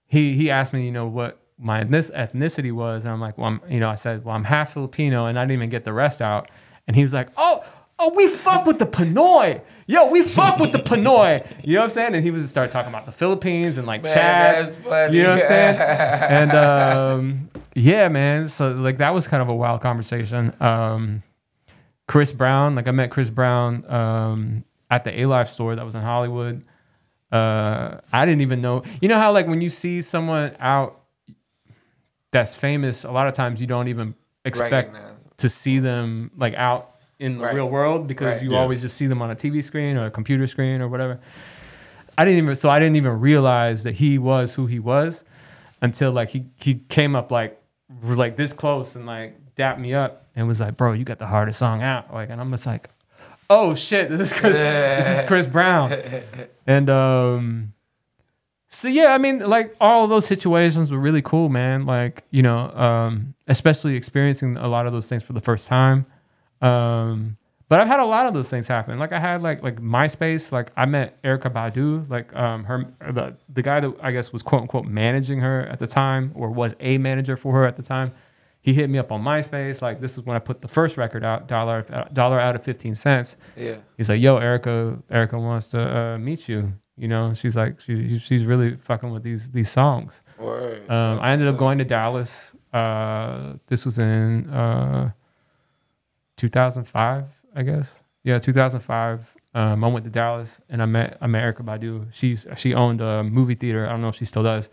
[0.08, 3.62] he he asked me, you know, what my ethnicity was, and I'm like, well, I'm,
[3.70, 6.22] you know, I said, well, I'm half Filipino, and I didn't even get the rest
[6.22, 6.50] out.
[6.88, 7.64] And he was like, oh,
[8.00, 11.46] oh, we fuck with the Pinoy, yo, we fuck with the Pinoy.
[11.64, 12.16] You know what I'm saying?
[12.16, 15.14] And he was start talking about the Philippines and like Man, Chad.
[15.14, 15.78] You know what I'm saying?
[15.80, 18.48] and um, yeah, man.
[18.48, 20.56] So like that was kind of a wild conversation.
[20.62, 21.24] Um,
[22.08, 26.02] Chris Brown, like I met Chris Brown um, at the Alife store that was in
[26.02, 26.64] Hollywood.
[27.32, 28.84] Uh, I didn't even know.
[29.02, 31.02] You know how like when you see someone out
[32.32, 34.14] that's famous, a lot of times you don't even
[34.46, 34.96] expect
[35.38, 37.56] to see them like out in the Right.
[37.56, 38.44] real world because Right.
[38.44, 38.60] you Yeah.
[38.60, 41.20] always just see them on a TV screen or a computer screen or whatever.
[42.18, 45.24] I didn't even so I didn't even realize that he was who he was
[45.82, 47.60] until like he he came up like
[48.04, 51.28] like this close and like dapped me up and was like, "Bro, you got the
[51.28, 52.90] hardest song out." Like, and I'm just like,
[53.50, 55.92] "Oh shit, this is Chris, this is Chris Brown."
[56.68, 57.74] And um,
[58.70, 61.86] so yeah, I mean, like all of those situations were really cool, man.
[61.88, 66.06] Like you know, um, especially experiencing a lot of those things for the first time.
[66.62, 67.38] Um,
[67.70, 68.98] but I've had a lot of those things happen.
[68.98, 70.52] Like I had like like MySpace.
[70.52, 72.10] Like I met Erykah Badu.
[72.10, 75.78] Like um her the the guy that I guess was quote unquote managing her at
[75.78, 78.12] the time or was a manager for her at the time.
[78.62, 79.84] He hit me up on MySpace.
[79.84, 82.96] Like this is when I put the first record out, dollar dollar out of fifteen
[82.96, 83.38] cents.
[83.56, 83.76] Yeah.
[83.98, 88.20] He's like, "Yo, Erykah, Erykah wants to uh, meet you." You know, she's like, she,
[88.20, 90.22] she's really fucking with these these songs.
[90.38, 90.90] Word.
[90.90, 92.54] Um, I ended up going to Dallas.
[92.74, 95.12] Uh, this was in uh,
[96.40, 97.26] 2005,
[97.56, 98.02] I guess.
[98.24, 99.36] Yeah, 2005.
[99.56, 102.08] Um, I went to Dallas and I met Erykah Badu.
[102.14, 103.88] She's she owned a movie theater.
[103.88, 104.70] I don't know if she still does.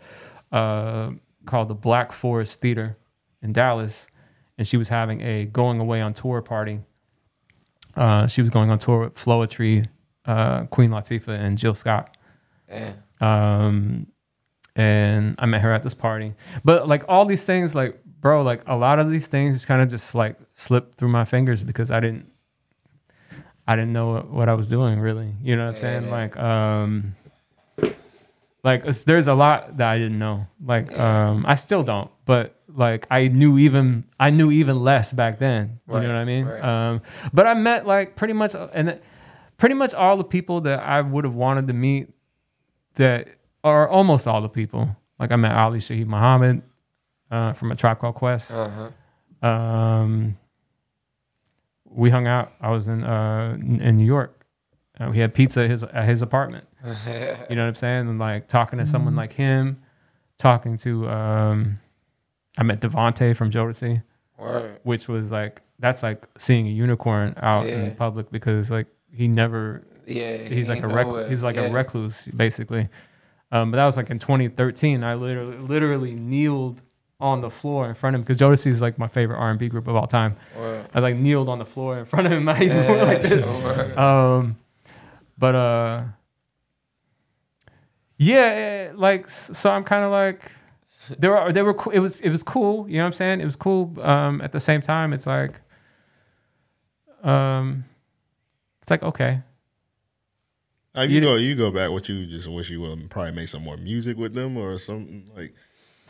[0.51, 1.11] uh,
[1.45, 2.97] called the Black Forest Theater
[3.41, 4.07] in Dallas,
[4.57, 6.81] and she was having a going away on tour party.
[7.95, 9.87] Uh, she was going on tour with Floetry,
[10.25, 12.15] uh, Queen Latifah, and Jill Scott.
[12.69, 12.93] Yeah.
[13.21, 14.07] Um,
[14.75, 16.35] and I met her at this party.
[16.63, 19.87] But like all these things, like bro, like a lot of these things kind of
[19.89, 22.29] just like slipped through my fingers because I didn't,
[23.67, 25.31] I didn't know what, what I was doing really.
[25.41, 26.09] You know what I'm saying?
[26.09, 27.15] Like, um,
[28.63, 30.45] like there's a lot that I didn't know.
[30.63, 35.39] Like, um, I still don't, but like I knew even I knew even less back
[35.39, 35.79] then.
[35.87, 36.45] You Right, know what I mean?
[36.45, 36.63] right.
[36.63, 37.01] Um,
[37.33, 38.99] but I met like pretty much and
[39.57, 42.09] pretty much all the people that I would have wanted to meet
[42.95, 43.29] that
[43.63, 44.95] are almost all the people.
[45.17, 46.61] Like I met Ali Shaheed Muhammad
[47.31, 48.51] uh, from a Tribe Called Quest.
[48.51, 49.47] Uh-huh.
[49.47, 50.37] Um,
[51.85, 52.51] we hung out.
[52.61, 54.33] I was in uh, in in New York.
[54.99, 56.65] Uh, we had pizza at his at his apartment.
[56.85, 58.07] you know what I'm saying?
[58.09, 59.81] And like talking to someone like him,
[60.37, 61.79] talking to um,
[62.57, 64.01] I met DeVante from Jodeci,
[64.37, 64.79] Word.
[64.83, 67.83] which was like that's like seeing a unicorn out Yeah.
[67.83, 71.55] in public because like he never Yeah, he's he like a ain't rec- he's like
[71.55, 71.63] Yeah.
[71.63, 72.87] a recluse basically.
[73.51, 75.03] Um, but that was like in 2013.
[75.03, 76.81] I literally literally kneeled
[77.19, 79.87] on the floor in front of him because Jodeci is like my favorite R&B group
[79.87, 80.35] of all time.
[80.55, 80.87] Word.
[80.93, 82.47] I like kneeled on the floor in front of him.
[82.47, 83.43] I even went like this.
[83.45, 83.97] Word.
[83.97, 84.57] Um,
[85.37, 86.03] but uh,
[88.17, 90.51] yeah, eh, like so I'm kind of like
[91.17, 92.87] there were there were it was it was cool.
[92.89, 93.41] You know what I'm saying?
[93.41, 93.93] It was cool.
[94.01, 95.59] Um, at the same time, it's like
[97.23, 97.85] um,
[98.81, 99.41] it's like okay.
[100.95, 101.91] Uh, you, You- go, you go back.
[101.91, 105.29] What you just wish you would probably make some more music with them or something
[105.35, 105.53] like.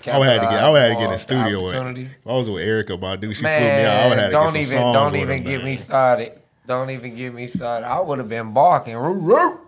[0.06, 0.64] I would have to get.
[0.64, 1.64] I would have to get in the studio.
[1.64, 2.10] With, the opportunity.
[2.20, 4.04] if I was with Erykah Badu, she Man, flew me out.
[4.04, 5.66] I would have to don't get some even songs don't with even her, get man.
[5.66, 6.42] me started.
[6.68, 7.88] Don't even get me started.
[7.88, 8.96] I would have been barking.
[8.96, 9.60] Roo, roo.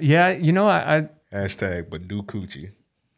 [0.00, 2.72] Yeah, you know, I I, Hashtag Badu Coochie.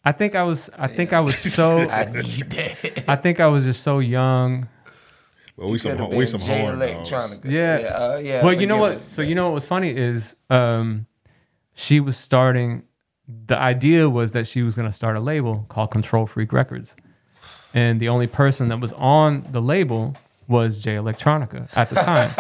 [0.05, 3.05] I think I was I think I was so I need that.
[3.09, 4.69] I think I was just so young.
[5.57, 7.39] But we some Could've we been some Jay horn dogs.
[7.45, 7.79] Yeah.
[7.79, 7.87] Yeah.
[7.87, 9.03] Uh, yeah well, you know what?
[9.03, 11.07] So you know what was funny is um,
[11.75, 12.85] she was starting.
[13.47, 16.95] The idea was that she was going to start a label called Control Freak Records,
[17.73, 20.15] and the only person that was on the label
[20.47, 22.31] was Jay Electronica at the time.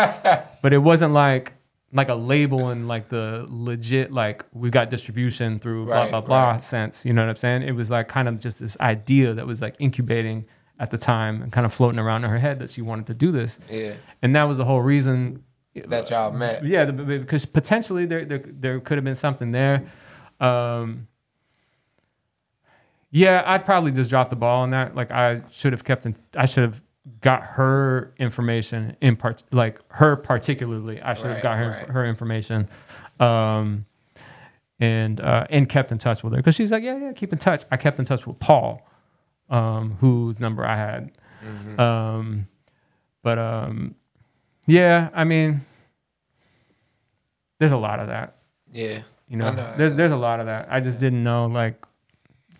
[0.62, 1.54] but it wasn't like
[1.92, 6.20] like a label and like the legit like we got distribution through blah Right, blah
[6.20, 6.64] blah right.
[6.64, 7.04] sense.
[7.04, 7.62] You know what I'm saying?
[7.62, 10.44] It was like kind of just this idea that was like incubating
[10.80, 13.14] at the time and kind of floating around in her head that she wanted to
[13.14, 13.58] do this.
[13.70, 13.92] Yeah.
[14.22, 15.44] And that was the whole reason
[15.86, 16.64] That y'all met.
[16.66, 19.84] yeah, because potentially there, there there could have been something there.
[20.40, 21.08] Um,
[23.10, 24.94] yeah, I'd probably just dropped the ball on that.
[24.96, 26.16] Like I should have kept in.
[26.36, 26.82] I should have
[27.20, 31.00] got her information in part, like her particularly.
[31.00, 31.88] I should have Right, got her right.
[31.90, 32.68] her information,
[33.20, 33.84] um,
[34.80, 37.38] and uh, and kept in touch with her because she's like, yeah, yeah, keep in
[37.38, 37.62] touch.
[37.70, 38.84] I kept in touch with Paul,
[39.48, 41.12] um, whose number I had.
[41.44, 41.78] Mm-hmm.
[41.80, 42.48] Um,
[43.22, 43.94] but um,
[44.66, 45.60] yeah, I mean,
[47.60, 48.38] there's a lot of that.
[48.72, 49.02] Yeah.
[49.28, 49.74] You know, know.
[49.76, 50.68] there's there's a lot of that.
[50.70, 51.84] I just didn't know like,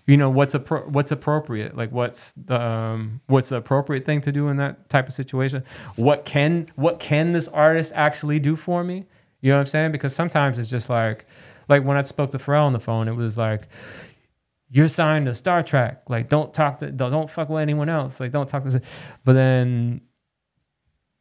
[0.06, 1.76] you know, what's appro- what's appropriate.
[1.76, 5.64] Like, what's the um, what's the appropriate thing to do in that type of situation?
[5.96, 9.04] What can what can this artist actually do for me?
[9.40, 9.92] You know what I'm saying?
[9.92, 11.26] Because sometimes it's just like,
[11.68, 13.68] like when I spoke to Pharrell on the phone, it was like,
[14.70, 15.98] you're signed to Star Trak.
[16.08, 18.20] Like, don't talk to don't, don't fuck with anyone else.
[18.20, 18.80] Like, don't talk to.
[19.22, 20.00] But then,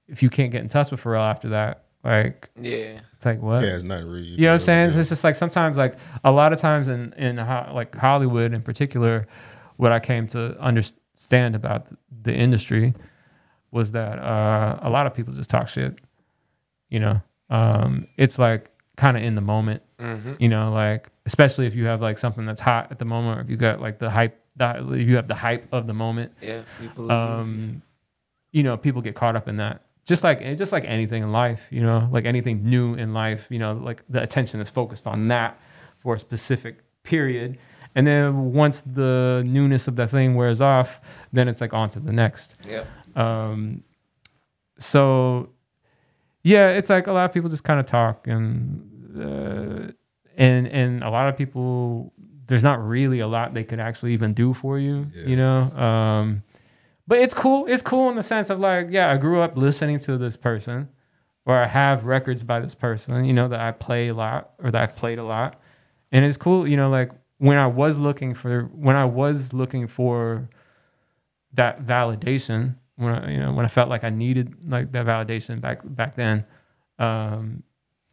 [0.07, 2.99] if you can't get in touch with Pharrell after that, like, Yeah.
[3.15, 3.63] it's like what?
[3.63, 4.23] Yeah, it's not really.
[4.27, 4.91] You know what I'm saying?
[4.99, 8.61] It's just like sometimes, like a lot of times in in ho- like Hollywood in
[8.61, 9.27] particular,
[9.77, 11.88] what I came to understand about
[12.23, 12.93] the industry
[13.71, 15.99] was that uh, a lot of people just talk shit.
[16.89, 19.81] You know, um, it's like kind of in the moment.
[20.39, 23.41] You know, like especially if you have like something that's hot at the moment, or
[23.43, 26.34] if you got like the hype, that if you have the hype of the moment.
[26.41, 26.61] Yeah.
[26.81, 27.09] People.
[27.09, 27.81] Um,
[28.51, 29.81] you know, people get caught up in that.
[30.05, 33.59] Just like just like anything in life, you know, like anything new in life, you
[33.59, 35.59] know, like the attention is focused on that
[35.99, 37.57] for a specific period.
[37.95, 40.99] And then once the newness of that thing wears off,
[41.31, 42.55] then it's like on to the next.
[42.67, 42.84] yeah.
[43.15, 43.84] Um,
[44.80, 45.49] so
[46.43, 49.91] yeah, it's like a lot of people just kind of talk and uh,
[50.35, 52.11] and and a lot of people
[52.47, 55.71] there's not really a lot they could actually even do for you, you know.
[55.71, 56.43] Um,
[57.07, 57.65] but it's cool.
[57.67, 60.89] It's cool in the sense of like, yeah, I grew up listening to this person,
[61.45, 64.71] or I have records by this person, you know, that I play a lot or
[64.71, 65.59] that I've played a lot,
[66.11, 69.88] and it's cool, you know, like when I was looking for when I was looking
[69.88, 70.49] for
[71.53, 75.59] that validation when I, you know when I felt like I needed like that validation
[75.61, 76.45] back back then.
[76.99, 77.63] Um,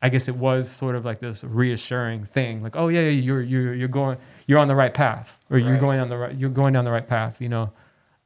[0.02, 3.42] I guess it was sort of like this reassuring thing, like, oh yeah, yeah, you're
[3.42, 6.48] you're you're going, you're on the right path, or you're going on the right, you're
[6.48, 7.70] going down the right path, you know.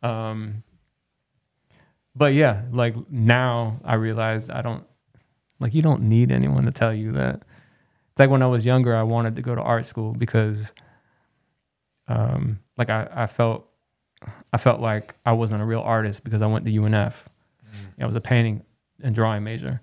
[0.04, 0.62] Um,
[2.14, 4.84] but yeah, like now I realized I don't,
[5.58, 7.36] like you don't need anyone to tell you that.
[7.36, 10.72] It's like when I was younger, I wanted to go to art school because,
[12.06, 13.66] um, like I, I felt,
[14.52, 17.14] I felt like I wasn't a real artist because I went to UNF.
[18.00, 18.62] I was a painting
[19.02, 19.80] and drawing major,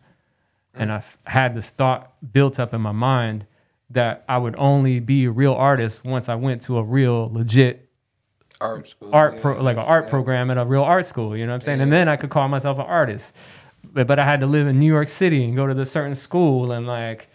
[0.73, 3.45] and I f- had this thought built up in my mind
[3.89, 7.90] that I would only be a real artist once I went to a real legit
[8.61, 9.09] Art school.
[9.11, 11.35] art yeah, pro, like an art program at a real art school.
[11.35, 11.81] You know what I'm saying?
[11.81, 13.31] And then I could call myself an artist.
[13.83, 16.15] But but I had to live in New York City and go to this certain
[16.15, 17.27] school and like,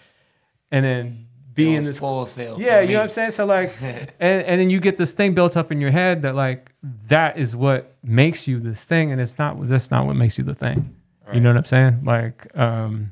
[0.71, 1.27] and then
[1.57, 2.57] be in this full sale.
[2.61, 3.31] yeah, you know what I'm saying?
[3.33, 6.35] So like, and and then you get this thing built up in your head that
[6.35, 6.73] like
[7.09, 9.67] that is what makes you this thing, and it's not.
[9.67, 10.95] That's not what makes you the thing.
[11.33, 12.05] You know what I'm saying?
[12.05, 13.11] Like, um.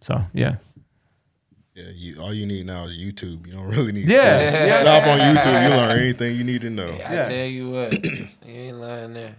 [0.00, 0.56] So yeah,
[1.74, 3.46] Yeah, you, all you need now is YouTube.
[3.46, 4.66] You don't really need Yeah, school.
[4.68, 5.00] yeah.
[5.00, 6.88] Hop on YouTube, you learn anything you need to know.
[6.90, 7.28] I Yeah.
[7.28, 9.36] tell you what, you ain't lying there.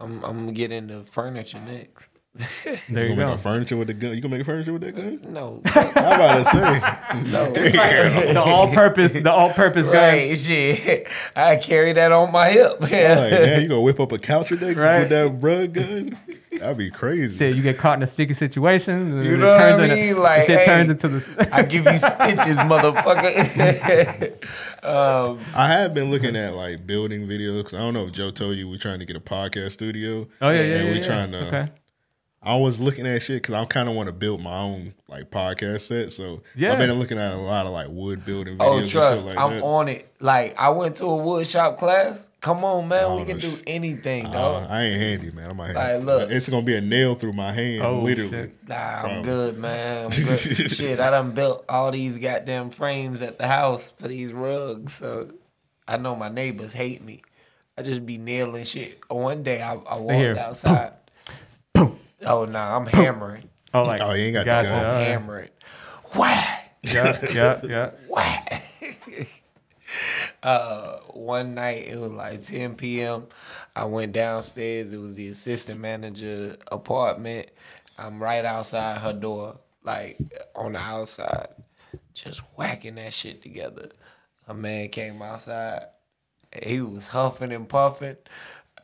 [0.00, 2.10] I'm I'm gonna get into furniture next.
[2.34, 3.26] there You you gonna go.
[3.26, 4.14] make a furniture with the gun?
[4.14, 5.20] You gonna make a furniture with that gun?
[5.30, 7.24] No, I'm about to say.
[7.30, 7.52] no.
[7.52, 10.10] the all-purpose, the all-purpose guy.
[10.28, 11.08] Right, shit.
[11.34, 12.80] I carry that on my hip.
[12.80, 15.00] Like, man, you gonna whip up a couch with that, Right.
[15.00, 16.16] with that rug gun?
[16.60, 17.36] That'd be crazy.
[17.36, 18.94] Shit, you get caught in a sticky situation.
[18.94, 20.18] and You it know what I turns into- mean?
[20.18, 21.48] Like, shit hey, turns into the.
[21.52, 24.30] I give you stitches, motherfucker.
[24.84, 27.64] um, I have been looking at like building videos.
[27.64, 30.28] 'cause I don't know if Joe told you we're trying to get a podcast studio.
[30.40, 30.90] oh yeah, yeah, and yeah.
[30.92, 31.06] we're yeah.
[31.06, 31.46] trying to.
[31.48, 31.68] Okay.
[32.42, 35.30] I was looking at shit because I kind of want to build my own like
[35.30, 36.10] podcast set.
[36.10, 36.72] So Yeah.
[36.72, 38.66] I've been looking at a lot of like wood building videos.
[38.66, 39.26] oh, and trust.
[39.26, 39.62] shit like I'm that.
[39.62, 40.10] on it.
[40.20, 42.30] Like, I went to a wood shop class.
[42.40, 43.14] Come on, man.
[43.16, 44.70] we Oh, can do anything, Uh, dog.
[44.70, 45.50] I ain't handy, man.
[45.50, 46.06] I'm not Like, handy.
[46.06, 46.30] look.
[46.30, 48.30] it's gonna be a nail through my hand, Oh, literally.
[48.30, 48.68] shit.
[48.68, 49.22] Nah, I'm Probably.
[49.22, 50.04] good, man.
[50.06, 50.38] I'm good.
[50.70, 54.94] Shit, I done built all these goddamn frames at the house for these rugs.
[54.94, 55.30] So
[55.86, 57.20] I know my neighbors hate me.
[57.76, 58.98] I just be nailing shit.
[59.10, 60.92] One day I, I walked outside.
[62.26, 63.48] Oh, nah, I'm hammering.
[63.72, 64.00] Oh, like.
[64.00, 64.68] Oh, you ain't got the gotcha.
[64.68, 64.84] gun.
[64.84, 65.06] all right.
[65.06, 65.48] Hammering.
[66.16, 66.76] Whack!
[66.82, 67.90] Yeah, yeah, yeah.
[68.08, 68.64] Whack!
[70.42, 73.26] uh, one night, it was like 10 p.m.
[73.76, 74.92] I went downstairs.
[74.92, 77.48] It was the assistant manager apartment.
[77.98, 80.18] I'm right outside her door, like
[80.54, 81.48] on the outside,
[82.14, 83.90] just whacking that shit together.
[84.48, 85.84] A man came outside.
[86.62, 88.16] He was huffing and puffing.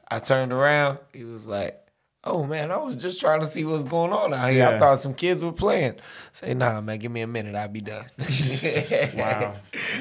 [0.09, 0.99] I turned around.
[1.13, 1.86] He was like,
[2.27, 4.67] "Oh man, I was just trying to see what's going on out here.
[4.67, 5.95] I thought some kids were playing."
[6.33, 7.55] Say, "Nah, man, give me a minute.
[7.55, 8.05] I'll be done."
[9.17, 9.55] Wow.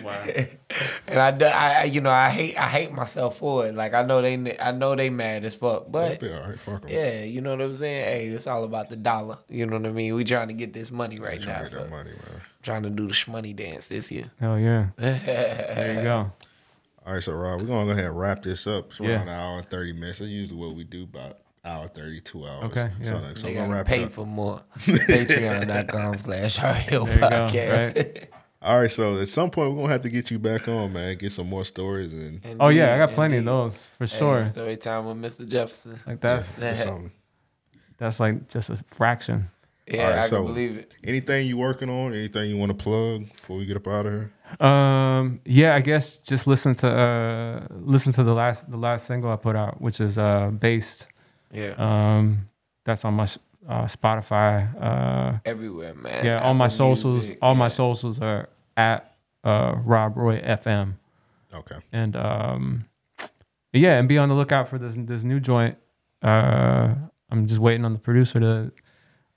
[0.04, 0.24] Wow.
[1.08, 3.76] and I, do- I, I- you know, I hate, I hate myself for it.
[3.76, 6.84] Like I know they, I know they mad as fuck, but Be all right, fuck
[6.84, 6.90] 'em.
[6.90, 8.04] yeah, you know what I'm saying.
[8.06, 9.38] Hey, it's all about the dollar.
[9.48, 10.16] You know what I mean.
[10.16, 11.60] We trying to get this money right Trying now.
[11.60, 12.42] to get So that money, man.
[12.64, 14.32] trying to do the shmoney dance this year.
[14.40, 14.88] Hell yeah.
[14.98, 16.32] There you go.
[17.06, 18.88] All right, so Rob, we're gonna go ahead and wrap this up.
[18.88, 19.10] It's Yeah.
[19.18, 20.20] around an hour and thirty minutes.
[20.20, 22.64] That's usually what we do, about hour thirty, two hours.
[22.66, 23.34] Okay, So, yeah.
[23.36, 24.12] so we're gonna wrap pay it up.
[24.14, 24.62] for more.
[24.80, 28.26] Patreon.com slash RL There you go, podcast.
[28.62, 31.18] All right, so at some point we're gonna have to get you back on, man.
[31.18, 33.50] Get some more stories and Oh yeah, I got plenty indeed.
[33.50, 34.42] of those for Hey, sure.
[34.42, 35.48] story time with Mr.
[35.48, 36.00] Jefferson.
[36.08, 37.12] Like that's get something.
[37.98, 39.50] that's like just a fraction.
[39.88, 40.96] Yeah, All right, I so- can believe it.
[41.04, 42.14] Anything you working on?
[42.14, 44.32] Anything you want to plug before we get up out of here?
[44.68, 49.32] Um, yeah, I guess just listen to uh listen to the last the last single
[49.32, 51.08] I put out, which is uh based.
[51.56, 52.50] Yeah, Um,
[52.84, 53.24] that's on my
[53.68, 54.70] uh, Spotify.
[54.80, 56.26] Uh, everywhere, man.
[56.26, 60.96] yeah, all my socials, Music, all my socials are at uh Rob Roy FM.
[61.54, 61.78] Okay.
[61.94, 62.86] and um
[63.72, 65.78] yeah and be on the lookout for this this new joint
[66.22, 66.94] uh
[67.30, 68.72] i'm just waiting on the producer to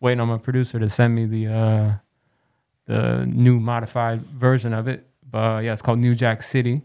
[0.00, 1.92] waiting on my producer to send me the uh
[2.86, 6.82] the new modified version of it but yeah it's called new jack city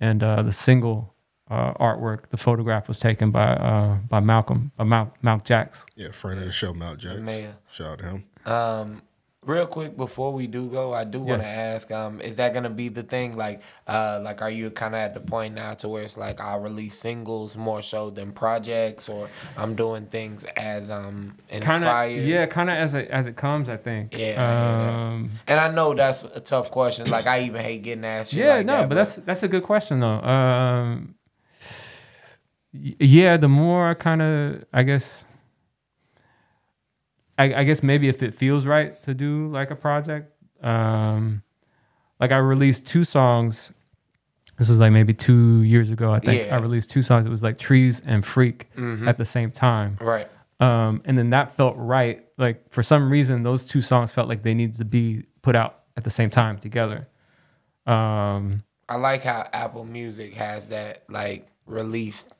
[0.00, 1.09] and uh the single
[1.50, 6.10] uh artwork the photograph was taken by uh by malcolm by Mal- malcolm jacks Yeah,
[6.12, 7.20] friend of the show, Mount Jacks.
[7.20, 7.54] Man.
[7.70, 8.24] Shout out to him.
[8.46, 9.02] Um,
[9.44, 12.68] real quick before we do go, I do want to ask, um, is that gonna
[12.70, 13.36] be the thing?
[13.36, 16.40] Like, uh, like, are you kind of at the point now to where it's like
[16.40, 22.18] I'll release singles more so than projects, or I'm doing things as um kind inspired?
[22.20, 24.52] of yeah kind of as it as it comes i think Yeah, I
[24.82, 27.10] hear um And I know that's a tough question.
[27.10, 28.32] Like, I even hate getting asked.
[28.32, 31.19] Yeah like no that, but that's that's a good question though um y-
[32.72, 35.24] yeah the more i kind of i guess
[37.38, 40.32] I, I guess maybe if it feels right to do like a project
[40.64, 41.42] um
[42.20, 43.72] like i released two songs
[44.58, 46.56] this was like maybe two years ago i think Yeah.
[46.56, 49.08] i released two songs it was like trees and freak Mhm.
[49.08, 50.28] at the same time right.
[50.60, 54.42] um, and then that felt right like for some reason those two songs felt like
[54.42, 57.08] they needed to be put out at the same time together.
[57.86, 62.32] Um, I like how Apple Music has that like released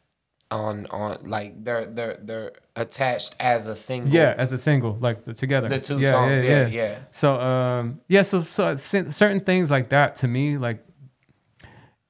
[0.50, 4.12] on on like they're they're they're attached as a single.
[4.12, 5.68] Yeah, as a single, like the, together.
[5.68, 6.98] The two songs, yeah, yeah.
[7.12, 10.84] So, um, yeah, so so certain things like that to me, like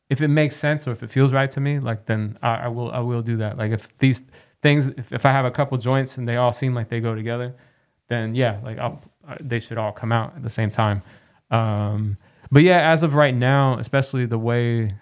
[0.09, 2.69] if it makes sense or if it feels right to me, like then I, I
[2.69, 3.59] will I will do that.
[3.59, 4.23] Like if these
[4.63, 7.15] things, if, if I have a couple joints and they all seem like they go
[7.15, 7.55] together,
[8.09, 9.03] then yeah, like I'll,
[9.41, 11.03] they should all come out at the same time.
[11.51, 12.17] Um,
[12.51, 14.93] but yeah, as of right now, especially the way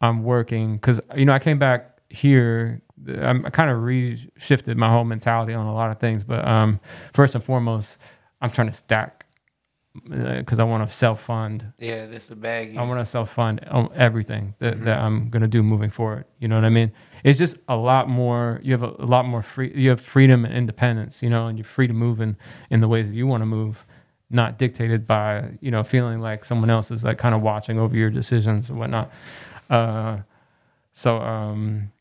[0.00, 2.82] I'm working, because you know I came back here.
[3.08, 6.78] I'm, I kind of re-shifted my whole mentality on a lot of things, but um,
[7.14, 7.98] first and foremost,
[8.40, 9.26] I'm trying to stack
[10.08, 11.72] because I want to self-fund.
[11.78, 12.78] Yeah, this a baggy.
[12.78, 13.60] I want to self-fund
[13.94, 16.24] everything that, that I'm gonna do moving forward.
[16.38, 16.92] You know what I mean?
[17.24, 18.60] It's just a lot more.
[18.62, 19.72] You have a, a lot more free.
[19.74, 21.22] You have freedom and independence.
[21.22, 22.36] You know, and you're free to move in
[22.70, 23.84] in the ways that you want to move,
[24.30, 27.94] not dictated by you know feeling like someone else is like kind of watching over
[27.94, 29.12] your decisions and whatnot.
[29.68, 30.18] Uh,
[30.94, 31.92] so um,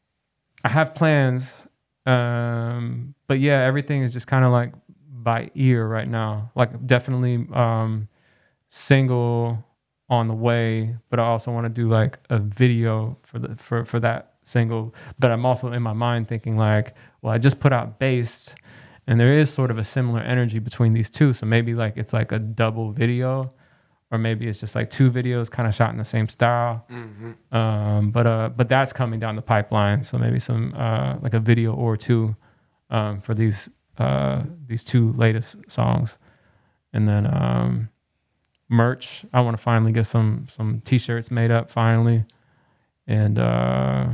[0.64, 1.68] I have plans,
[2.06, 4.74] um, but yeah, everything is just kind of like
[5.12, 6.52] by ear right now.
[6.56, 8.08] Like definitely um,
[8.70, 9.64] single
[10.10, 13.86] on the way, but I also want to do like a video for the for
[13.86, 14.94] for that single.
[15.20, 18.56] But I'm also in my mind thinking like, well, I just put out Based,
[19.08, 21.34] and there is sort of a similar energy between these two.
[21.34, 23.52] So maybe like it's like a double video,
[24.12, 26.86] or maybe it's just like two videos kind of shot in the same style.
[27.52, 30.04] Um, but uh, but that's coming down the pipeline.
[30.04, 32.36] So maybe some uh, like a video or two
[32.90, 36.18] um, for these uh, these two latest songs,
[36.94, 37.90] and then um,
[38.70, 39.24] merch.
[39.34, 42.26] I want to finally get some some t-shirts made up finally,
[43.08, 44.10] and uh,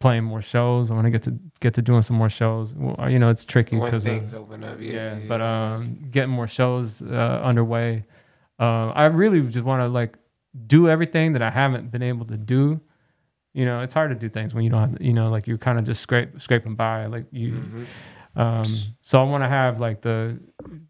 [0.00, 0.90] playing more shows.
[0.90, 2.74] I want to get to get to doing some more shows.
[2.74, 4.78] Well, you know, it's tricky because things open up.
[4.80, 8.04] Yeah, yeah, yeah, but um, getting more shows uh, underway.
[8.60, 10.18] Uh, I really just want to like
[10.66, 12.80] do everything that I haven't been able to do.
[13.54, 15.58] You know, it's hard to do things when you don't have, you know, like you're
[15.58, 17.06] kind of just scrape scraping by.
[17.06, 17.84] Like you, Mm-hmm.
[18.40, 18.64] um,
[19.00, 20.38] so I want to have like the,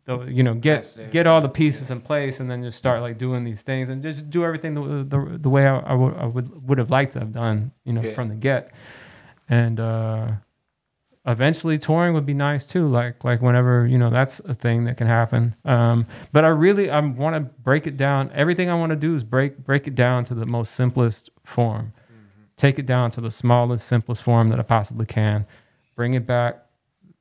[0.04, 3.16] the, you know, get get all the pieces in place and then just start like
[3.16, 6.68] doing these things and just do everything the the, the way I, I would would
[6.68, 7.70] would have liked to have done.
[7.84, 8.14] You know, Yeah.
[8.14, 8.72] from the get,
[9.48, 9.78] and.
[9.80, 10.32] uh
[11.26, 14.96] eventually touring would be nice too like like whenever you know that's a thing that
[14.96, 15.54] can happen.
[15.64, 18.30] Um but i really i want to break it down.
[18.34, 21.92] Everything i want to do is break break it down to the most simplest form.
[22.56, 25.46] Take it down to the smallest simplest form that i possibly can.
[25.94, 26.64] Bring it back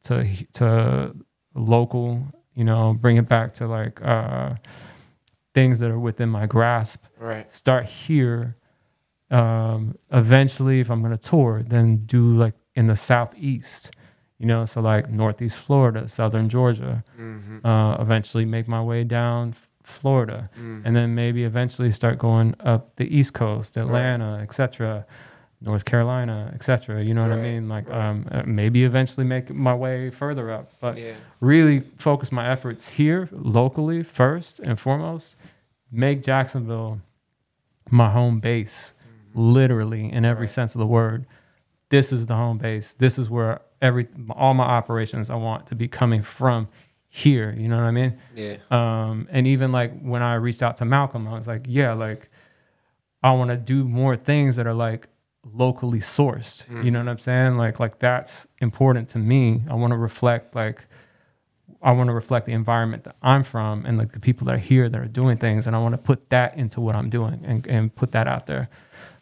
[0.04, 1.14] to to
[1.54, 2.24] local
[2.56, 4.56] you know bring it back to like uh
[5.54, 7.04] things that are within my grasp.
[7.18, 7.54] Right.
[7.54, 8.56] start here.
[9.30, 13.82] Um eventually if i'm going to tour then do like in the southeast
[14.40, 16.96] you know so like northeast florida southern georgia
[17.70, 19.44] uh eventually make my way down
[19.84, 20.40] florida
[20.86, 25.06] and then maybe eventually start going up the east coast atlanta etc
[25.70, 27.64] north carolina etc you know what i mean?
[27.76, 31.14] Like um uh, maybe eventually make my way further up but Yeah.
[31.54, 31.78] really
[32.08, 33.22] focus my efforts here
[33.60, 35.28] locally first and foremost
[35.92, 36.94] make jacksonville
[37.92, 38.94] my home base,
[39.34, 41.26] literally in every sense of the word.
[41.90, 42.94] This is the home base.
[42.94, 46.68] This is where every all my operations I want to be coming from
[47.08, 47.56] here.
[47.58, 48.18] You know what I mean?
[48.36, 48.58] Yeah.
[48.72, 52.30] Um, and even like when I reached out to Malcolm, I was like, yeah, like
[53.24, 55.08] I want to do more things that are like
[55.54, 56.66] locally sourced.
[56.84, 57.58] You know what I'm saying?
[57.58, 59.64] Like like that's important to me.
[59.70, 60.86] I want to reflect like
[61.82, 64.60] I want to reflect the environment that I'm from and like the people that are
[64.60, 67.42] here that are doing things, and I want to put that into what I'm doing
[67.46, 68.70] and, and put that out there.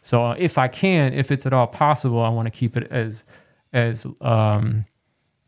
[0.08, 2.90] So uh, if I can, if it's at all possible, I want to keep it
[2.90, 3.24] as
[3.74, 4.86] as um,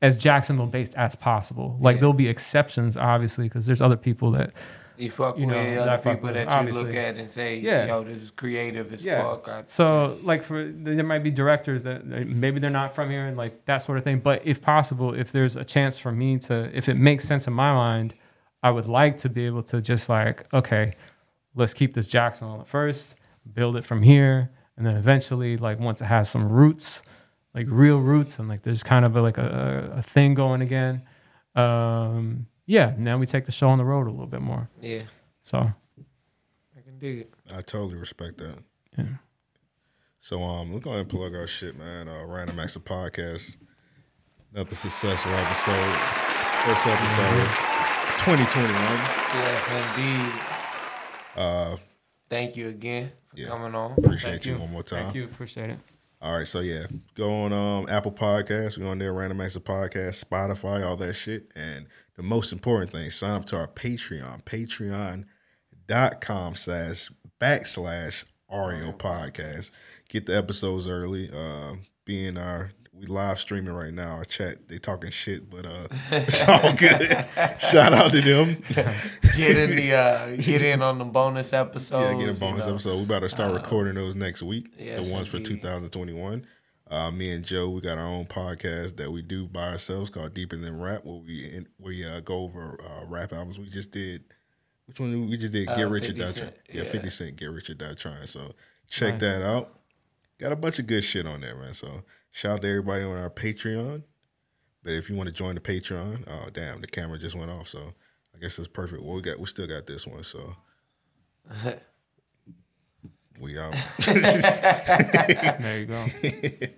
[0.02, 1.78] as Jacksonville based as possible.
[1.80, 4.52] Like there'll be exceptions, obviously, because there's other people that
[4.98, 7.58] You fuck You with know, I other people with, that you look at and say,
[7.58, 7.86] Yeah.
[7.86, 9.22] yo, this is creative as yeah.
[9.22, 9.48] fuck.
[9.48, 13.38] I, So like for there might be directors that maybe they're not from here and
[13.38, 14.18] like that sort of thing.
[14.18, 17.54] But if possible, if there's a chance for me to, if it makes sense in
[17.54, 18.12] my mind,
[18.62, 20.92] I would like to be able to just like, okay,
[21.54, 23.14] let's keep this Jacksonville at first,
[23.52, 27.02] build it from here, and then eventually, like once it has some roots,
[27.54, 31.02] like real roots, and like there's kind of a, like a, a thing going again.
[31.54, 34.70] Um, yeah, now we take the show on the road a little bit more.
[34.80, 35.02] yeah,
[35.42, 37.34] So I can dig it.
[37.52, 38.58] I totally respect that.
[38.96, 39.04] Yeah.
[40.20, 42.08] So um, we're gonna plug our shit, man.
[42.08, 43.56] Uh, Random Acts of Podcast.
[44.52, 45.96] Another successful episode.
[46.64, 47.48] First episode,
[48.18, 48.74] 2021.
[49.34, 50.40] Yes, indeed.
[51.36, 51.76] Uh,
[52.28, 53.48] Thank you again for Yeah.
[53.48, 53.92] coming on.
[53.98, 55.04] appreciate thank you you one more time.
[55.04, 55.78] Thank you, appreciate it.
[56.22, 56.84] All right, so yeah,
[57.14, 58.76] go on um, Apple Podcasts.
[58.76, 61.50] We're on there, Random Acts of Podcast, Spotify, all that shit.
[61.56, 61.86] And
[62.16, 69.70] the most important thing, sign up to our Patreon, patreon.com slash backslash REO Podcast.
[70.08, 71.30] Get the episodes early.
[71.32, 72.70] Uh, being our
[73.00, 74.16] we live streaming right now.
[74.16, 77.08] Our chat, they talking shit, but uh, it's all good.
[77.58, 78.62] Shout out to them.
[79.36, 82.00] Get in the uh, get in on the bonus episode.
[82.00, 82.74] Yeah, get a you bonus know.
[82.74, 82.96] episode.
[82.98, 84.72] We about to start recording those next week.
[84.78, 86.46] yes, the ones for 2021.
[86.90, 90.34] Uh, me and Joe, we got our own podcast that we do by ourselves called
[90.34, 93.58] Deeper Than Rap, where we in, we uh, go over uh, rap albums.
[93.60, 94.24] We just did.
[94.86, 95.30] Which one?
[95.30, 96.52] We just did Uh, Get Rich or Die Trying.
[96.68, 96.90] Yeah, yeah.
[96.90, 98.26] 50 Cent, Get Rich or Die Trying.
[98.26, 98.54] So
[98.88, 99.20] check Nice.
[99.20, 99.72] that out.
[100.40, 101.72] Got a bunch of good shit on there, man.
[101.74, 104.02] So shout out to everybody on our Patreon.
[104.82, 107.68] But if you want to join the Patreon, oh damn, the camera just went off.
[107.68, 107.92] So
[108.34, 109.02] I guess it's perfect.
[109.02, 110.24] Well, we got we still got this one.
[110.24, 110.54] So
[113.40, 113.74] we out.
[114.06, 116.06] There you go.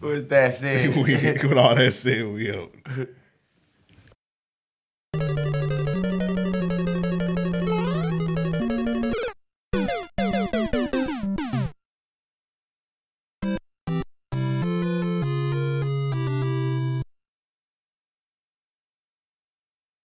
[0.00, 2.72] With that said, we, with all that said, we out.